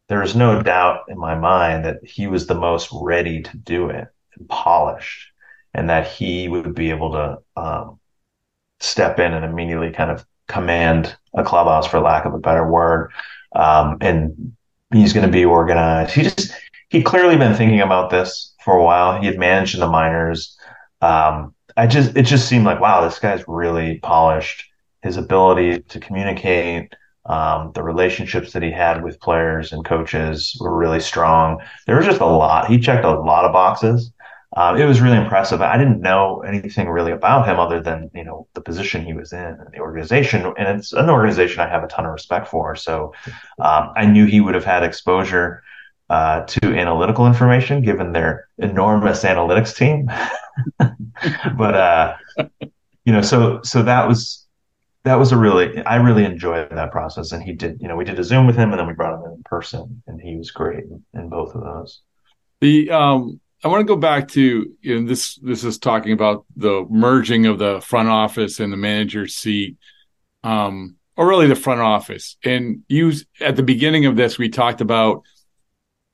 there 0.09 0.23
is 0.23 0.37
no 0.37 0.63
doubt 0.63 1.05
in 1.09 1.19
my 1.19 1.35
mind 1.35 1.85
that 1.85 2.05
he 2.05 2.27
was 2.27 2.47
the 2.47 2.55
most 2.55 2.89
ready 2.93 3.43
to 3.43 3.57
do 3.57 3.89
it 3.89 4.09
and 4.37 4.49
polished, 4.49 5.32
and 5.75 5.89
that 5.91 6.07
he 6.07 6.49
would 6.49 6.75
be 6.75 6.91
able 6.91 7.13
to 7.13 7.39
um, 7.57 7.99
step 8.81 9.19
in 9.19 9.33
and 9.33 9.45
immediately 9.45 9.91
kind 9.91 10.11
of 10.11 10.27
command 10.49 11.17
a 11.35 11.43
clubhouse, 11.43 11.87
for 11.87 12.01
lack 12.01 12.25
of 12.25 12.35
a 12.35 12.39
better 12.39 12.69
word. 12.69 13.11
Um, 13.55 13.99
and 14.01 14.55
he's 14.93 15.13
going 15.13 15.27
to 15.27 15.33
be 15.33 15.45
organized. 15.45 16.15
He 16.15 16.23
just 16.23 16.53
he 16.89 17.03
clearly 17.03 17.37
been 17.37 17.55
thinking 17.55 17.81
about 17.81 18.11
this 18.11 18.55
for 18.63 18.77
a 18.77 18.85
while. 18.85 19.19
He 19.19 19.27
had 19.27 19.39
managed 19.39 19.75
in 19.75 19.81
the 19.81 19.89
minors. 19.89 20.57
Um, 21.01 21.55
I 21.77 21.87
just 21.87 22.17
it 22.17 22.25
just 22.25 22.49
seemed 22.49 22.65
like 22.65 22.81
wow, 22.81 23.03
this 23.03 23.19
guy's 23.19 23.45
really 23.49 23.99
polished. 24.01 24.65
His 25.03 25.17
ability 25.17 25.81
to 25.81 25.99
communicate, 25.99 26.95
um, 27.27 27.73
the 27.75 27.83
relationships 27.83 28.53
that 28.53 28.63
he 28.63 28.71
had 28.71 29.03
with 29.03 29.21
players 29.21 29.73
and 29.73 29.85
coaches 29.85 30.57
were 30.61 30.77
really 30.77 31.01
strong. 31.01 31.61
There 31.87 31.97
was 31.97 32.07
just 32.07 32.21
a 32.21 32.27
lot. 32.27 32.69
He 32.69 32.79
checked 32.79 33.05
a 33.05 33.11
lot 33.11 33.45
of 33.45 33.53
boxes. 33.53 34.13
Um, 34.55 34.77
it 34.77 34.85
was 34.85 35.01
really 35.01 35.17
impressive. 35.17 35.63
I 35.63 35.79
didn't 35.79 36.01
know 36.01 36.43
anything 36.43 36.89
really 36.89 37.13
about 37.13 37.49
him 37.49 37.59
other 37.59 37.81
than 37.81 38.11
you 38.15 38.25
know 38.25 38.47
the 38.55 38.61
position 38.61 39.05
he 39.05 39.15
was 39.15 39.33
in 39.33 39.41
and 39.41 39.73
the 39.73 39.81
organization, 39.81 40.53
and 40.59 40.79
it's 40.79 40.93
an 40.93 41.09
organization 41.09 41.61
I 41.61 41.69
have 41.69 41.85
a 41.85 41.89
ton 41.89 42.05
of 42.05 42.13
respect 42.13 42.49
for. 42.49 42.77
So 42.77 43.15
um, 43.59 43.93
I 43.97 44.05
knew 44.05 44.27
he 44.27 44.41
would 44.41 44.55
have 44.55 44.65
had 44.65 44.83
exposure 44.83 45.63
uh, 46.11 46.43
to 46.45 46.67
analytical 46.79 47.27
information 47.27 47.81
given 47.81 48.13
their 48.13 48.49
enormous 48.59 49.25
analytics 49.25 49.75
team. 49.75 50.11
but 51.57 51.75
uh, 51.75 52.17
you 53.05 53.13
know, 53.13 53.23
so 53.23 53.63
so 53.63 53.83
that 53.83 54.07
was 54.07 54.47
that 55.05 55.15
was 55.15 55.33
a 55.33 55.37
really 55.37 55.83
I 55.85 55.97
really 55.97 56.25
enjoyed 56.25 56.69
that 56.71 56.93
process. 56.93 57.33
And 57.33 57.43
he 57.43 57.55
did, 57.55 57.81
you 57.81 57.89
know, 57.89 57.97
we 57.97 58.05
did 58.05 58.19
a 58.19 58.25
Zoom 58.25 58.47
with 58.47 58.57
him 58.57 58.71
and 58.71 58.79
then 58.79 58.87
we 58.87 58.93
brought 58.93 59.19
him 59.19 59.33
in 59.33 59.43
person 59.45 60.03
and 60.07 60.21
he 60.21 60.37
was 60.37 60.51
great 60.51 60.85
in 61.15 61.29
both 61.29 61.55
of 61.55 61.63
those. 61.63 62.03
The 62.61 62.91
um 62.91 63.41
I 63.63 63.69
want 63.69 63.81
to 63.81 63.85
go 63.85 63.97
back 63.97 64.29
to 64.29 64.75
you 64.81 65.01
know, 65.01 65.07
this 65.07 65.37
this 65.37 65.65
is 65.65 65.79
talking 65.79 66.13
about 66.13 66.45
the 66.57 66.85
merging 66.91 67.47
of 67.47 67.59
the 67.59 67.81
front 67.81 68.09
office 68.09 68.61
and 68.61 68.73
the 68.73 68.77
manager 68.77 69.27
seat. 69.27 69.77
Um 70.43 70.97
or 71.17 71.29
really 71.29 71.47
the 71.47 71.55
front 71.55 71.81
office. 71.81 72.37
And 72.45 72.83
you 72.89 73.13
at 73.41 73.57
the 73.57 73.63
beginning 73.63 74.07
of 74.07 74.17
this 74.17 74.39
we 74.39 74.49
talked 74.49 74.81
about 74.81 75.23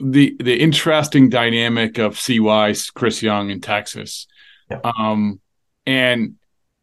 the 0.01 0.37
the 0.39 0.61
interesting 0.61 1.29
dynamic 1.29 1.99
of 1.99 2.19
CY 2.19 2.75
Chris 2.95 3.23
Young 3.23 3.51
in 3.51 3.61
Texas. 3.61 4.27
Yeah. 4.71 4.81
Um 4.85 5.41
and 5.87 6.35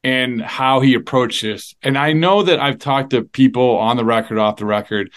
and 0.03 0.41
how 0.41 0.81
he 0.81 0.93
approached 0.93 1.41
this. 1.41 1.75
And 1.81 1.97
I 1.97 2.13
know 2.13 2.43
that 2.43 2.59
I've 2.59 2.77
talked 2.77 3.09
to 3.11 3.23
people 3.23 3.77
on 3.77 3.97
the 3.97 4.05
record, 4.05 4.37
off 4.37 4.57
the 4.57 4.65
record, 4.65 5.11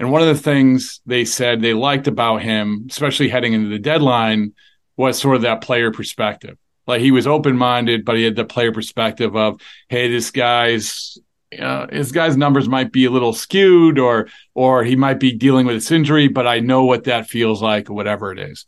and 0.00 0.10
one 0.10 0.20
of 0.20 0.26
the 0.26 0.42
things 0.42 1.00
they 1.06 1.24
said 1.24 1.60
they 1.60 1.74
liked 1.74 2.08
about 2.08 2.42
him, 2.42 2.86
especially 2.90 3.28
heading 3.28 3.52
into 3.52 3.68
the 3.68 3.78
deadline, 3.78 4.52
was 4.96 5.18
sort 5.18 5.36
of 5.36 5.42
that 5.42 5.60
player 5.60 5.90
perspective. 5.90 6.56
Like 6.86 7.00
he 7.00 7.10
was 7.10 7.26
open 7.26 7.56
minded, 7.56 8.04
but 8.04 8.16
he 8.16 8.24
had 8.24 8.36
the 8.36 8.44
player 8.44 8.72
perspective 8.72 9.36
of, 9.36 9.60
hey, 9.88 10.10
this 10.10 10.30
guy's 10.30 11.18
uh, 11.58 11.86
his 11.90 12.12
guy's 12.12 12.36
numbers 12.36 12.68
might 12.68 12.92
be 12.92 13.04
a 13.04 13.10
little 13.10 13.32
skewed, 13.32 13.98
or 13.98 14.28
or 14.54 14.84
he 14.84 14.96
might 14.96 15.20
be 15.20 15.32
dealing 15.32 15.66
with 15.66 15.76
this 15.76 15.90
injury, 15.90 16.28
but 16.28 16.46
I 16.46 16.60
know 16.60 16.84
what 16.84 17.04
that 17.04 17.28
feels 17.28 17.62
like, 17.62 17.90
or 17.90 17.94
whatever 17.94 18.32
it 18.32 18.38
is. 18.38 18.66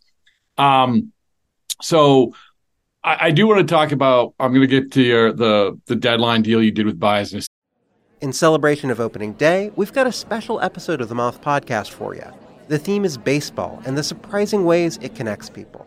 Um, 0.58 1.12
so 1.82 2.34
I, 3.02 3.26
I 3.26 3.30
do 3.30 3.46
want 3.46 3.66
to 3.66 3.74
talk 3.74 3.92
about. 3.92 4.34
I'm 4.38 4.52
going 4.52 4.68
to 4.68 4.80
get 4.80 4.92
to 4.92 5.02
your, 5.02 5.32
the 5.32 5.80
the 5.86 5.96
deadline 5.96 6.42
deal 6.42 6.62
you 6.62 6.70
did 6.70 6.86
with 6.86 7.00
Business. 7.00 7.46
In 8.20 8.32
celebration 8.32 8.90
of 8.90 9.00
opening 9.00 9.32
day, 9.34 9.70
we've 9.76 9.92
got 9.92 10.06
a 10.06 10.12
special 10.12 10.60
episode 10.60 11.00
of 11.00 11.08
the 11.08 11.14
Moth 11.14 11.42
Podcast 11.42 11.90
for 11.90 12.14
you. 12.14 12.26
The 12.68 12.78
theme 12.78 13.04
is 13.04 13.18
baseball 13.18 13.82
and 13.84 13.98
the 13.98 14.02
surprising 14.02 14.64
ways 14.64 14.98
it 15.02 15.14
connects 15.14 15.50
people. 15.50 15.86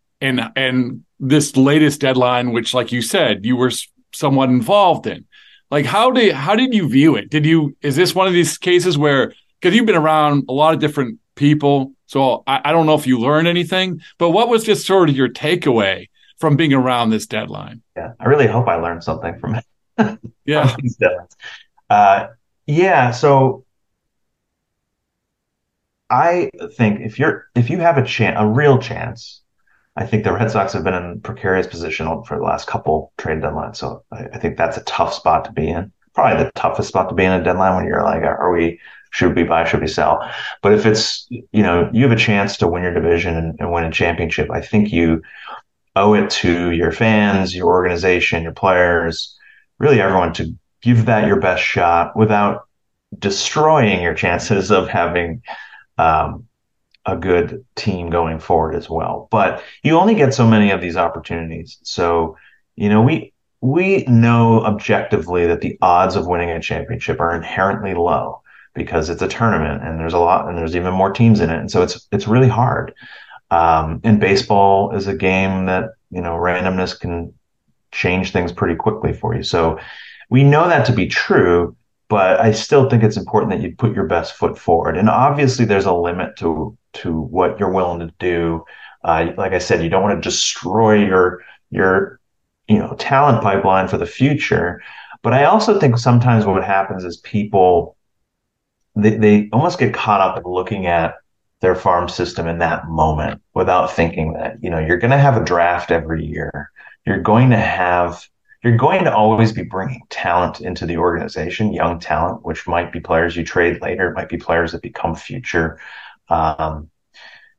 and 0.21 0.51
and 0.55 1.03
this 1.19 1.57
latest 1.57 2.01
deadline, 2.01 2.51
which, 2.51 2.73
like 2.73 2.91
you 2.91 3.01
said, 3.01 3.45
you 3.45 3.55
were 3.55 3.71
somewhat 4.13 4.49
involved 4.49 5.07
in. 5.07 5.25
Like, 5.69 5.85
how 5.85 6.11
did 6.11 6.33
how 6.33 6.55
did 6.55 6.73
you 6.73 6.87
view 6.87 7.15
it? 7.15 7.29
Did 7.29 7.45
you 7.45 7.75
is 7.81 7.95
this 7.95 8.15
one 8.15 8.27
of 8.27 8.33
these 8.33 8.57
cases 8.57 8.97
where 8.97 9.33
because 9.59 9.75
you've 9.75 9.85
been 9.85 9.95
around 9.95 10.45
a 10.49 10.53
lot 10.53 10.73
of 10.73 10.79
different 10.79 11.19
people 11.35 11.93
so 12.11 12.43
I, 12.45 12.59
I 12.65 12.71
don't 12.73 12.87
know 12.87 12.95
if 12.95 13.07
you 13.07 13.19
learned 13.19 13.47
anything, 13.47 14.01
but 14.17 14.31
what 14.31 14.49
was 14.49 14.65
just 14.65 14.85
sort 14.85 15.09
of 15.09 15.15
your 15.15 15.29
takeaway 15.29 16.09
from 16.39 16.57
being 16.57 16.73
around 16.73 17.09
this 17.09 17.25
deadline? 17.25 17.83
Yeah, 17.95 18.11
I 18.19 18.25
really 18.25 18.47
hope 18.47 18.67
I 18.67 18.75
learned 18.75 19.01
something 19.01 19.39
from 19.39 19.55
it. 19.55 20.19
yeah. 20.45 20.75
Uh, 21.89 22.27
yeah. 22.67 23.11
So 23.11 23.63
I 26.09 26.49
think 26.75 26.99
if 26.99 27.17
you're 27.17 27.45
if 27.55 27.69
you 27.69 27.77
have 27.79 27.97
a 27.97 28.05
chance, 28.05 28.35
a 28.37 28.45
real 28.45 28.77
chance, 28.77 29.40
I 29.95 30.05
think 30.05 30.23
the 30.23 30.31
Red 30.31 30.49
Sox 30.51 30.73
have 30.73 30.83
been 30.83 30.93
in 30.93 31.21
precarious 31.21 31.67
position 31.67 32.07
for 32.23 32.37
the 32.37 32.43
last 32.43 32.67
couple 32.67 33.11
trade 33.17 33.41
deadlines. 33.41 33.75
So 33.75 34.03
I, 34.11 34.25
I, 34.33 34.37
think 34.37 34.57
that's 34.57 34.77
a 34.77 34.83
tough 34.83 35.13
spot 35.13 35.43
to 35.45 35.51
be 35.51 35.67
in. 35.67 35.91
Probably 36.13 36.43
the 36.43 36.51
toughest 36.55 36.89
spot 36.89 37.09
to 37.09 37.15
be 37.15 37.25
in 37.25 37.31
a 37.33 37.43
deadline 37.43 37.75
when 37.75 37.85
you're 37.85 38.03
like, 38.03 38.23
are 38.23 38.51
we 38.51 38.79
should 39.11 39.35
we 39.35 39.43
buy, 39.43 39.65
should 39.65 39.81
we 39.81 39.87
sell? 39.87 40.27
But 40.61 40.73
if 40.73 40.85
it's, 40.85 41.27
you 41.29 41.63
know, 41.63 41.89
you 41.93 42.03
have 42.03 42.17
a 42.17 42.21
chance 42.21 42.57
to 42.57 42.67
win 42.67 42.83
your 42.83 42.93
division 42.93 43.35
and, 43.35 43.59
and 43.59 43.71
win 43.71 43.83
a 43.83 43.91
championship, 43.91 44.49
I 44.49 44.61
think 44.61 44.91
you 44.91 45.21
owe 45.97 46.13
it 46.13 46.29
to 46.29 46.71
your 46.71 46.93
fans, 46.93 47.53
your 47.53 47.67
organization, 47.67 48.43
your 48.43 48.53
players, 48.53 49.37
really 49.79 49.99
everyone 49.99 50.33
to 50.33 50.55
give 50.81 51.05
that 51.07 51.27
your 51.27 51.39
best 51.39 51.61
shot 51.61 52.15
without 52.15 52.67
destroying 53.19 54.01
your 54.01 54.13
chances 54.13 54.71
of 54.71 54.87
having 54.87 55.41
um, 55.97 56.47
a 57.05 57.17
good 57.17 57.65
team 57.75 58.09
going 58.09 58.39
forward 58.39 58.75
as 58.75 58.89
well. 58.89 59.27
But 59.31 59.63
you 59.83 59.97
only 59.97 60.15
get 60.15 60.33
so 60.33 60.47
many 60.47 60.71
of 60.71 60.81
these 60.81 60.97
opportunities. 60.97 61.77
So, 61.83 62.37
you 62.75 62.89
know, 62.89 63.01
we 63.01 63.33
we 63.61 64.03
know 64.05 64.63
objectively 64.65 65.45
that 65.47 65.61
the 65.61 65.77
odds 65.81 66.15
of 66.15 66.27
winning 66.27 66.49
a 66.51 66.59
championship 66.61 67.19
are 67.19 67.35
inherently 67.35 67.93
low 67.93 68.41
because 68.73 69.09
it's 69.09 69.21
a 69.21 69.27
tournament 69.27 69.83
and 69.83 69.99
there's 69.99 70.13
a 70.13 70.19
lot 70.19 70.47
and 70.47 70.57
there's 70.57 70.75
even 70.75 70.93
more 70.93 71.11
teams 71.11 71.39
in 71.41 71.49
it 71.49 71.59
and 71.59 71.69
so 71.71 71.81
it's 71.83 72.07
it's 72.11 72.27
really 72.27 72.47
hard 72.49 72.93
Um, 73.51 73.99
and 74.03 74.19
baseball 74.19 74.95
is 74.95 75.07
a 75.07 75.15
game 75.15 75.65
that, 75.65 75.91
you 76.09 76.21
know, 76.21 76.35
randomness 76.35 76.97
can 76.99 77.33
change 77.91 78.31
things 78.31 78.51
pretty 78.53 78.75
quickly 78.75 79.13
for 79.13 79.35
you. 79.35 79.43
So 79.43 79.79
we 80.29 80.43
know 80.43 80.67
that 80.69 80.85
to 80.87 80.93
be 80.93 81.07
true, 81.07 81.75
but 82.09 82.39
I 82.39 82.51
still 82.53 82.89
think 82.89 83.03
it's 83.03 83.17
important 83.17 83.51
that 83.51 83.61
you 83.61 83.75
put 83.75 83.95
your 83.95 84.05
best 84.07 84.33
foot 84.35 84.57
forward. 84.57 84.97
And 84.97 85.09
obviously 85.09 85.65
there's 85.65 85.85
a 85.85 85.93
limit 85.93 86.37
to 86.37 86.77
to 86.93 87.19
what 87.19 87.59
you're 87.59 87.71
willing 87.71 87.99
to 87.99 88.13
do. 88.19 88.63
Uh, 89.03 89.31
like 89.37 89.53
I 89.53 89.59
said, 89.59 89.83
you 89.83 89.89
don't 89.89 90.03
want 90.03 90.21
to 90.21 90.29
destroy 90.29 91.05
your 91.05 91.43
your 91.69 92.19
you 92.67 92.77
know 92.77 92.95
talent 92.95 93.41
pipeline 93.41 93.87
for 93.87 93.97
the 93.97 94.05
future. 94.05 94.81
But 95.23 95.33
I 95.33 95.45
also 95.45 95.79
think 95.79 95.97
sometimes 95.97 96.45
what 96.45 96.63
happens 96.63 97.03
is 97.03 97.17
people 97.17 97.95
they, 98.95 99.15
they 99.15 99.49
almost 99.53 99.79
get 99.79 99.93
caught 99.93 100.21
up 100.21 100.37
in 100.37 100.43
looking 100.43 100.85
at 100.87 101.15
their 101.61 101.75
farm 101.75 102.09
system 102.09 102.47
in 102.47 102.57
that 102.59 102.87
moment 102.87 103.41
without 103.53 103.91
thinking 103.91 104.33
that 104.33 104.57
you 104.61 104.69
know 104.69 104.79
you're 104.79 104.97
going 104.97 105.11
to 105.11 105.17
have 105.17 105.37
a 105.37 105.45
draft 105.45 105.91
every 105.91 106.25
year 106.25 106.71
you're 107.05 107.21
going 107.21 107.49
to 107.51 107.57
have 107.57 108.27
you're 108.63 108.77
going 108.77 109.03
to 109.03 109.15
always 109.15 109.51
be 109.51 109.63
bringing 109.63 110.01
talent 110.09 110.61
into 110.61 110.85
the 110.85 110.97
organization 110.97 111.71
young 111.71 111.99
talent 111.99 112.43
which 112.43 112.67
might 112.67 112.91
be 112.91 112.99
players 112.99 113.35
you 113.35 113.43
trade 113.43 113.79
later 113.81 114.09
it 114.09 114.15
might 114.15 114.29
be 114.29 114.37
players 114.37 114.71
that 114.71 114.81
become 114.81 115.15
future 115.15 115.79
um, 116.31 116.89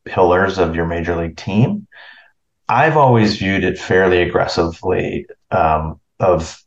pillars 0.04 0.58
of 0.58 0.74
your 0.74 0.86
major 0.86 1.16
league 1.16 1.36
team 1.36 1.86
i've 2.68 2.96
always 2.96 3.36
viewed 3.36 3.64
it 3.64 3.78
fairly 3.78 4.22
aggressively 4.22 5.26
um, 5.50 6.00
of 6.20 6.62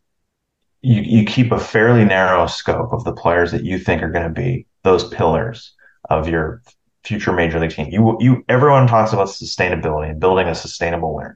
you, 0.81 1.01
you 1.01 1.25
keep 1.25 1.51
a 1.51 1.59
fairly 1.59 2.05
narrow 2.05 2.45
scope 2.45 2.93
of 2.93 3.03
the 3.03 3.13
players 3.13 3.51
that 3.51 3.63
you 3.63 3.79
think 3.79 4.03
are 4.03 4.11
going 4.11 4.27
to 4.27 4.41
be 4.41 4.67
those 4.83 5.07
pillars 5.09 5.73
of 6.09 6.29
your 6.29 6.61
future 7.03 7.33
major 7.33 7.59
league 7.59 7.71
team. 7.71 7.87
You 7.91 8.17
you 8.19 8.45
everyone 8.49 8.87
talks 8.87 9.13
about 9.13 9.27
sustainability 9.27 10.11
and 10.11 10.19
building 10.19 10.47
a 10.47 10.55
sustainable 10.55 11.15
winner. 11.15 11.35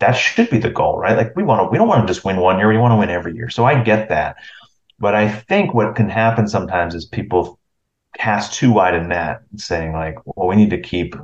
That 0.00 0.12
should 0.12 0.50
be 0.50 0.58
the 0.58 0.70
goal, 0.70 0.98
right? 0.98 1.16
Like 1.16 1.34
we 1.36 1.42
want 1.42 1.62
to 1.62 1.68
we 1.70 1.78
don't 1.78 1.88
want 1.88 2.06
to 2.06 2.12
just 2.12 2.24
win 2.24 2.36
one 2.36 2.58
year, 2.58 2.68
we 2.68 2.78
want 2.78 2.92
to 2.92 2.96
win 2.96 3.10
every 3.10 3.34
year. 3.34 3.48
So 3.50 3.64
I 3.64 3.82
get 3.82 4.10
that. 4.10 4.36
But 4.98 5.14
I 5.14 5.28
think 5.30 5.74
what 5.74 5.96
can 5.96 6.10
happen 6.10 6.46
sometimes 6.48 6.94
is 6.94 7.06
people 7.06 7.58
cast 8.16 8.54
too 8.54 8.72
wide 8.72 8.94
a 8.94 9.02
net 9.02 9.42
saying 9.56 9.92
like, 9.92 10.16
well, 10.24 10.48
we 10.48 10.56
need 10.56 10.70
to 10.70 10.80
keep 10.80 11.14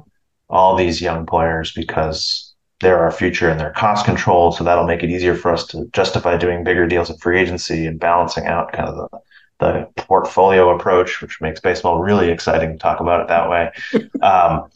all 0.48 0.76
these 0.76 1.00
young 1.00 1.26
players 1.26 1.72
because 1.72 2.54
they're 2.80 2.98
our 2.98 3.10
future 3.10 3.48
and 3.50 3.58
they're 3.58 3.72
cost 3.72 4.06
controlled. 4.06 4.56
So 4.56 4.64
that'll 4.64 4.86
make 4.86 5.02
it 5.02 5.10
easier 5.10 5.34
for 5.34 5.52
us 5.52 5.66
to 5.68 5.86
justify 5.92 6.36
doing 6.36 6.64
bigger 6.64 6.86
deals 6.86 7.10
in 7.10 7.18
free 7.18 7.38
agency 7.40 7.86
and 7.86 7.98
balancing 7.98 8.46
out 8.46 8.72
kind 8.72 8.88
of 8.88 9.10
the 9.10 9.18
the 9.58 9.88
portfolio 9.96 10.74
approach, 10.74 11.20
which 11.20 11.40
makes 11.40 11.60
baseball 11.60 12.00
really 12.00 12.30
exciting 12.30 12.72
to 12.72 12.78
talk 12.78 13.00
about 13.00 13.22
it 13.22 13.28
that 13.28 13.50
way. 13.50 13.70
um, 14.22 14.68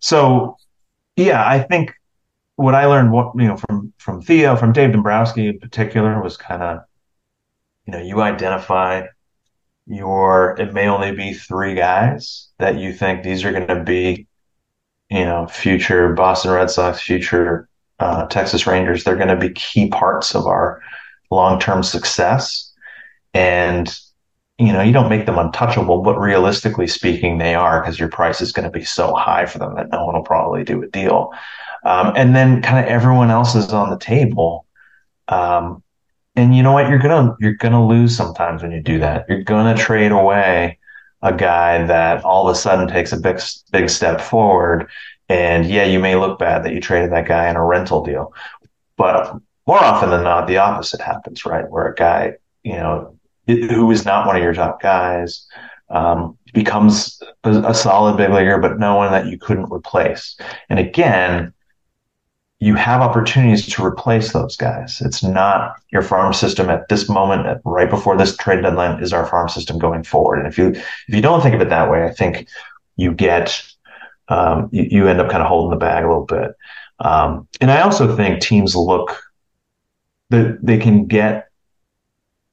so, 0.00 0.56
yeah, 1.16 1.44
I 1.44 1.60
think 1.60 1.94
what 2.56 2.74
I 2.74 2.86
learned, 2.86 3.10
what 3.10 3.32
you 3.36 3.48
know, 3.48 3.56
from 3.56 3.92
from 3.98 4.22
Theo, 4.22 4.56
from 4.56 4.72
Dave 4.72 4.92
Dombrowski 4.92 5.48
in 5.48 5.58
particular, 5.58 6.22
was 6.22 6.36
kind 6.36 6.62
of, 6.62 6.80
you 7.86 7.92
know, 7.92 7.98
you 7.98 8.20
identify 8.20 9.06
your. 9.86 10.56
It 10.58 10.72
may 10.72 10.88
only 10.88 11.12
be 11.12 11.34
three 11.34 11.74
guys 11.74 12.48
that 12.58 12.78
you 12.78 12.92
think 12.92 13.22
these 13.22 13.44
are 13.44 13.52
going 13.52 13.68
to 13.68 13.82
be, 13.82 14.26
you 15.10 15.24
know, 15.24 15.46
future 15.46 16.12
Boston 16.12 16.52
Red 16.52 16.70
Sox, 16.70 17.00
future 17.00 17.68
uh, 18.00 18.26
Texas 18.26 18.66
Rangers. 18.66 19.04
They're 19.04 19.16
going 19.16 19.28
to 19.28 19.36
be 19.36 19.50
key 19.50 19.88
parts 19.88 20.34
of 20.34 20.46
our 20.46 20.80
long 21.30 21.58
term 21.58 21.82
success. 21.82 22.72
And 23.32 23.94
you 24.58 24.72
know, 24.72 24.82
you 24.82 24.92
don't 24.92 25.08
make 25.08 25.26
them 25.26 25.38
untouchable, 25.38 26.02
but 26.02 26.18
realistically 26.18 26.86
speaking, 26.86 27.38
they 27.38 27.54
are 27.54 27.80
because 27.80 27.98
your 27.98 28.08
price 28.08 28.40
is 28.40 28.52
going 28.52 28.70
to 28.70 28.78
be 28.78 28.84
so 28.84 29.14
high 29.14 29.46
for 29.46 29.58
them 29.58 29.74
that 29.74 29.90
no 29.90 30.06
one 30.06 30.14
will 30.14 30.22
probably 30.22 30.62
do 30.62 30.82
a 30.82 30.86
deal. 30.86 31.32
Um, 31.84 32.12
and 32.14 32.36
then 32.36 32.62
kind 32.62 32.78
of 32.78 32.84
everyone 32.90 33.30
else 33.30 33.54
is 33.56 33.72
on 33.72 33.90
the 33.90 33.98
table. 33.98 34.66
Um, 35.26 35.82
and 36.36 36.56
you 36.56 36.62
know 36.62 36.72
what? 36.72 36.88
You're 36.88 36.98
gonna 36.98 37.36
you're 37.40 37.54
gonna 37.54 37.86
lose 37.86 38.16
sometimes 38.16 38.62
when 38.62 38.72
you 38.72 38.80
do 38.80 38.98
that. 38.98 39.26
You're 39.28 39.42
gonna 39.42 39.76
trade 39.76 40.12
away 40.12 40.78
a 41.22 41.32
guy 41.32 41.84
that 41.86 42.24
all 42.24 42.46
of 42.46 42.54
a 42.54 42.58
sudden 42.58 42.88
takes 42.88 43.12
a 43.12 43.16
big 43.16 43.40
big 43.70 43.88
step 43.88 44.20
forward. 44.20 44.88
And 45.28 45.64
yeah, 45.66 45.84
you 45.84 45.98
may 45.98 46.16
look 46.16 46.38
bad 46.38 46.64
that 46.64 46.74
you 46.74 46.80
traded 46.80 47.12
that 47.12 47.26
guy 47.26 47.48
in 47.48 47.56
a 47.56 47.64
rental 47.64 48.04
deal, 48.04 48.34
but 48.96 49.34
more 49.66 49.78
often 49.78 50.10
than 50.10 50.24
not, 50.24 50.46
the 50.46 50.58
opposite 50.58 51.00
happens, 51.00 51.46
right? 51.46 51.68
Where 51.70 51.86
a 51.86 51.94
guy, 51.94 52.34
you 52.62 52.74
know, 52.74 53.16
who 53.46 53.90
is 53.90 54.04
not 54.04 54.26
one 54.26 54.36
of 54.36 54.42
your 54.42 54.52
top 54.52 54.82
guys, 54.82 55.46
um, 55.88 56.36
becomes 56.52 57.22
a, 57.44 57.50
a, 57.50 57.74
solid 57.74 58.16
big 58.16 58.30
leaguer, 58.30 58.58
but 58.58 58.78
no 58.78 58.96
one 58.96 59.10
that 59.12 59.26
you 59.26 59.38
couldn't 59.38 59.72
replace. 59.72 60.36
And 60.68 60.78
again, 60.78 61.52
you 62.60 62.74
have 62.76 63.00
opportunities 63.00 63.66
to 63.66 63.84
replace 63.84 64.32
those 64.32 64.56
guys. 64.56 65.00
It's 65.00 65.22
not 65.22 65.74
your 65.90 66.02
farm 66.02 66.32
system 66.32 66.70
at 66.70 66.88
this 66.88 67.08
moment, 67.08 67.60
right 67.64 67.90
before 67.90 68.16
this 68.16 68.36
trade 68.36 68.62
deadline, 68.62 69.02
is 69.02 69.12
our 69.12 69.26
farm 69.26 69.48
system 69.48 69.78
going 69.78 70.04
forward. 70.04 70.38
And 70.38 70.46
if 70.46 70.56
you 70.56 70.68
if 70.68 71.14
you 71.14 71.20
don't 71.20 71.42
think 71.42 71.54
of 71.54 71.60
it 71.60 71.68
that 71.68 71.90
way, 71.90 72.04
I 72.04 72.12
think 72.12 72.48
you 72.96 73.12
get 73.12 73.62
um, 74.28 74.68
you, 74.72 74.86
you, 74.90 75.08
end 75.08 75.20
up 75.20 75.30
kind 75.30 75.42
of 75.42 75.48
holding 75.48 75.70
the 75.70 75.84
bag 75.84 76.02
a 76.02 76.08
little 76.08 76.24
bit. 76.24 76.52
Um, 77.00 77.46
and 77.60 77.70
I 77.70 77.82
also 77.82 78.16
think 78.16 78.40
teams 78.40 78.74
look 78.74 79.22
that 80.30 80.58
they 80.62 80.78
can 80.78 81.06
get 81.06 81.50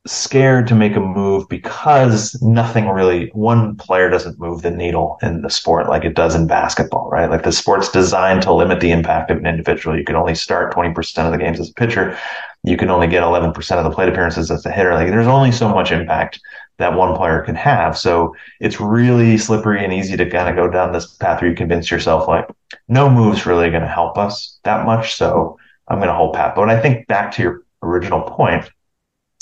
scared 0.07 0.67
to 0.67 0.73
make 0.73 0.95
a 0.95 0.99
move 0.99 1.47
because 1.47 2.39
nothing 2.41 2.89
really 2.89 3.29
one 3.33 3.75
player 3.75 4.09
doesn't 4.09 4.39
move 4.39 4.63
the 4.63 4.71
needle 4.71 5.19
in 5.21 5.43
the 5.43 5.49
sport 5.49 5.87
like 5.89 6.03
it 6.03 6.15
does 6.15 6.33
in 6.33 6.47
basketball 6.47 7.07
right? 7.11 7.29
Like 7.29 7.43
the 7.43 7.51
sport's 7.51 7.89
designed 7.89 8.41
to 8.43 8.53
limit 8.53 8.79
the 8.79 8.91
impact 8.91 9.29
of 9.29 9.37
an 9.37 9.45
individual. 9.45 9.95
You 9.95 10.03
can 10.03 10.15
only 10.15 10.33
start 10.33 10.73
20% 10.73 11.25
of 11.25 11.31
the 11.31 11.37
games 11.37 11.59
as 11.59 11.69
a 11.69 11.73
pitcher. 11.73 12.17
You 12.63 12.77
can 12.77 12.89
only 12.89 13.07
get 13.07 13.21
11% 13.21 13.77
of 13.77 13.83
the 13.83 13.91
plate 13.91 14.09
appearances 14.09 14.49
as 14.49 14.65
a 14.65 14.71
hitter. 14.71 14.93
Like 14.93 15.09
there's 15.09 15.27
only 15.27 15.51
so 15.51 15.69
much 15.69 15.91
impact 15.91 16.39
that 16.77 16.95
one 16.95 17.15
player 17.15 17.41
can 17.41 17.55
have. 17.55 17.95
So 17.95 18.35
it's 18.59 18.79
really 18.79 19.37
slippery 19.37 19.83
and 19.83 19.93
easy 19.93 20.17
to 20.17 20.27
kind 20.27 20.49
of 20.49 20.55
go 20.55 20.67
down 20.67 20.93
this 20.93 21.05
path 21.05 21.41
where 21.41 21.51
you 21.51 21.55
convince 21.55 21.91
yourself 21.91 22.27
like 22.27 22.47
no 22.87 23.07
move's 23.07 23.45
really 23.45 23.69
going 23.69 23.83
to 23.83 23.87
help 23.87 24.17
us 24.17 24.57
that 24.63 24.85
much 24.85 25.15
so 25.15 25.57
i'm 25.87 25.97
going 25.97 26.07
to 26.07 26.15
hold 26.15 26.33
pat. 26.33 26.55
But 26.55 26.69
i 26.69 26.79
think 26.79 27.07
back 27.07 27.31
to 27.33 27.43
your 27.43 27.63
original 27.83 28.21
point 28.21 28.69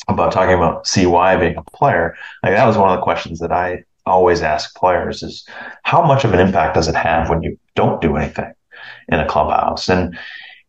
about 0.09 0.31
talking 0.31 0.55
about 0.55 0.87
CY 0.87 1.37
being 1.37 1.57
a 1.57 1.63
player, 1.63 2.15
like 2.43 2.53
that 2.53 2.65
was 2.65 2.77
one 2.77 2.89
of 2.89 2.97
the 2.97 3.03
questions 3.03 3.39
that 3.39 3.51
I 3.51 3.83
always 4.05 4.41
ask 4.41 4.75
players 4.75 5.23
is 5.23 5.45
how 5.83 6.05
much 6.05 6.23
of 6.23 6.33
an 6.33 6.39
impact 6.39 6.75
does 6.75 6.87
it 6.87 6.95
have 6.95 7.29
when 7.29 7.43
you 7.43 7.57
don't 7.75 8.01
do 8.01 8.15
anything 8.15 8.51
in 9.07 9.19
a 9.19 9.27
clubhouse? 9.27 9.89
And, 9.89 10.17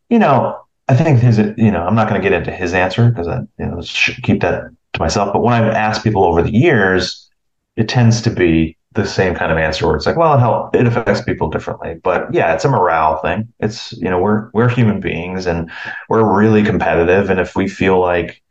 you 0.09 0.18
know, 0.18 0.61
I 0.88 0.95
think 0.95 1.20
his, 1.20 1.38
you 1.38 1.70
know, 1.70 1.84
I'm 1.84 1.95
not 1.95 2.09
going 2.09 2.20
to 2.20 2.28
get 2.28 2.36
into 2.36 2.53
his 2.53 2.74
answer 2.74 3.09
because 3.09 3.28
I, 3.28 3.41
you 3.59 3.66
know, 3.66 3.80
keep 4.22 4.41
that 4.43 4.70
to 4.93 5.01
myself. 5.01 5.32
But 5.32 5.43
when 5.43 5.55
I've 5.55 5.72
asked 5.72 6.05
people 6.05 6.24
over 6.24 6.43
the 6.43 6.53
years, 6.53 7.28
it 7.76 7.88
tends 7.88 8.20
to 8.22 8.30
be 8.30 8.76
the 8.93 9.07
same 9.07 9.34
kind 9.34 9.53
of 9.53 9.59
answer 9.59 9.86
where 9.86 9.95
it's 9.95 10.07
like, 10.07 10.16
well, 10.16 10.34
it 10.34 10.41
help, 10.41 10.74
it 10.74 10.86
affects 10.86 11.22
people 11.22 11.49
differently. 11.49 11.95
But 12.03 12.34
yeah, 12.34 12.55
it's 12.55 12.64
a 12.64 12.68
morale 12.68 13.18
thing. 13.18 13.53
It's, 13.61 13.93
you 13.93 14.11
know, 14.11 14.18
we're, 14.18 14.51
we're 14.53 14.68
human 14.68 14.99
beings 14.99 15.47
and 15.47 15.70
we're 16.09 16.36
really 16.36 16.64
competitive. 16.64 17.30
And 17.30 17.38
if 17.38 17.55
we 17.55 17.68
feel 17.68 18.01
like, 18.01 18.43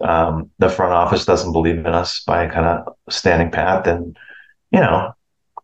um, 0.00 0.50
the 0.58 0.68
front 0.68 0.92
office 0.92 1.24
doesn't 1.24 1.52
believe 1.52 1.78
in 1.78 1.86
us 1.86 2.22
by 2.24 2.46
kind 2.46 2.66
of 2.66 2.94
standing 3.08 3.50
pat, 3.50 3.84
then 3.84 4.14
you 4.70 4.80
know 4.80 5.12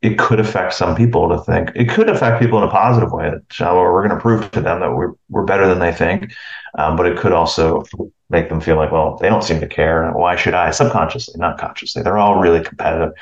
it 0.02 0.18
could 0.18 0.38
affect 0.38 0.74
some 0.74 0.94
people 0.94 1.28
to 1.28 1.38
think 1.42 1.70
it 1.74 1.88
could 1.88 2.08
affect 2.08 2.40
people 2.40 2.58
in 2.58 2.68
a 2.68 2.70
positive 2.70 3.10
way 3.12 3.32
oh, 3.60 3.74
we're 3.76 4.06
going 4.06 4.14
to 4.14 4.20
prove 4.20 4.50
to 4.50 4.60
them 4.60 4.80
that 4.80 4.94
we're 4.94 5.12
we're 5.30 5.44
better 5.44 5.66
than 5.66 5.78
they 5.78 5.92
think, 5.92 6.32
um, 6.78 6.96
but 6.96 7.06
it 7.06 7.18
could 7.18 7.32
also 7.32 7.84
make 8.28 8.48
them 8.48 8.60
feel 8.60 8.76
like 8.76 8.92
well 8.92 9.16
they 9.16 9.28
don't 9.28 9.44
seem 9.44 9.60
to 9.60 9.66
care. 9.68 10.10
Why 10.12 10.36
should 10.36 10.54
I? 10.54 10.70
Subconsciously, 10.70 11.38
not 11.38 11.58
consciously. 11.58 12.02
They're 12.02 12.18
all 12.18 12.38
really 12.38 12.62
competitive 12.62 13.12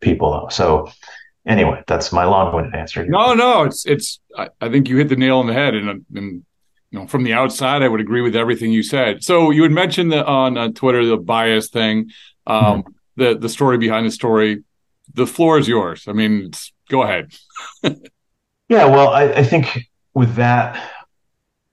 people 0.00 0.30
though. 0.32 0.48
So 0.48 0.90
anyway, 1.46 1.82
that's 1.86 2.12
my 2.12 2.24
long-winded 2.24 2.74
answer. 2.74 3.04
No, 3.06 3.34
no, 3.34 3.64
it's 3.64 3.86
it's. 3.86 4.20
I, 4.36 4.48
I, 4.60 4.68
think 4.68 4.88
you 4.88 4.96
hit 4.96 5.08
the 5.08 5.16
nail 5.16 5.38
on 5.38 5.46
the 5.46 5.52
head, 5.52 5.74
and, 5.74 6.04
and 6.14 6.44
you 6.90 6.98
know, 6.98 7.06
from 7.06 7.22
the 7.22 7.32
outside, 7.32 7.82
I 7.82 7.88
would 7.88 8.00
agree 8.00 8.20
with 8.20 8.34
everything 8.34 8.72
you 8.72 8.82
said. 8.82 9.22
So 9.22 9.50
you 9.50 9.62
had 9.62 9.72
mentioned 9.72 10.12
that 10.12 10.26
on 10.26 10.58
uh, 10.58 10.68
Twitter 10.70 11.04
the 11.04 11.16
Baez 11.16 11.68
thing, 11.68 12.10
um, 12.46 12.82
mm-hmm. 12.82 12.90
the 13.16 13.38
the 13.38 13.48
story 13.48 13.78
behind 13.78 14.06
the 14.06 14.10
story. 14.10 14.64
The 15.14 15.26
floor 15.26 15.58
is 15.58 15.68
yours. 15.68 16.04
I 16.08 16.12
mean, 16.12 16.52
go 16.88 17.02
ahead. 17.02 17.32
yeah, 17.82 18.86
well, 18.86 19.08
I, 19.08 19.24
I 19.24 19.42
think 19.42 19.88
with 20.14 20.34
that, 20.34 20.80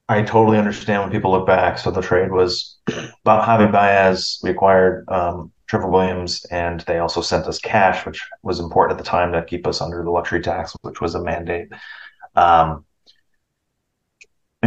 I 0.10 0.22
totally 0.24 0.58
understand 0.58 1.04
when 1.04 1.12
people 1.12 1.32
look 1.32 1.46
back. 1.46 1.78
So 1.78 1.92
the 1.92 2.02
trade 2.02 2.32
was 2.32 2.78
about 2.88 3.48
Javi 3.48 3.72
Baez. 3.72 4.40
We 4.42 4.52
acquired 4.52 5.06
um, 5.10 5.52
Trevor 5.68 5.90
Williams, 5.90 6.46
and 6.46 6.80
they 6.82 7.00
also 7.00 7.22
sent 7.22 7.46
us 7.46 7.60
cash, 7.60 8.06
which 8.06 8.24
was 8.42 8.60
important 8.60 9.00
at 9.00 9.04
the 9.04 9.10
time 9.10 9.34
to 9.34 9.44
keep 9.44 9.68
us 9.68 9.82
under 9.82 10.04
the 10.04 10.12
luxury 10.12 10.42
tax, 10.42 10.76
which 10.82 11.02
was 11.02 11.14
a 11.14 11.24
mandate. 11.24 11.68
Um, 12.36 12.86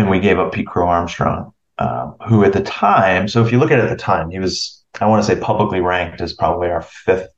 and 0.01 0.11
we 0.11 0.21
gave 0.21 0.39
up 0.39 0.53
Pete 0.53 0.67
Crow 0.67 0.89
Armstrong, 0.89 1.53
um, 1.79 2.17
who 2.27 2.45
at 2.45 2.53
the 2.53 2.63
time, 2.63 3.29
so 3.29 3.45
if 3.45 3.53
you 3.53 3.59
look 3.59 3.71
at 3.71 3.79
it 3.79 3.85
at 3.85 3.91
the 3.91 3.97
time, 3.97 4.31
he 4.31 4.39
was, 4.39 4.83
I 5.01 5.07
want 5.07 5.25
to 5.25 5.27
say 5.27 5.41
publicly 5.41 5.81
ranked 5.81 6.21
as 6.21 6.33
probably 6.33 6.69
our 6.69 6.83
fifth 6.83 7.29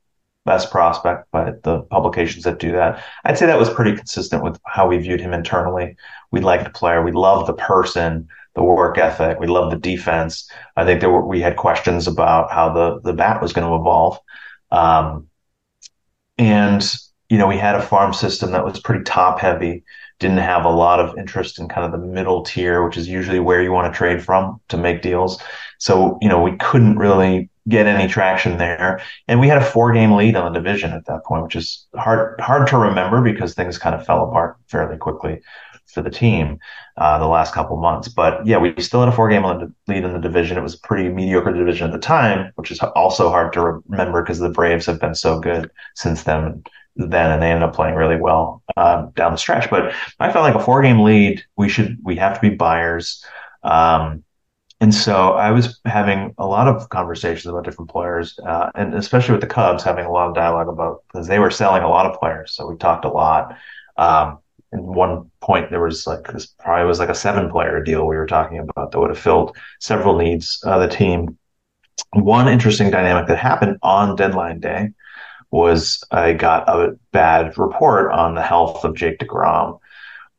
best 0.45 0.71
prospect 0.71 1.31
by 1.31 1.53
the 1.63 1.83
publications 1.83 2.45
that 2.45 2.59
do 2.59 2.73
that. 2.73 3.03
I'd 3.25 3.39
say 3.39 3.47
that 3.47 3.59
was 3.59 3.71
pretty 3.71 3.97
consistent 3.97 4.43
with 4.43 4.59
how 4.67 4.89
we 4.89 4.99
viewed 4.99 5.21
him 5.21 5.33
internally. 5.33 5.97
We 6.31 6.41
liked 6.41 6.65
the 6.65 6.71
player, 6.71 7.03
we 7.03 7.13
loved 7.13 7.49
the 7.49 7.55
person, 7.55 8.29
the 8.55 8.63
work 8.63 8.99
ethic, 8.99 9.39
we 9.39 9.47
loved 9.47 9.73
the 9.73 9.79
defense. 9.79 10.51
I 10.77 10.85
think 10.85 11.01
there 11.01 11.11
were 11.11 11.25
we 11.25 11.41
had 11.41 11.57
questions 11.57 12.07
about 12.07 12.51
how 12.51 12.73
the 12.73 13.01
the 13.01 13.13
bat 13.13 13.41
was 13.41 13.53
going 13.53 13.67
to 13.67 13.75
evolve, 13.75 14.19
um, 14.71 15.29
and 16.39 16.85
you 17.29 17.39
know 17.39 17.47
we 17.47 17.57
had 17.57 17.77
a 17.77 17.83
farm 17.83 18.13
system 18.13 18.53
that 18.53 18.65
was 18.65 18.81
pretty 18.81 19.05
top 19.05 19.41
heavy. 19.41 19.85
Didn't 20.23 20.39
have 20.39 20.65
a 20.65 20.71
lot 20.71 21.01
of 21.01 21.19
interest 21.19 21.59
in 21.59 21.69
kind 21.69 21.85
of 21.85 21.91
the 21.91 22.07
middle 22.07 22.43
tier, 22.43 22.85
which 22.85 22.97
is 22.97 23.09
usually 23.09 23.41
where 23.41 23.61
you 23.61 23.73
want 23.73 23.93
to 23.93 23.97
trade 23.97 24.23
from 24.23 24.61
to 24.69 24.77
make 24.77 25.03
deals. 25.03 25.43
So, 25.79 26.17
you 26.23 26.29
know, 26.29 26.41
we 26.41 26.57
couldn't 26.59 26.97
really 26.97 27.51
get 27.69 27.87
any 27.87 28.09
traction 28.09 28.57
there. 28.57 29.01
And 29.27 29.41
we 29.41 29.49
had 29.49 29.59
a 29.59 29.65
four 29.65 29.93
game 29.93 30.13
lead 30.13 30.37
on 30.37 30.53
the 30.53 30.61
division 30.61 30.93
at 30.93 31.07
that 31.07 31.25
point, 31.25 31.43
which 31.43 31.57
is 31.57 31.87
hard, 31.97 32.41
hard 32.41 32.69
to 32.69 32.79
remember 32.79 33.21
because 33.21 33.55
things 33.55 33.79
kind 33.79 33.97
of 33.97 34.07
fell 34.07 34.29
apart 34.29 34.59
fairly 34.69 34.97
quickly 34.97 35.41
for 35.87 36.03
the 36.03 36.11
team, 36.11 36.59
uh, 36.97 37.19
the 37.19 37.27
last 37.27 37.53
couple 37.53 37.77
months. 37.77 38.07
But 38.07 38.47
yeah, 38.47 38.59
we 38.59 38.75
still 38.81 39.01
had 39.01 39.09
a 39.09 39.13
four 39.13 39.29
game 39.29 39.45
lead 39.45 40.05
in 40.05 40.13
the 40.13 40.21
division. 40.21 40.57
It 40.57 40.63
was 40.63 40.77
pretty 40.77 41.09
mediocre 41.09 41.53
division 41.53 41.89
at 41.89 41.93
the 41.93 41.99
time, 41.99 42.53
which 42.55 42.71
is 42.71 42.79
also 42.81 43.29
hard 43.29 43.53
to 43.55 43.83
remember 43.89 44.23
because 44.23 44.39
the 44.39 44.51
Braves 44.51 44.87
have 44.87 45.01
been 45.01 45.15
so 45.15 45.41
good 45.41 45.69
since 45.97 46.23
then. 46.23 46.63
Then 46.97 47.31
and 47.31 47.43
they 47.43 47.51
ended 47.51 47.63
up 47.63 47.75
playing 47.75 47.95
really 47.95 48.17
well 48.17 48.63
um, 48.77 49.13
down 49.17 49.33
the 49.33 49.39
stretch. 49.39 49.71
But 49.71 49.95
I 50.21 50.33
felt 50.33 50.43
like 50.43 50.55
a 50.55 50.65
four 50.65 50.83
game 50.83 51.01
lead. 51.01 51.43
We 51.57 51.69
should 51.69 51.99
we 52.03 52.17
have 52.17 52.35
to 52.35 52.41
be 52.41 52.55
buyers. 52.55 53.25
Um, 53.63 54.25
and 54.81 54.93
so 54.93 55.35
I 55.35 55.53
was 55.53 55.81
having 55.85 56.35
a 56.39 56.47
lot 56.47 56.67
of 56.67 56.89
conversations 56.89 57.47
about 57.47 57.65
different 57.65 57.89
players, 57.89 58.37
uh, 58.45 58.71
and 58.75 58.95
especially 58.95 59.31
with 59.31 59.41
the 59.41 59.47
Cubs, 59.47 59.85
having 59.85 60.05
a 60.05 60.11
lot 60.11 60.29
of 60.29 60.35
dialogue 60.35 60.69
about 60.69 61.05
because 61.07 61.29
they 61.29 61.39
were 61.39 61.53
selling 61.53 61.85
a 61.85 61.89
lot 61.89 62.05
of 62.05 62.19
players. 62.19 62.53
So 62.53 62.67
we 62.67 62.77
talked 62.77 63.05
a 63.05 63.09
lot. 63.09 63.57
Um, 63.97 64.39
and 64.73 64.83
one 64.83 65.31
point 65.41 65.71
there 65.71 65.81
was 65.83 66.07
like 66.07 66.33
this 66.33 66.47
probably 66.47 66.87
was 66.87 66.99
like 66.99 67.11
a 67.11 67.15
seven 67.15 67.51
player 67.51 67.83
deal 67.83 68.07
we 68.07 68.17
were 68.17 68.27
talking 68.27 68.59
about 68.59 68.91
that 68.91 68.99
would 68.99 69.11
have 69.11 69.19
filled 69.19 69.57
several 69.81 70.17
needs 70.17 70.61
of 70.65 70.81
the 70.81 70.89
team. 70.89 71.39
One 72.15 72.49
interesting 72.49 72.91
dynamic 72.91 73.29
that 73.29 73.39
happened 73.39 73.79
on 73.83 74.17
deadline 74.17 74.61
day 74.61 74.91
was 75.53 76.03
I 76.11 76.33
got 76.33 76.69
a 76.69 76.99
bad 77.13 77.57
report 77.57 78.11
on 78.11 78.35
the 78.35 78.43
health 78.43 78.85
of 78.85 78.97
Jake 78.97 79.19
DeGrom. 79.19 79.79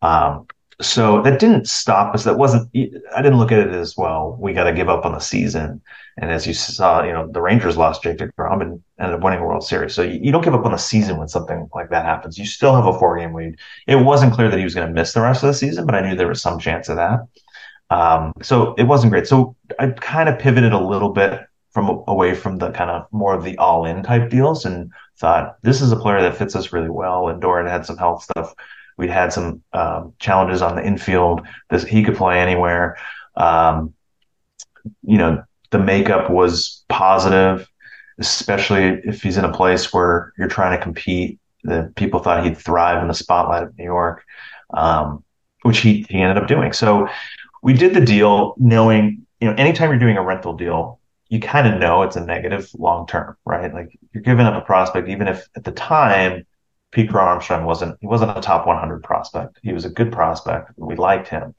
Um, 0.01 0.47
so 0.81 1.21
that 1.21 1.39
didn't 1.39 1.67
stop 1.67 2.13
us. 2.15 2.23
That 2.23 2.37
wasn't, 2.37 2.67
I 2.75 3.21
didn't 3.21 3.37
look 3.37 3.51
at 3.51 3.59
it 3.59 3.73
as 3.73 3.95
well. 3.95 4.35
We 4.39 4.53
got 4.53 4.65
to 4.65 4.73
give 4.73 4.89
up 4.89 5.05
on 5.05 5.13
the 5.13 5.19
season. 5.19 5.81
And 6.17 6.31
as 6.31 6.45
you 6.45 6.53
saw, 6.53 7.03
you 7.03 7.13
know, 7.13 7.31
the 7.31 7.41
Rangers 7.41 7.77
lost 7.77 8.03
Jake 8.03 8.17
DeGrom 8.17 8.61
and 8.61 8.83
ended 8.99 9.15
up 9.15 9.23
winning 9.23 9.39
a 9.39 9.45
World 9.45 9.63
Series. 9.63 9.93
So 9.93 10.01
you, 10.01 10.19
you, 10.21 10.31
don't 10.31 10.43
give 10.43 10.55
up 10.55 10.65
on 10.65 10.71
the 10.71 10.77
season 10.77 11.17
when 11.17 11.27
something 11.27 11.69
like 11.73 11.89
that 11.91 12.05
happens. 12.05 12.37
You 12.37 12.45
still 12.45 12.75
have 12.75 12.87
a 12.87 12.97
four 12.97 13.17
game 13.17 13.33
lead. 13.33 13.57
It 13.87 13.95
wasn't 13.97 14.33
clear 14.33 14.49
that 14.49 14.57
he 14.57 14.63
was 14.63 14.75
going 14.75 14.87
to 14.87 14.93
miss 14.93 15.13
the 15.13 15.21
rest 15.21 15.43
of 15.43 15.47
the 15.47 15.53
season, 15.53 15.85
but 15.85 15.95
I 15.95 16.01
knew 16.01 16.15
there 16.15 16.27
was 16.27 16.41
some 16.41 16.59
chance 16.59 16.89
of 16.89 16.97
that. 16.97 17.19
Um, 17.91 18.33
so 18.41 18.73
it 18.73 18.83
wasn't 18.83 19.11
great. 19.11 19.27
So 19.27 19.55
I 19.79 19.87
kind 19.87 20.27
of 20.27 20.39
pivoted 20.39 20.73
a 20.73 20.79
little 20.79 21.09
bit 21.09 21.39
from 21.73 22.03
away 22.07 22.35
from 22.35 22.59
the 22.59 22.71
kind 22.71 22.91
of 22.91 23.07
more 23.11 23.33
of 23.33 23.43
the 23.43 23.57
all 23.57 23.85
in 23.85 24.03
type 24.03 24.29
deals 24.29 24.63
and 24.63 24.91
thought 25.17 25.55
this 25.63 25.81
is 25.81 25.91
a 25.91 25.95
player 25.95 26.21
that 26.21 26.37
fits 26.37 26.55
us 26.55 26.71
really 26.71 26.89
well. 26.89 27.27
And 27.27 27.41
Doran 27.41 27.65
had 27.65 27.85
some 27.85 27.97
health 27.97 28.23
stuff 28.23 28.53
We'd 28.97 29.09
had 29.09 29.33
some 29.33 29.63
um, 29.73 30.13
challenges 30.19 30.61
on 30.61 30.75
the 30.75 30.85
infield. 30.85 31.41
This 31.69 31.83
he 31.83 32.03
could 32.03 32.15
play 32.15 32.39
anywhere. 32.39 32.97
Um, 33.35 33.93
you 35.01 35.17
know, 35.17 35.43
the 35.71 35.79
makeup 35.79 36.29
was 36.29 36.83
positive, 36.89 37.67
especially 38.19 39.01
if 39.03 39.23
he's 39.23 39.37
in 39.37 39.45
a 39.45 39.53
place 39.53 39.91
where 39.93 40.33
you're 40.37 40.47
trying 40.47 40.77
to 40.77 40.83
compete. 40.83 41.39
That 41.63 41.95
people 41.95 42.19
thought 42.19 42.43
he'd 42.43 42.57
thrive 42.57 43.01
in 43.01 43.07
the 43.07 43.13
spotlight 43.13 43.63
of 43.63 43.77
New 43.77 43.85
York, 43.85 44.23
um, 44.73 45.23
which 45.61 45.79
he 45.79 46.05
he 46.09 46.19
ended 46.19 46.37
up 46.37 46.47
doing. 46.47 46.73
So 46.73 47.07
we 47.61 47.73
did 47.73 47.93
the 47.93 48.01
deal 48.01 48.53
knowing, 48.57 49.25
you 49.39 49.47
know, 49.47 49.55
anytime 49.55 49.89
you're 49.89 49.99
doing 49.99 50.17
a 50.17 50.23
rental 50.23 50.53
deal, 50.53 50.99
you 51.33 51.39
kind 51.39 51.65
of 51.67 51.79
know 51.79 52.03
it's 52.03 52.15
a 52.15 52.23
negative 52.23 52.69
long 52.77 53.07
term, 53.07 53.35
right? 53.43 53.73
Like 53.73 53.97
you're 54.13 54.21
giving 54.21 54.45
up 54.45 54.53
a 54.53 54.63
prospect, 54.63 55.09
even 55.09 55.27
if 55.27 55.49
at 55.55 55.63
the 55.63 55.71
time 55.71 56.45
Pete 56.91 57.09
Crow 57.09 57.23
Armstrong 57.23 57.65
wasn't 57.65 57.97
he 58.01 58.05
wasn't 58.05 58.37
a 58.37 58.39
top 58.39 58.67
100 58.67 59.01
prospect. 59.01 59.57
He 59.63 59.73
was 59.73 59.83
a 59.83 59.89
good 59.89 60.11
prospect. 60.11 60.73
We 60.77 60.95
liked 60.95 61.27
him, 61.27 61.55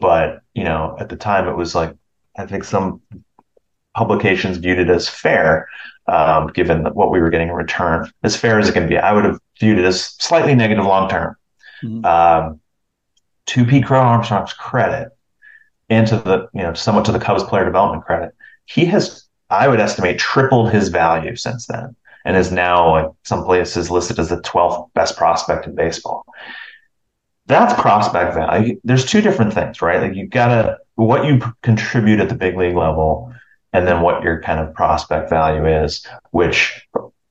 but 0.00 0.40
you 0.54 0.64
know 0.64 0.96
at 0.98 1.08
the 1.08 1.16
time 1.16 1.46
it 1.46 1.54
was 1.54 1.72
like 1.72 1.94
I 2.36 2.46
think 2.46 2.64
some 2.64 3.00
publications 3.94 4.56
viewed 4.56 4.80
it 4.80 4.90
as 4.90 5.08
fair, 5.08 5.68
um, 6.08 6.48
given 6.48 6.84
what 6.86 7.12
we 7.12 7.20
were 7.20 7.30
getting 7.30 7.50
in 7.50 7.54
return. 7.54 8.10
As 8.24 8.34
fair 8.34 8.58
as 8.58 8.68
it 8.68 8.72
can 8.72 8.88
be, 8.88 8.98
I 8.98 9.12
would 9.12 9.24
have 9.24 9.38
viewed 9.60 9.78
it 9.78 9.84
as 9.84 10.16
slightly 10.18 10.56
negative 10.56 10.84
long 10.84 11.08
term. 11.08 11.36
Mm-hmm. 11.84 12.04
Um, 12.04 12.60
to 13.46 13.64
Pete 13.64 13.86
Crow 13.86 14.00
Armstrong's 14.00 14.52
credit, 14.52 15.10
and 15.88 16.08
to 16.08 16.16
the 16.16 16.48
you 16.54 16.62
know 16.62 16.74
somewhat 16.74 17.04
to 17.04 17.12
the 17.12 17.20
Cubs 17.20 17.44
player 17.44 17.64
development 17.64 18.04
credit, 18.04 18.34
he 18.66 18.84
has 18.86 19.26
I 19.50 19.68
would 19.68 19.80
estimate 19.80 20.18
tripled 20.18 20.70
his 20.70 20.88
value 20.88 21.36
since 21.36 21.66
then 21.66 21.94
and 22.24 22.36
is 22.36 22.50
now 22.50 22.90
like 22.90 23.06
some 23.24 23.44
places 23.44 23.90
listed 23.90 24.18
as 24.18 24.30
the 24.30 24.40
12th 24.40 24.92
best 24.94 25.16
prospect 25.16 25.66
in 25.66 25.74
baseball. 25.74 26.24
That's 27.46 27.78
prospect 27.80 28.34
value. 28.34 28.80
There's 28.84 29.04
two 29.04 29.20
different 29.20 29.52
things, 29.52 29.82
right? 29.82 30.00
Like 30.00 30.14
you've 30.14 30.30
gotta 30.30 30.78
what 30.94 31.26
you 31.26 31.42
contribute 31.62 32.20
at 32.20 32.28
the 32.28 32.34
big 32.34 32.56
league 32.56 32.76
level, 32.76 33.34
and 33.72 33.86
then 33.86 34.02
what 34.02 34.22
your 34.22 34.40
kind 34.42 34.60
of 34.60 34.74
prospect 34.74 35.30
value 35.30 35.66
is, 35.66 36.06
which 36.30 36.86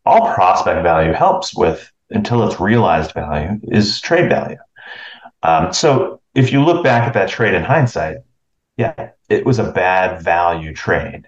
all 0.06 0.34
prospect 0.34 0.84
value 0.84 1.14
helps 1.14 1.56
with 1.56 1.92
until 2.10 2.46
it's 2.46 2.60
realized 2.60 3.14
value 3.14 3.60
is 3.64 4.02
trade 4.02 4.30
value. 4.30 4.58
Um, 5.44 5.72
so 5.74 6.22
if 6.36 6.52
you 6.52 6.64
look 6.64 6.84
back 6.84 7.08
at 7.08 7.14
that 7.14 7.30
trade 7.30 7.54
in 7.54 7.64
hindsight, 7.64 8.18
yeah, 8.78 9.12
it 9.32 9.46
was 9.46 9.60
a 9.60 9.72
bad 9.72 10.22
value 10.22 10.74
trade. 10.74 11.24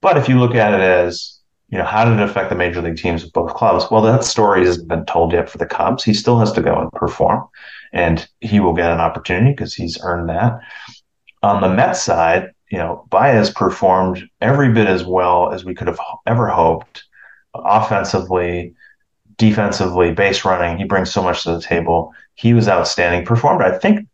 But 0.00 0.16
if 0.16 0.28
you 0.28 0.38
look 0.38 0.54
at 0.54 0.74
it 0.74 0.80
as 0.80 1.40
you 1.70 1.78
know, 1.78 1.84
how 1.84 2.04
did 2.04 2.18
it 2.18 2.28
affect 2.28 2.50
the 2.50 2.56
major 2.56 2.82
league 2.82 2.96
teams 2.96 3.22
of 3.22 3.32
both 3.32 3.54
clubs? 3.54 3.86
Well, 3.90 4.02
that 4.02 4.24
story 4.24 4.64
hasn't 4.64 4.88
been 4.88 5.06
told 5.06 5.32
yet 5.32 5.48
for 5.48 5.58
the 5.58 5.66
Cubs. 5.66 6.02
He 6.02 6.14
still 6.14 6.38
has 6.40 6.52
to 6.52 6.62
go 6.62 6.76
and 6.76 6.90
perform, 6.92 7.46
and 7.92 8.28
he 8.40 8.58
will 8.58 8.72
get 8.72 8.90
an 8.90 8.98
opportunity 9.00 9.52
because 9.52 9.72
he's 9.72 10.00
earned 10.02 10.28
that. 10.28 10.58
On 11.44 11.60
the 11.60 11.68
Mets 11.68 12.02
side, 12.02 12.50
you 12.70 12.78
know, 12.78 13.06
Baez 13.08 13.50
performed 13.50 14.28
every 14.40 14.72
bit 14.72 14.88
as 14.88 15.04
well 15.04 15.52
as 15.52 15.64
we 15.64 15.74
could 15.74 15.86
have 15.86 16.00
ever 16.26 16.48
hoped, 16.48 17.04
offensively, 17.54 18.74
defensively, 19.36 20.12
base 20.12 20.44
running. 20.44 20.76
He 20.76 20.84
brings 20.84 21.12
so 21.12 21.22
much 21.22 21.44
to 21.44 21.52
the 21.52 21.62
table. 21.62 22.12
He 22.34 22.52
was 22.52 22.68
outstanding. 22.68 23.24
Performed, 23.24 23.62
I 23.62 23.78
think, 23.78 24.08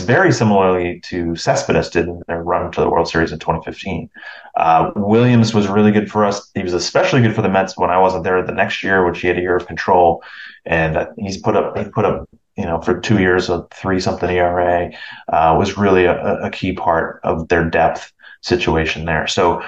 very 0.00 0.32
similarly 0.32 1.00
to 1.00 1.36
Cespedes 1.36 1.90
did 1.90 2.08
in 2.08 2.22
their 2.28 2.42
run 2.42 2.72
to 2.72 2.80
the 2.80 2.88
World 2.88 3.08
Series 3.08 3.32
in 3.32 3.38
2015. 3.38 4.08
Uh, 4.56 4.90
Williams 4.96 5.52
was 5.52 5.68
really 5.68 5.92
good 5.92 6.10
for 6.10 6.24
us. 6.24 6.50
He 6.54 6.62
was 6.62 6.72
especially 6.72 7.20
good 7.20 7.34
for 7.34 7.42
the 7.42 7.48
Mets 7.48 7.76
when 7.76 7.90
I 7.90 7.98
wasn't 7.98 8.24
there 8.24 8.42
the 8.42 8.52
next 8.52 8.82
year, 8.82 9.06
which 9.06 9.20
he 9.20 9.28
had 9.28 9.36
a 9.36 9.42
year 9.42 9.56
of 9.56 9.66
control, 9.66 10.22
and 10.64 10.96
uh, 10.96 11.06
he's 11.18 11.36
put 11.36 11.56
up 11.56 11.76
he 11.76 11.84
put 11.84 12.06
up 12.06 12.28
you 12.56 12.64
know 12.64 12.80
for 12.80 12.98
two 13.00 13.18
years 13.18 13.50
a 13.50 13.66
three 13.70 14.00
something 14.00 14.30
ERA 14.30 14.90
uh, 15.28 15.54
was 15.58 15.76
really 15.76 16.06
a, 16.06 16.36
a 16.42 16.50
key 16.50 16.72
part 16.72 17.20
of 17.22 17.48
their 17.48 17.68
depth 17.68 18.12
situation 18.40 19.04
there. 19.04 19.26
So 19.26 19.62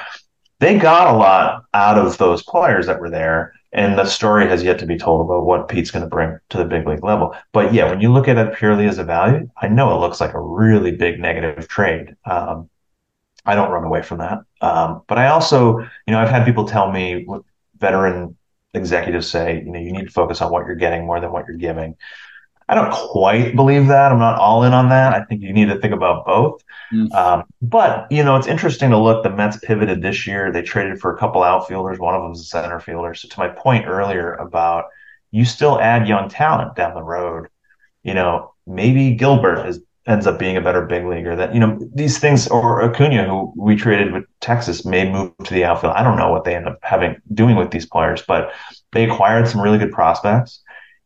they 0.60 0.78
got 0.78 1.14
a 1.14 1.18
lot 1.18 1.64
out 1.74 1.98
of 1.98 2.18
those 2.18 2.42
players 2.42 2.86
that 2.86 3.00
were 3.00 3.10
there. 3.10 3.52
And 3.72 3.98
the 3.98 4.06
story 4.06 4.48
has 4.48 4.62
yet 4.62 4.78
to 4.78 4.86
be 4.86 4.96
told 4.96 5.26
about 5.26 5.44
what 5.44 5.68
Pete's 5.68 5.90
going 5.90 6.04
to 6.04 6.08
bring 6.08 6.38
to 6.48 6.56
the 6.58 6.64
big 6.64 6.86
league 6.86 7.04
level. 7.04 7.36
But 7.52 7.74
yeah, 7.74 7.90
when 7.90 8.00
you 8.00 8.10
look 8.12 8.26
at 8.26 8.38
it 8.38 8.56
purely 8.56 8.86
as 8.86 8.98
a 8.98 9.04
value, 9.04 9.50
I 9.60 9.68
know 9.68 9.94
it 9.94 10.00
looks 10.00 10.20
like 10.20 10.32
a 10.32 10.40
really 10.40 10.92
big 10.92 11.20
negative 11.20 11.68
trade. 11.68 12.16
Um, 12.24 12.70
I 13.44 13.54
don't 13.54 13.70
run 13.70 13.84
away 13.84 14.02
from 14.02 14.18
that. 14.18 14.38
Um, 14.60 15.02
but 15.06 15.18
I 15.18 15.28
also, 15.28 15.78
you 15.78 16.12
know, 16.12 16.18
I've 16.18 16.30
had 16.30 16.44
people 16.44 16.66
tell 16.66 16.90
me, 16.90 17.24
what 17.24 17.42
veteran 17.78 18.36
executives 18.74 19.30
say, 19.30 19.62
you 19.64 19.70
know, 19.70 19.78
you 19.78 19.92
need 19.92 20.06
to 20.06 20.12
focus 20.12 20.40
on 20.40 20.50
what 20.50 20.66
you're 20.66 20.74
getting 20.74 21.06
more 21.06 21.20
than 21.20 21.32
what 21.32 21.46
you're 21.46 21.56
giving. 21.56 21.96
I 22.68 22.74
don't 22.74 22.92
quite 22.92 23.56
believe 23.56 23.86
that. 23.86 24.12
I'm 24.12 24.18
not 24.18 24.38
all 24.38 24.62
in 24.64 24.74
on 24.74 24.90
that. 24.90 25.14
I 25.14 25.24
think 25.24 25.40
you 25.40 25.52
need 25.52 25.68
to 25.68 25.78
think 25.78 25.94
about 25.94 26.26
both. 26.26 26.62
Mm. 26.92 27.12
Um, 27.14 27.44
but 27.62 28.10
you 28.10 28.22
know, 28.22 28.36
it's 28.36 28.46
interesting 28.46 28.90
to 28.90 28.98
look. 28.98 29.22
The 29.22 29.30
Mets 29.30 29.58
pivoted 29.58 30.02
this 30.02 30.26
year. 30.26 30.52
They 30.52 30.62
traded 30.62 31.00
for 31.00 31.14
a 31.14 31.18
couple 31.18 31.42
outfielders. 31.42 31.98
One 31.98 32.14
of 32.14 32.22
them 32.22 32.32
is 32.32 32.40
a 32.40 32.44
center 32.44 32.78
fielder. 32.78 33.14
So 33.14 33.28
to 33.28 33.38
my 33.38 33.48
point 33.48 33.86
earlier 33.86 34.34
about 34.34 34.86
you 35.30 35.44
still 35.44 35.80
add 35.80 36.08
young 36.08 36.28
talent 36.28 36.74
down 36.74 36.94
the 36.94 37.02
road. 37.02 37.48
You 38.02 38.14
know, 38.14 38.54
maybe 38.66 39.14
Gilbert 39.14 39.66
is 39.66 39.80
ends 40.06 40.26
up 40.26 40.38
being 40.38 40.56
a 40.56 40.60
better 40.60 40.82
big 40.86 41.04
leaguer. 41.04 41.36
That 41.36 41.54
you 41.54 41.60
know 41.60 41.78
these 41.94 42.18
things, 42.18 42.48
or 42.48 42.82
Acuna, 42.82 43.28
who 43.28 43.52
we 43.56 43.76
traded 43.76 44.12
with 44.12 44.24
Texas, 44.40 44.84
may 44.84 45.10
move 45.10 45.32
to 45.44 45.54
the 45.54 45.64
outfield. 45.64 45.94
I 45.94 46.02
don't 46.02 46.16
know 46.16 46.30
what 46.30 46.44
they 46.44 46.54
end 46.54 46.68
up 46.68 46.78
having 46.82 47.16
doing 47.32 47.56
with 47.56 47.70
these 47.70 47.86
players, 47.86 48.22
but 48.26 48.52
they 48.92 49.08
acquired 49.08 49.48
some 49.48 49.60
really 49.60 49.78
good 49.78 49.92
prospects 49.92 50.60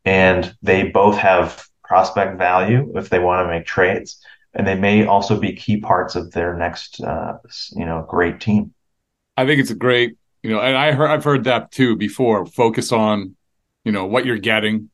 and 0.05 0.55
they 0.62 0.84
both 0.84 1.16
have 1.16 1.64
prospect 1.84 2.38
value 2.38 2.92
if 2.96 3.09
they 3.09 3.18
want 3.18 3.46
to 3.46 3.53
make 3.53 3.66
trades, 3.66 4.20
and 4.55 4.66
they 4.66 4.74
may 4.74 5.07
also 5.07 5.38
be 5.38 5.53
key 5.53 5.78
parts 5.78 6.14
of 6.14 6.32
their 6.32 6.57
next, 6.57 7.00
uh, 7.03 7.38
you 7.72 7.84
know, 7.84 8.05
great 8.09 8.40
team. 8.40 8.72
I 9.36 9.46
think 9.46 9.61
it's 9.61 9.70
a 9.70 9.74
great 9.74 10.16
you 10.42 10.50
know, 10.50 10.61
and 10.61 10.76
I 10.76 10.92
heard 10.92 11.11
I've 11.11 11.24
heard 11.24 11.44
that 11.44 11.70
too 11.70 11.96
before. 11.96 12.44
Focus 12.46 12.92
on, 12.92 13.36
you 13.84 13.92
know, 13.92 14.07
what 14.07 14.26
you're 14.26 14.38
getting. 14.38 14.90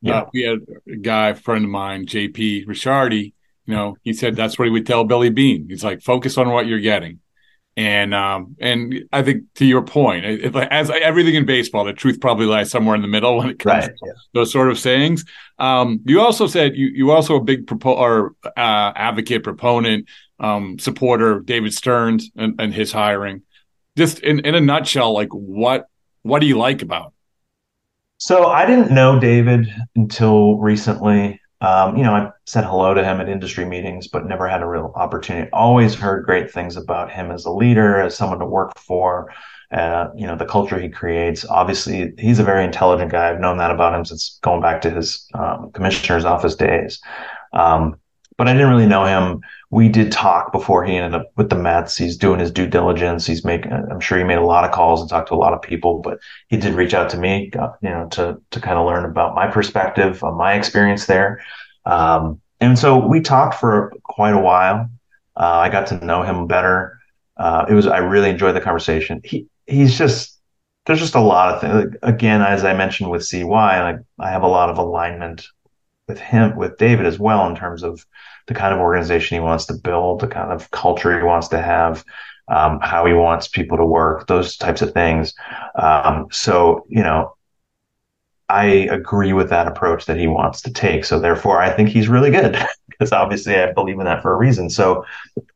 Yeah, 0.00 0.20
uh, 0.20 0.30
we 0.32 0.42
had 0.42 0.58
a 0.88 0.96
guy, 0.96 1.28
a 1.30 1.34
friend 1.34 1.64
of 1.64 1.70
mine, 1.70 2.06
JP 2.06 2.66
Ricciardi. 2.66 3.32
You 3.66 3.74
know, 3.74 3.96
he 4.02 4.12
said 4.12 4.36
that's 4.36 4.58
what 4.58 4.66
he 4.66 4.70
would 4.70 4.86
tell 4.86 5.04
Billy 5.04 5.30
Beane. 5.30 5.66
He's 5.68 5.82
like, 5.82 6.02
focus 6.02 6.38
on 6.38 6.50
what 6.50 6.66
you're 6.66 6.78
getting. 6.78 7.18
And 7.78 8.14
um, 8.14 8.56
and 8.58 9.04
I 9.12 9.22
think 9.22 9.44
to 9.56 9.66
your 9.66 9.82
point, 9.82 10.24
if, 10.24 10.56
as 10.56 10.88
everything 10.90 11.34
in 11.34 11.44
baseball, 11.44 11.84
the 11.84 11.92
truth 11.92 12.22
probably 12.22 12.46
lies 12.46 12.70
somewhere 12.70 12.94
in 12.94 13.02
the 13.02 13.08
middle 13.08 13.36
when 13.36 13.50
it 13.50 13.58
comes 13.58 13.86
right, 13.86 13.96
to 13.96 14.06
yeah. 14.06 14.12
those 14.32 14.50
sort 14.50 14.70
of 14.70 14.78
sayings. 14.78 15.26
Um, 15.58 16.00
you 16.06 16.22
also 16.22 16.46
said 16.46 16.74
you 16.74 16.86
you 16.86 17.10
also 17.10 17.36
a 17.36 17.40
big 17.42 17.66
propo- 17.66 17.98
or 17.98 18.34
uh, 18.44 18.92
advocate, 18.96 19.44
proponent, 19.44 20.08
um, 20.40 20.78
supporter 20.78 21.40
David 21.40 21.74
Stearns 21.74 22.30
and, 22.34 22.58
and 22.58 22.72
his 22.72 22.92
hiring. 22.92 23.42
Just 23.96 24.20
in, 24.20 24.40
in 24.40 24.54
a 24.54 24.60
nutshell, 24.60 25.12
like 25.12 25.30
what 25.30 25.86
what 26.22 26.40
do 26.40 26.46
you 26.46 26.56
like 26.56 26.80
about? 26.80 27.12
So 28.18 28.46
I 28.46 28.64
didn't 28.64 28.90
know 28.90 29.20
David 29.20 29.68
until 29.94 30.56
recently. 30.56 31.40
Um, 31.66 31.96
you 31.96 32.04
know, 32.04 32.14
I 32.14 32.30
said 32.44 32.64
hello 32.64 32.94
to 32.94 33.02
him 33.02 33.20
at 33.20 33.28
industry 33.28 33.64
meetings, 33.64 34.06
but 34.06 34.24
never 34.24 34.46
had 34.46 34.62
a 34.62 34.66
real 34.66 34.92
opportunity. 34.94 35.50
Always 35.52 35.96
heard 35.96 36.24
great 36.24 36.48
things 36.48 36.76
about 36.76 37.10
him 37.10 37.32
as 37.32 37.44
a 37.44 37.50
leader, 37.50 38.00
as 38.00 38.16
someone 38.16 38.38
to 38.38 38.46
work 38.46 38.78
for. 38.78 39.32
Uh, 39.72 40.06
you 40.14 40.28
know, 40.28 40.36
the 40.36 40.46
culture 40.46 40.78
he 40.78 40.88
creates. 40.88 41.44
Obviously, 41.44 42.12
he's 42.18 42.38
a 42.38 42.44
very 42.44 42.62
intelligent 42.62 43.10
guy. 43.10 43.28
I've 43.28 43.40
known 43.40 43.58
that 43.58 43.72
about 43.72 43.94
him 43.94 44.04
since 44.04 44.38
going 44.42 44.62
back 44.62 44.80
to 44.82 44.90
his 44.90 45.26
um, 45.34 45.72
commissioner's 45.72 46.24
office 46.24 46.54
days. 46.54 47.00
Um, 47.52 47.98
but 48.36 48.48
I 48.48 48.52
didn't 48.52 48.68
really 48.68 48.86
know 48.86 49.04
him. 49.04 49.40
We 49.70 49.88
did 49.88 50.12
talk 50.12 50.52
before 50.52 50.84
he 50.84 50.96
ended 50.96 51.20
up 51.20 51.30
with 51.36 51.50
the 51.50 51.56
Mets. 51.56 51.96
He's 51.96 52.16
doing 52.16 52.38
his 52.38 52.50
due 52.50 52.66
diligence. 52.66 53.26
He's 53.26 53.44
making, 53.44 53.72
I'm 53.72 54.00
sure 54.00 54.18
he 54.18 54.24
made 54.24 54.38
a 54.38 54.44
lot 54.44 54.64
of 54.64 54.72
calls 54.72 55.00
and 55.00 55.08
talked 55.08 55.28
to 55.28 55.34
a 55.34 55.36
lot 55.36 55.52
of 55.52 55.62
people, 55.62 56.00
but 56.00 56.18
he 56.48 56.56
did 56.56 56.74
reach 56.74 56.94
out 56.94 57.10
to 57.10 57.18
me, 57.18 57.50
uh, 57.58 57.70
you 57.82 57.88
know, 57.88 58.08
to, 58.10 58.40
to 58.50 58.60
kind 58.60 58.78
of 58.78 58.86
learn 58.86 59.04
about 59.04 59.34
my 59.34 59.46
perspective 59.46 60.22
on 60.22 60.36
my 60.36 60.54
experience 60.54 61.06
there. 61.06 61.42
Um, 61.84 62.40
and 62.60 62.78
so 62.78 63.06
we 63.06 63.20
talked 63.20 63.58
for 63.58 63.92
quite 64.02 64.34
a 64.34 64.40
while. 64.40 64.88
Uh, 65.36 65.60
I 65.64 65.68
got 65.68 65.86
to 65.88 66.04
know 66.04 66.22
him 66.22 66.46
better. 66.46 66.98
Uh, 67.36 67.66
it 67.68 67.74
was, 67.74 67.86
I 67.86 67.98
really 67.98 68.30
enjoyed 68.30 68.56
the 68.56 68.60
conversation. 68.60 69.20
He, 69.24 69.46
he's 69.66 69.96
just, 69.96 70.38
there's 70.86 71.00
just 71.00 71.14
a 71.14 71.20
lot 71.20 71.54
of 71.54 71.60
things. 71.60 71.96
Again, 72.02 72.40
as 72.42 72.64
I 72.64 72.72
mentioned 72.72 73.10
with 73.10 73.24
CY, 73.24 73.44
like 73.82 73.96
I 74.18 74.30
have 74.30 74.42
a 74.42 74.48
lot 74.48 74.70
of 74.70 74.78
alignment 74.78 75.48
with 76.08 76.18
him, 76.18 76.56
with 76.56 76.78
David 76.78 77.06
as 77.06 77.18
well, 77.18 77.48
in 77.48 77.56
terms 77.56 77.82
of 77.82 78.04
the 78.46 78.54
kind 78.54 78.72
of 78.72 78.80
organization 78.80 79.36
he 79.36 79.40
wants 79.40 79.66
to 79.66 79.74
build, 79.74 80.20
the 80.20 80.28
kind 80.28 80.52
of 80.52 80.70
culture 80.70 81.16
he 81.16 81.24
wants 81.24 81.48
to 81.48 81.60
have, 81.60 82.04
um, 82.48 82.78
how 82.80 83.04
he 83.06 83.12
wants 83.12 83.48
people 83.48 83.76
to 83.76 83.84
work, 83.84 84.26
those 84.26 84.56
types 84.56 84.82
of 84.82 84.92
things. 84.92 85.34
Um, 85.74 86.28
so, 86.30 86.86
you 86.88 87.02
know, 87.02 87.34
I 88.48 88.64
agree 88.64 89.32
with 89.32 89.50
that 89.50 89.66
approach 89.66 90.06
that 90.06 90.18
he 90.18 90.28
wants 90.28 90.62
to 90.62 90.72
take. 90.72 91.04
So 91.04 91.18
therefore, 91.18 91.60
I 91.60 91.70
think 91.70 91.88
he's 91.88 92.08
really 92.08 92.30
good 92.30 92.56
because 92.88 93.12
obviously 93.12 93.56
I 93.56 93.72
believe 93.72 93.98
in 93.98 94.04
that 94.04 94.22
for 94.22 94.32
a 94.32 94.36
reason. 94.36 94.70
So, 94.70 95.04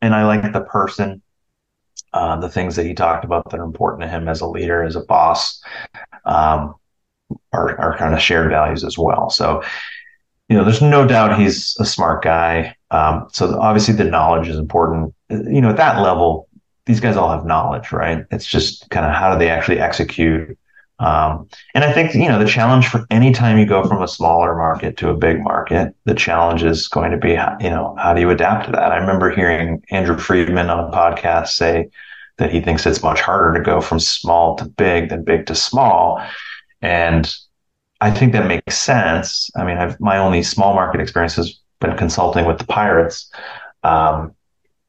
and 0.02 0.14
I 0.14 0.26
like 0.26 0.52
the 0.52 0.62
person, 0.62 1.22
uh, 2.12 2.40
the 2.40 2.48
things 2.48 2.74
that 2.74 2.86
he 2.86 2.94
talked 2.94 3.24
about 3.24 3.48
that 3.50 3.60
are 3.60 3.64
important 3.64 4.02
to 4.02 4.08
him 4.08 4.28
as 4.28 4.40
a 4.40 4.46
leader, 4.46 4.82
as 4.82 4.96
a 4.96 5.04
boss, 5.04 5.62
um, 6.24 6.74
are, 7.52 7.78
are 7.78 7.96
kind 7.96 8.14
of 8.14 8.20
shared 8.20 8.50
values 8.50 8.82
as 8.82 8.98
well. 8.98 9.30
So, 9.30 9.62
you 10.50 10.56
know, 10.56 10.64
there's 10.64 10.82
no 10.82 11.06
doubt 11.06 11.38
he's 11.38 11.76
a 11.78 11.84
smart 11.84 12.24
guy. 12.24 12.74
Um, 12.90 13.28
so 13.32 13.56
obviously 13.60 13.94
the 13.94 14.04
knowledge 14.04 14.48
is 14.48 14.58
important. 14.58 15.14
You 15.28 15.60
know, 15.60 15.70
at 15.70 15.76
that 15.76 16.02
level, 16.02 16.48
these 16.86 16.98
guys 16.98 17.16
all 17.16 17.30
have 17.30 17.46
knowledge, 17.46 17.92
right? 17.92 18.24
It's 18.32 18.46
just 18.46 18.90
kind 18.90 19.06
of 19.06 19.12
how 19.12 19.32
do 19.32 19.38
they 19.38 19.48
actually 19.48 19.78
execute. 19.78 20.58
Um, 20.98 21.48
and 21.76 21.84
I 21.84 21.92
think, 21.92 22.14
you 22.14 22.28
know, 22.28 22.40
the 22.40 22.50
challenge 22.50 22.88
for 22.88 23.06
any 23.12 23.32
time 23.32 23.58
you 23.58 23.64
go 23.64 23.86
from 23.86 24.02
a 24.02 24.08
smaller 24.08 24.56
market 24.56 24.96
to 24.98 25.08
a 25.10 25.16
big 25.16 25.40
market, 25.40 25.94
the 26.04 26.16
challenge 26.16 26.64
is 26.64 26.88
going 26.88 27.12
to 27.12 27.16
be, 27.16 27.30
you 27.64 27.70
know, 27.70 27.94
how 27.96 28.12
do 28.12 28.20
you 28.20 28.28
adapt 28.28 28.66
to 28.66 28.72
that? 28.72 28.90
I 28.90 28.96
remember 28.96 29.30
hearing 29.30 29.84
Andrew 29.92 30.18
Friedman 30.18 30.68
on 30.68 30.80
a 30.80 30.90
podcast 30.90 31.50
say 31.50 31.90
that 32.38 32.50
he 32.50 32.60
thinks 32.60 32.84
it's 32.86 33.04
much 33.04 33.20
harder 33.20 33.56
to 33.56 33.64
go 33.64 33.80
from 33.80 34.00
small 34.00 34.56
to 34.56 34.64
big 34.64 35.10
than 35.10 35.22
big 35.22 35.46
to 35.46 35.54
small. 35.54 36.20
And 36.82 37.32
I 38.00 38.10
think 38.10 38.32
that 38.32 38.46
makes 38.46 38.78
sense. 38.78 39.50
I 39.56 39.64
mean, 39.64 39.76
I've 39.76 39.98
my 40.00 40.18
only 40.18 40.42
small 40.42 40.74
market 40.74 41.00
experience 41.00 41.34
has 41.36 41.60
been 41.80 41.96
consulting 41.96 42.46
with 42.46 42.58
the 42.58 42.64
Pirates. 42.64 43.30
Um, 43.82 44.34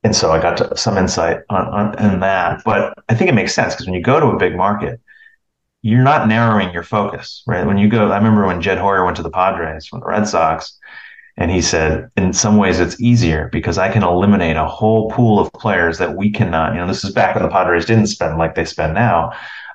and 0.03 0.15
so 0.15 0.31
I 0.31 0.41
got 0.41 0.77
some 0.79 0.97
insight 0.97 1.41
on, 1.49 1.67
on, 1.67 1.95
on 1.97 2.19
that. 2.21 2.61
But 2.65 2.93
I 3.09 3.15
think 3.15 3.29
it 3.29 3.33
makes 3.33 3.53
sense 3.53 3.73
because 3.73 3.85
when 3.85 3.93
you 3.93 4.01
go 4.01 4.19
to 4.19 4.27
a 4.27 4.37
big 4.37 4.55
market, 4.55 4.99
you're 5.83 6.03
not 6.03 6.27
narrowing 6.27 6.71
your 6.73 6.83
focus, 6.83 7.43
right? 7.47 7.65
When 7.65 7.77
you 7.77 7.89
go, 7.89 8.11
I 8.11 8.17
remember 8.17 8.45
when 8.45 8.61
Jed 8.61 8.77
Hoyer 8.77 9.03
went 9.03 9.17
to 9.17 9.23
the 9.23 9.31
Padres 9.31 9.87
from 9.87 9.99
the 9.99 10.05
Red 10.05 10.27
Sox, 10.27 10.77
and 11.37 11.49
he 11.49 11.61
said, 11.61 12.09
in 12.17 12.33
some 12.33 12.57
ways, 12.57 12.79
it's 12.79 13.01
easier 13.01 13.49
because 13.51 13.77
I 13.77 13.91
can 13.91 14.03
eliminate 14.03 14.57
a 14.57 14.65
whole 14.65 15.09
pool 15.09 15.39
of 15.39 15.51
players 15.53 15.97
that 15.97 16.15
we 16.15 16.29
cannot. 16.29 16.73
You 16.73 16.79
know, 16.79 16.87
this 16.87 17.03
is 17.03 17.13
back 17.13 17.35
when 17.35 17.43
the 17.43 17.49
Padres 17.49 17.85
didn't 17.85 18.07
spend 18.07 18.37
like 18.37 18.53
they 18.53 18.65
spend 18.65 18.93
now. 18.93 19.31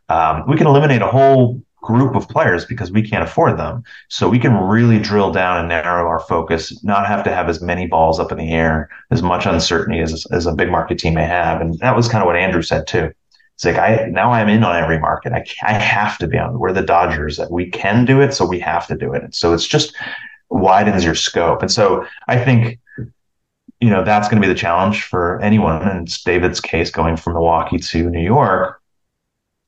Um, 0.09 0.45
we 0.47 0.57
can 0.57 0.68
eliminate 0.68 1.03
a 1.03 1.09
whole 1.09 1.61
group 1.87 2.16
of 2.16 2.28
players 2.28 2.64
because 2.64 2.91
we 2.91 3.09
can't 3.09 3.22
afford 3.22 3.59
them. 3.59 3.84
So 4.09 4.28
we 4.28 4.41
can 4.41 4.55
really 4.55 4.99
drill 4.99 5.30
down 5.30 5.59
and 5.59 5.68
narrow 5.68 6.07
our 6.09 6.20
focus, 6.20 6.82
not 6.82 7.07
have 7.07 7.22
to 7.24 7.32
have 7.32 7.49
as 7.49 7.62
many 7.62 7.87
balls 7.87 8.18
up 8.18 8.32
in 8.32 8.39
the 8.39 8.53
air, 8.53 8.89
as 9.12 9.22
much 9.22 9.47
uncertainty 9.47 10.01
as, 10.01 10.26
as 10.32 10.47
a 10.47 10.55
big 10.55 10.70
market 10.70 10.99
team 10.99 11.14
may 11.14 11.24
have. 11.24 11.61
And 11.61 11.78
that 11.78 11.95
was 11.95 12.09
kind 12.09 12.22
of 12.22 12.26
what 12.26 12.37
Andrew 12.37 12.62
said 12.62 12.89
too. 12.89 13.12
It's 13.55 13.64
like 13.64 13.76
I 13.76 14.07
now 14.11 14.32
I'm 14.32 14.51
in 14.51 14.64
on 14.64 14.76
every 14.76 14.99
market. 14.99 15.32
I 15.32 15.47
I 15.62 15.72
have 15.72 16.18
to 16.18 16.26
be 16.26 16.37
on. 16.37 16.59
We're 16.59 16.74
the 16.74 16.82
Dodgers 16.82 17.39
that 17.39 17.51
we 17.51 17.70
can 17.70 18.05
do 18.05 18.20
it, 18.20 18.34
so 18.34 18.45
we 18.45 18.61
have 18.61 18.87
to 18.89 18.95
do 18.95 19.14
it. 19.14 19.34
So 19.34 19.55
it's 19.55 19.66
just 19.66 19.95
widens 20.51 21.05
your 21.05 21.14
scope. 21.14 21.62
And 21.62 21.72
so 21.72 22.05
I 22.28 22.37
think 22.39 22.78
you 23.80 23.89
know 23.89 24.05
that's 24.05 24.28
going 24.28 24.43
to 24.43 24.47
be 24.47 24.53
the 24.53 24.59
challenge 24.59 25.05
for 25.05 25.41
anyone. 25.41 25.80
And 25.89 26.07
it's 26.07 26.22
David's 26.22 26.61
case 26.61 26.91
going 26.91 27.16
from 27.16 27.32
Milwaukee 27.32 27.78
to 27.78 28.11
New 28.11 28.20
York 28.20 28.82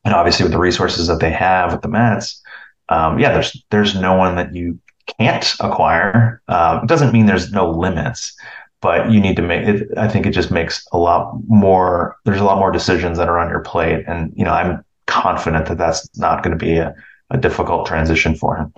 and 0.08 0.14
obviously 0.14 0.42
with 0.44 0.52
the 0.52 0.58
resources 0.58 1.06
that 1.08 1.20
they 1.20 1.30
have 1.30 1.70
with 1.70 1.82
the 1.82 1.88
Mets, 1.88 2.40
um, 2.88 3.18
yeah, 3.18 3.30
there's 3.30 3.62
there's 3.68 3.94
no 3.94 4.14
one 4.14 4.36
that 4.36 4.54
you 4.54 4.78
can't 5.18 5.54
acquire. 5.60 6.40
Um, 6.48 6.78
it 6.78 6.88
doesn't 6.88 7.12
mean 7.12 7.26
there's 7.26 7.52
no 7.52 7.70
limits, 7.70 8.34
but 8.80 9.10
you 9.10 9.20
need 9.20 9.36
to 9.36 9.42
make 9.42 9.68
it. 9.68 9.86
I 9.98 10.08
think 10.08 10.24
it 10.24 10.30
just 10.30 10.50
makes 10.50 10.88
a 10.92 10.98
lot 10.98 11.34
more. 11.46 12.16
There's 12.24 12.40
a 12.40 12.44
lot 12.44 12.58
more 12.58 12.72
decisions 12.72 13.18
that 13.18 13.28
are 13.28 13.38
on 13.38 13.50
your 13.50 13.60
plate, 13.60 14.04
and 14.08 14.32
you 14.34 14.46
know, 14.46 14.52
I'm 14.52 14.82
confident 15.06 15.66
that 15.66 15.76
that's 15.76 16.08
not 16.16 16.42
going 16.42 16.58
to 16.58 16.64
be 16.64 16.78
a, 16.78 16.94
a 17.28 17.36
difficult 17.36 17.86
transition 17.86 18.34
for 18.34 18.56
him. 18.56 18.72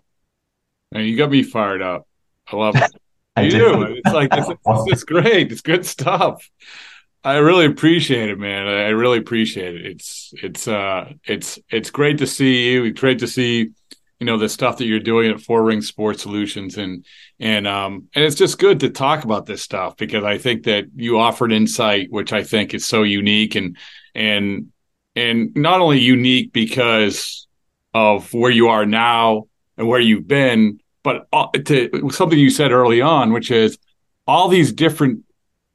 And 0.90 1.06
you 1.06 1.16
got 1.16 1.30
me 1.30 1.44
fired 1.44 1.80
up. 1.80 2.08
I 2.48 2.56
love 2.56 2.74
it. 2.74 2.90
you 3.44 3.50
do. 3.50 4.00
It's 4.04 4.12
like 4.12 4.32
this, 4.32 4.48
this 4.48 4.98
is 4.98 5.04
great. 5.04 5.52
It's 5.52 5.60
good 5.60 5.86
stuff. 5.86 6.50
I 7.22 7.36
really 7.36 7.66
appreciate 7.66 8.30
it, 8.30 8.38
man. 8.38 8.66
I 8.66 8.88
really 8.88 9.18
appreciate 9.18 9.74
it. 9.74 9.86
It's 9.86 10.32
it's 10.42 10.66
uh 10.66 11.12
it's 11.24 11.58
it's 11.68 11.90
great 11.90 12.18
to 12.18 12.26
see 12.26 12.72
you. 12.72 12.84
It's 12.84 13.00
great 13.00 13.18
to 13.18 13.26
see 13.26 13.70
you 14.20 14.26
know 14.26 14.38
the 14.38 14.48
stuff 14.48 14.78
that 14.78 14.86
you're 14.86 15.00
doing 15.00 15.30
at 15.30 15.40
Four 15.40 15.64
Ring 15.64 15.82
Sports 15.82 16.22
Solutions, 16.22 16.78
and 16.78 17.04
and 17.38 17.66
um 17.66 18.08
and 18.14 18.24
it's 18.24 18.36
just 18.36 18.58
good 18.58 18.80
to 18.80 18.90
talk 18.90 19.24
about 19.24 19.44
this 19.44 19.60
stuff 19.60 19.96
because 19.98 20.24
I 20.24 20.38
think 20.38 20.64
that 20.64 20.86
you 20.96 21.18
offered 21.18 21.52
insight, 21.52 22.10
which 22.10 22.32
I 22.32 22.42
think 22.42 22.72
is 22.72 22.86
so 22.86 23.02
unique 23.02 23.54
and 23.54 23.76
and 24.14 24.72
and 25.14 25.54
not 25.54 25.80
only 25.80 26.00
unique 26.00 26.54
because 26.54 27.46
of 27.92 28.32
where 28.32 28.50
you 28.50 28.68
are 28.68 28.86
now 28.86 29.44
and 29.76 29.88
where 29.88 30.00
you've 30.00 30.28
been, 30.28 30.80
but 31.02 31.26
uh, 31.34 31.48
to 31.66 32.10
something 32.12 32.38
you 32.38 32.48
said 32.50 32.72
early 32.72 33.02
on, 33.02 33.32
which 33.34 33.50
is 33.50 33.76
all 34.26 34.48
these 34.48 34.72
different 34.72 35.24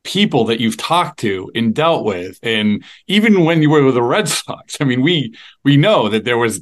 people 0.06 0.46
that 0.46 0.60
you've 0.60 0.78
talked 0.78 1.20
to 1.20 1.52
and 1.56 1.74
dealt 1.74 2.06
with 2.06 2.40
and 2.44 2.84
even 3.08 3.44
when 3.44 3.62
you 3.62 3.70
were 3.70 3.84
with 3.84 3.96
the 3.96 4.02
red 4.02 4.30
sox 4.30 4.78
i 4.80 4.86
mean 4.86 5.02
we 5.02 5.36
we 5.64 5.76
know 5.76 6.08
that 6.08 6.24
there 6.24 6.38
was 6.38 6.62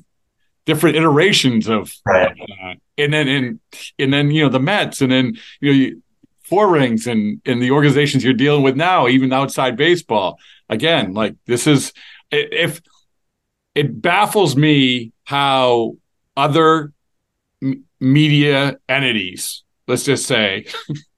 different 0.66 0.96
iterations 0.96 1.68
of 1.68 1.94
right. 2.06 2.36
uh, 2.64 2.74
and 2.98 3.14
then 3.14 3.28
and 3.28 3.60
and 4.00 4.14
then 4.14 4.32
you 4.32 4.42
know 4.42 4.50
the 4.50 4.60
mets 4.60 5.02
and 5.02 5.12
then 5.12 5.38
you 5.60 5.74
know 5.74 6.02
four 6.44 6.70
rings 6.70 7.06
and 7.06 7.42
and 7.46 7.62
the 7.62 7.72
organizations 7.72 8.24
you're 8.24 8.34
dealing 8.34 8.64
with 8.64 8.76
now 8.76 9.08
even 9.08 9.32
outside 9.34 9.76
baseball 9.76 10.40
again 10.70 11.14
like 11.14 11.36
this 11.46 11.68
is 11.68 11.94
if 12.32 12.82
it 13.76 14.02
baffles 14.02 14.56
me 14.56 15.12
how 15.26 15.96
other 16.38 16.94
m- 17.62 17.84
media 18.00 18.78
entities 18.88 19.64
let's 19.88 20.04
just 20.04 20.26
say 20.26 20.66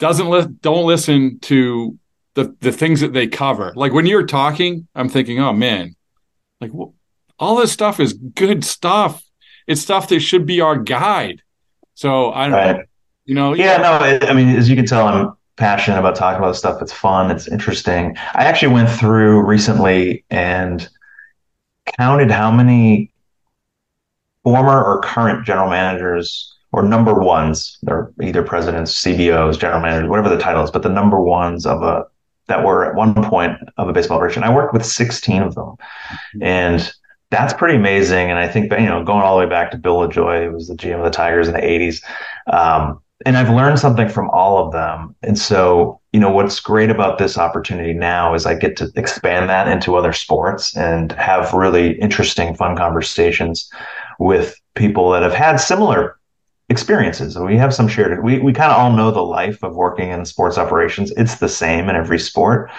doesn't 0.00 0.28
li- 0.28 0.48
don't 0.60 0.86
listen 0.86 1.38
to 1.40 1.96
the 2.34 2.56
the 2.60 2.72
things 2.72 3.00
that 3.00 3.12
they 3.12 3.28
cover. 3.28 3.72
Like 3.76 3.92
when 3.92 4.06
you're 4.06 4.26
talking, 4.26 4.88
I'm 4.94 5.08
thinking, 5.08 5.38
oh 5.38 5.52
man, 5.52 5.94
like 6.60 6.72
well, 6.74 6.94
all 7.38 7.56
this 7.56 7.70
stuff 7.70 8.00
is 8.00 8.14
good 8.14 8.64
stuff. 8.64 9.22
It's 9.68 9.80
stuff 9.80 10.08
that 10.08 10.20
should 10.20 10.46
be 10.46 10.60
our 10.60 10.76
guide. 10.76 11.42
So 11.94 12.32
I 12.32 12.44
don't, 12.44 12.52
right. 12.52 12.86
you 13.26 13.34
know, 13.34 13.54
yeah, 13.54 13.76
yeah, 13.76 14.18
no, 14.20 14.28
I 14.28 14.32
mean, 14.32 14.48
as 14.56 14.68
you 14.68 14.74
can 14.74 14.86
tell, 14.86 15.06
I'm 15.06 15.32
passionate 15.56 15.98
about 15.98 16.16
talking 16.16 16.38
about 16.38 16.56
stuff. 16.56 16.80
It's 16.80 16.92
fun. 16.92 17.30
It's 17.30 17.46
interesting. 17.46 18.16
I 18.34 18.44
actually 18.44 18.72
went 18.72 18.88
through 18.88 19.42
recently 19.42 20.24
and 20.30 20.88
counted 21.98 22.30
how 22.30 22.50
many 22.50 23.12
former 24.42 24.82
or 24.82 25.02
current 25.02 25.44
general 25.44 25.68
managers 25.68 26.56
or 26.72 26.82
number 26.82 27.14
ones, 27.14 27.78
they're 27.82 28.12
either 28.22 28.42
presidents, 28.42 29.02
CBOs, 29.02 29.58
general 29.58 29.80
managers, 29.80 30.08
whatever 30.08 30.28
the 30.28 30.38
title 30.38 30.62
is, 30.62 30.70
but 30.70 30.82
the 30.82 30.88
number 30.88 31.20
ones 31.20 31.66
of 31.66 31.82
a 31.82 32.04
that 32.50 32.64
were 32.64 32.84
at 32.84 32.96
one 32.96 33.14
point 33.14 33.56
of 33.78 33.88
a 33.88 33.92
baseball 33.92 34.16
operation. 34.16 34.42
I 34.42 34.52
worked 34.52 34.74
with 34.74 34.84
16 34.84 35.42
of 35.42 35.54
them. 35.54 35.64
Mm-hmm. 35.64 36.42
And 36.42 36.92
that's 37.30 37.54
pretty 37.54 37.76
amazing. 37.76 38.28
And 38.28 38.38
I 38.38 38.48
think 38.48 38.72
you 38.72 38.86
know, 38.86 39.04
going 39.04 39.22
all 39.22 39.38
the 39.38 39.44
way 39.44 39.48
back 39.48 39.70
to 39.70 39.78
Bill 39.78 39.98
LaJoie, 39.98 40.46
who 40.46 40.52
was 40.52 40.66
the 40.66 40.74
GM 40.74 40.98
of 40.98 41.04
the 41.04 41.10
Tigers 41.10 41.46
in 41.46 41.54
the 41.54 41.60
80s. 41.60 42.02
Um, 42.52 43.00
and 43.24 43.36
I've 43.36 43.50
learned 43.50 43.78
something 43.78 44.08
from 44.08 44.30
all 44.30 44.64
of 44.64 44.72
them. 44.72 45.14
And 45.22 45.38
so, 45.38 46.00
you 46.12 46.18
know, 46.18 46.30
what's 46.30 46.58
great 46.58 46.90
about 46.90 47.18
this 47.18 47.36
opportunity 47.36 47.92
now 47.92 48.34
is 48.34 48.46
I 48.46 48.54
get 48.54 48.76
to 48.78 48.90
expand 48.96 49.48
that 49.48 49.68
into 49.68 49.94
other 49.94 50.12
sports 50.12 50.74
and 50.76 51.12
have 51.12 51.52
really 51.52 52.00
interesting, 52.00 52.54
fun 52.54 52.76
conversations 52.76 53.70
with 54.18 54.58
people 54.74 55.10
that 55.10 55.22
have 55.22 55.34
had 55.34 55.56
similar 55.56 56.18
experiences. 56.70 57.36
We 57.38 57.58
have 57.58 57.74
some 57.74 57.88
shared, 57.88 58.24
we, 58.24 58.38
we 58.38 58.52
kind 58.54 58.72
of 58.72 58.78
all 58.78 58.92
know 58.92 59.10
the 59.10 59.20
life 59.20 59.62
of 59.62 59.74
working 59.74 60.10
in 60.10 60.24
sports 60.24 60.56
operations. 60.56 61.12
It's 61.16 61.34
the 61.34 61.48
same 61.48 61.90
in 61.90 61.96
every 61.96 62.18
sport. 62.18 62.70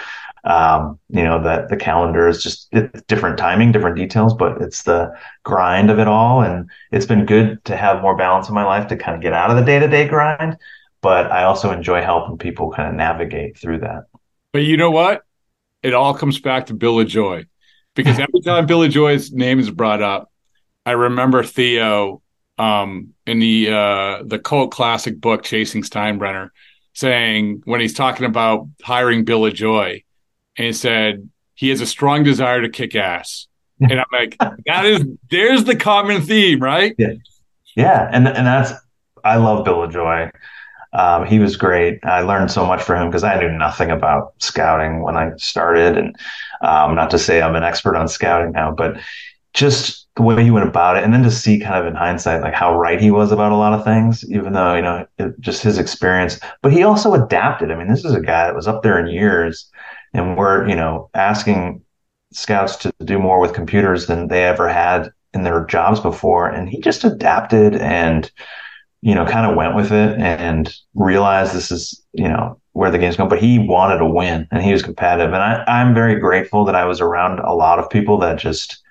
Um, 0.44 0.98
you 1.08 1.22
know, 1.22 1.40
that 1.44 1.68
the 1.68 1.76
calendar 1.76 2.26
is 2.26 2.42
just 2.42 2.68
different 3.06 3.38
timing, 3.38 3.70
different 3.70 3.94
details, 3.94 4.34
but 4.34 4.60
it's 4.60 4.82
the 4.82 5.14
grind 5.44 5.88
of 5.88 6.00
it 6.00 6.08
all. 6.08 6.42
And 6.42 6.68
it's 6.90 7.06
been 7.06 7.26
good 7.26 7.64
to 7.66 7.76
have 7.76 8.02
more 8.02 8.16
balance 8.16 8.48
in 8.48 8.54
my 8.56 8.64
life 8.64 8.88
to 8.88 8.96
kind 8.96 9.14
of 9.14 9.22
get 9.22 9.32
out 9.32 9.50
of 9.50 9.56
the 9.56 9.62
day 9.62 9.78
to 9.78 9.86
day 9.86 10.08
grind. 10.08 10.56
But 11.00 11.30
I 11.30 11.44
also 11.44 11.70
enjoy 11.70 12.02
helping 12.02 12.38
people 12.38 12.72
kind 12.72 12.88
of 12.88 12.94
navigate 12.96 13.56
through 13.56 13.80
that. 13.80 14.06
But 14.52 14.64
you 14.64 14.76
know 14.76 14.90
what? 14.90 15.22
It 15.84 15.94
all 15.94 16.12
comes 16.12 16.40
back 16.40 16.66
to 16.66 16.74
Bill 16.74 16.96
LaJoie, 16.96 17.46
because 17.94 18.18
every 18.18 18.40
time 18.40 18.66
Bill 18.66 18.80
LaJoie's 18.80 19.32
name 19.32 19.60
is 19.60 19.70
brought 19.70 20.02
up, 20.02 20.30
I 20.84 20.92
remember 20.92 21.44
Theo 21.44 22.20
um, 22.58 23.14
in 23.26 23.38
the 23.38 23.68
uh, 23.70 24.22
the 24.24 24.38
cult 24.38 24.70
classic 24.70 25.20
book 25.20 25.42
Chasing 25.42 25.82
Steinbrenner 25.82 26.50
saying 26.94 27.62
when 27.64 27.80
he's 27.80 27.94
talking 27.94 28.26
about 28.26 28.68
hiring 28.82 29.24
Bill 29.24 29.40
LaJoie, 29.40 30.04
and 30.56 30.66
he 30.66 30.72
said 30.72 31.28
he 31.54 31.70
has 31.70 31.80
a 31.80 31.86
strong 31.86 32.22
desire 32.22 32.60
to 32.62 32.68
kick 32.68 32.94
ass. 32.94 33.46
And 33.82 33.98
I'm 33.98 34.06
like, 34.12 34.36
that 34.66 34.84
is 34.84 35.04
there's 35.28 35.64
the 35.64 35.74
common 35.74 36.22
theme, 36.22 36.60
right? 36.60 36.94
Yeah, 36.98 37.14
yeah, 37.74 38.08
and 38.12 38.28
and 38.28 38.46
that's 38.46 38.72
I 39.24 39.36
love 39.36 39.64
Bill 39.64 39.78
LaJoie. 39.78 40.30
Um, 40.92 41.26
he 41.26 41.40
was 41.40 41.56
great. 41.56 41.98
I 42.04 42.20
learned 42.20 42.52
so 42.52 42.64
much 42.64 42.80
from 42.82 43.02
him 43.02 43.08
because 43.08 43.24
I 43.24 43.40
knew 43.40 43.50
nothing 43.50 43.90
about 43.90 44.34
scouting 44.38 45.02
when 45.02 45.16
I 45.16 45.32
started, 45.36 45.98
and 45.98 46.14
um, 46.60 46.94
not 46.94 47.10
to 47.10 47.18
say 47.18 47.42
I'm 47.42 47.56
an 47.56 47.64
expert 47.64 47.96
on 47.96 48.06
scouting 48.06 48.52
now, 48.52 48.70
but 48.70 49.00
just 49.52 50.01
the 50.16 50.22
way 50.22 50.44
he 50.44 50.50
went 50.50 50.68
about 50.68 50.96
it, 50.96 51.04
and 51.04 51.14
then 51.14 51.22
to 51.22 51.30
see 51.30 51.58
kind 51.58 51.74
of 51.74 51.86
in 51.86 51.94
hindsight 51.94 52.42
like 52.42 52.54
how 52.54 52.78
right 52.78 53.00
he 53.00 53.10
was 53.10 53.32
about 53.32 53.52
a 53.52 53.56
lot 53.56 53.72
of 53.72 53.84
things, 53.84 54.24
even 54.30 54.52
though 54.52 54.74
you 54.74 54.82
know 54.82 55.06
it, 55.18 55.40
just 55.40 55.62
his 55.62 55.78
experience. 55.78 56.38
But 56.62 56.72
he 56.72 56.82
also 56.82 57.14
adapted. 57.14 57.70
I 57.70 57.76
mean, 57.76 57.88
this 57.88 58.04
is 58.04 58.14
a 58.14 58.20
guy 58.20 58.46
that 58.46 58.54
was 58.54 58.68
up 58.68 58.82
there 58.82 58.98
in 58.98 59.06
years 59.06 59.70
and 60.14 60.36
we're 60.36 60.68
you 60.68 60.76
know 60.76 61.10
asking 61.14 61.82
scouts 62.32 62.76
to 62.76 62.92
do 63.04 63.18
more 63.18 63.40
with 63.40 63.54
computers 63.54 64.06
than 64.06 64.28
they 64.28 64.44
ever 64.44 64.68
had 64.68 65.12
in 65.34 65.44
their 65.44 65.64
jobs 65.66 66.00
before 66.00 66.48
and 66.48 66.68
he 66.68 66.80
just 66.80 67.04
adapted 67.04 67.74
and 67.76 68.30
you 69.02 69.14
know 69.14 69.26
kind 69.26 69.50
of 69.50 69.56
went 69.56 69.74
with 69.74 69.92
it 69.92 70.18
and 70.18 70.74
realized 70.94 71.54
this 71.54 71.70
is 71.70 72.02
you 72.12 72.28
know 72.28 72.58
where 72.72 72.90
the 72.90 72.98
game's 72.98 73.16
going 73.16 73.28
but 73.28 73.42
he 73.42 73.58
wanted 73.58 73.98
to 73.98 74.06
win 74.06 74.46
and 74.50 74.62
he 74.62 74.72
was 74.72 74.82
competitive 74.82 75.32
and 75.32 75.42
I, 75.42 75.64
i'm 75.66 75.94
very 75.94 76.18
grateful 76.18 76.64
that 76.64 76.74
i 76.74 76.84
was 76.84 77.00
around 77.00 77.38
a 77.40 77.54
lot 77.54 77.78
of 77.78 77.90
people 77.90 78.18
that 78.18 78.38
just 78.38 78.81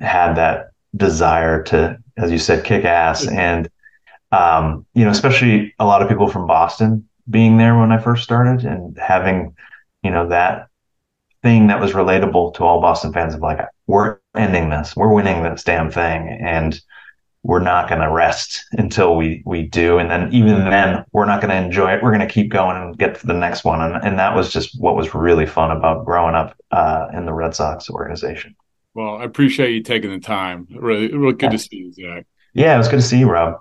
had 0.00 0.34
that 0.34 0.70
desire 0.96 1.62
to 1.62 1.98
as 2.16 2.30
you 2.30 2.38
said 2.38 2.64
kick 2.64 2.84
ass 2.84 3.26
and 3.28 3.68
um, 4.32 4.86
you 4.94 5.04
know 5.04 5.10
especially 5.10 5.74
a 5.78 5.84
lot 5.84 6.02
of 6.02 6.08
people 6.08 6.28
from 6.28 6.46
boston 6.46 7.06
being 7.28 7.58
there 7.58 7.78
when 7.78 7.92
i 7.92 7.98
first 7.98 8.22
started 8.22 8.64
and 8.64 8.96
having 8.98 9.54
you 10.02 10.10
know, 10.10 10.28
that 10.28 10.68
thing 11.42 11.68
that 11.68 11.80
was 11.80 11.92
relatable 11.92 12.54
to 12.54 12.64
all 12.64 12.80
Boston 12.80 13.12
fans 13.12 13.34
of 13.34 13.40
like, 13.40 13.60
we're 13.86 14.18
ending 14.34 14.70
this, 14.70 14.96
we're 14.96 15.12
winning 15.12 15.42
this 15.42 15.64
damn 15.64 15.90
thing. 15.90 16.38
And 16.40 16.80
we're 17.44 17.60
not 17.60 17.88
going 17.88 18.00
to 18.00 18.10
rest 18.10 18.64
until 18.72 19.16
we, 19.16 19.42
we 19.46 19.62
do. 19.62 19.98
And 19.98 20.10
then 20.10 20.32
even 20.32 20.64
then 20.64 21.04
we're 21.12 21.26
not 21.26 21.40
going 21.40 21.50
to 21.50 21.62
enjoy 21.62 21.92
it. 21.92 22.02
We're 22.02 22.14
going 22.14 22.26
to 22.26 22.32
keep 22.32 22.50
going 22.50 22.76
and 22.76 22.98
get 22.98 23.20
to 23.20 23.26
the 23.26 23.34
next 23.34 23.64
one. 23.64 23.80
And, 23.80 24.02
and 24.04 24.18
that 24.18 24.34
was 24.34 24.52
just 24.52 24.80
what 24.80 24.96
was 24.96 25.14
really 25.14 25.46
fun 25.46 25.70
about 25.70 26.04
growing 26.04 26.34
up, 26.34 26.56
uh, 26.70 27.08
in 27.14 27.26
the 27.26 27.32
Red 27.32 27.54
Sox 27.54 27.88
organization. 27.88 28.54
Well, 28.98 29.14
I 29.14 29.22
appreciate 29.22 29.74
you 29.74 29.82
taking 29.84 30.10
the 30.10 30.18
time. 30.18 30.66
Really, 30.74 31.16
really 31.16 31.34
good 31.34 31.52
yeah. 31.52 31.56
to 31.56 31.58
see 31.60 31.76
you, 31.76 31.92
Zack. 31.92 32.26
Yeah, 32.52 32.74
it 32.74 32.78
was 32.78 32.88
good 32.88 32.96
to 32.96 33.02
see 33.02 33.20
you, 33.20 33.30
Rob. 33.30 33.60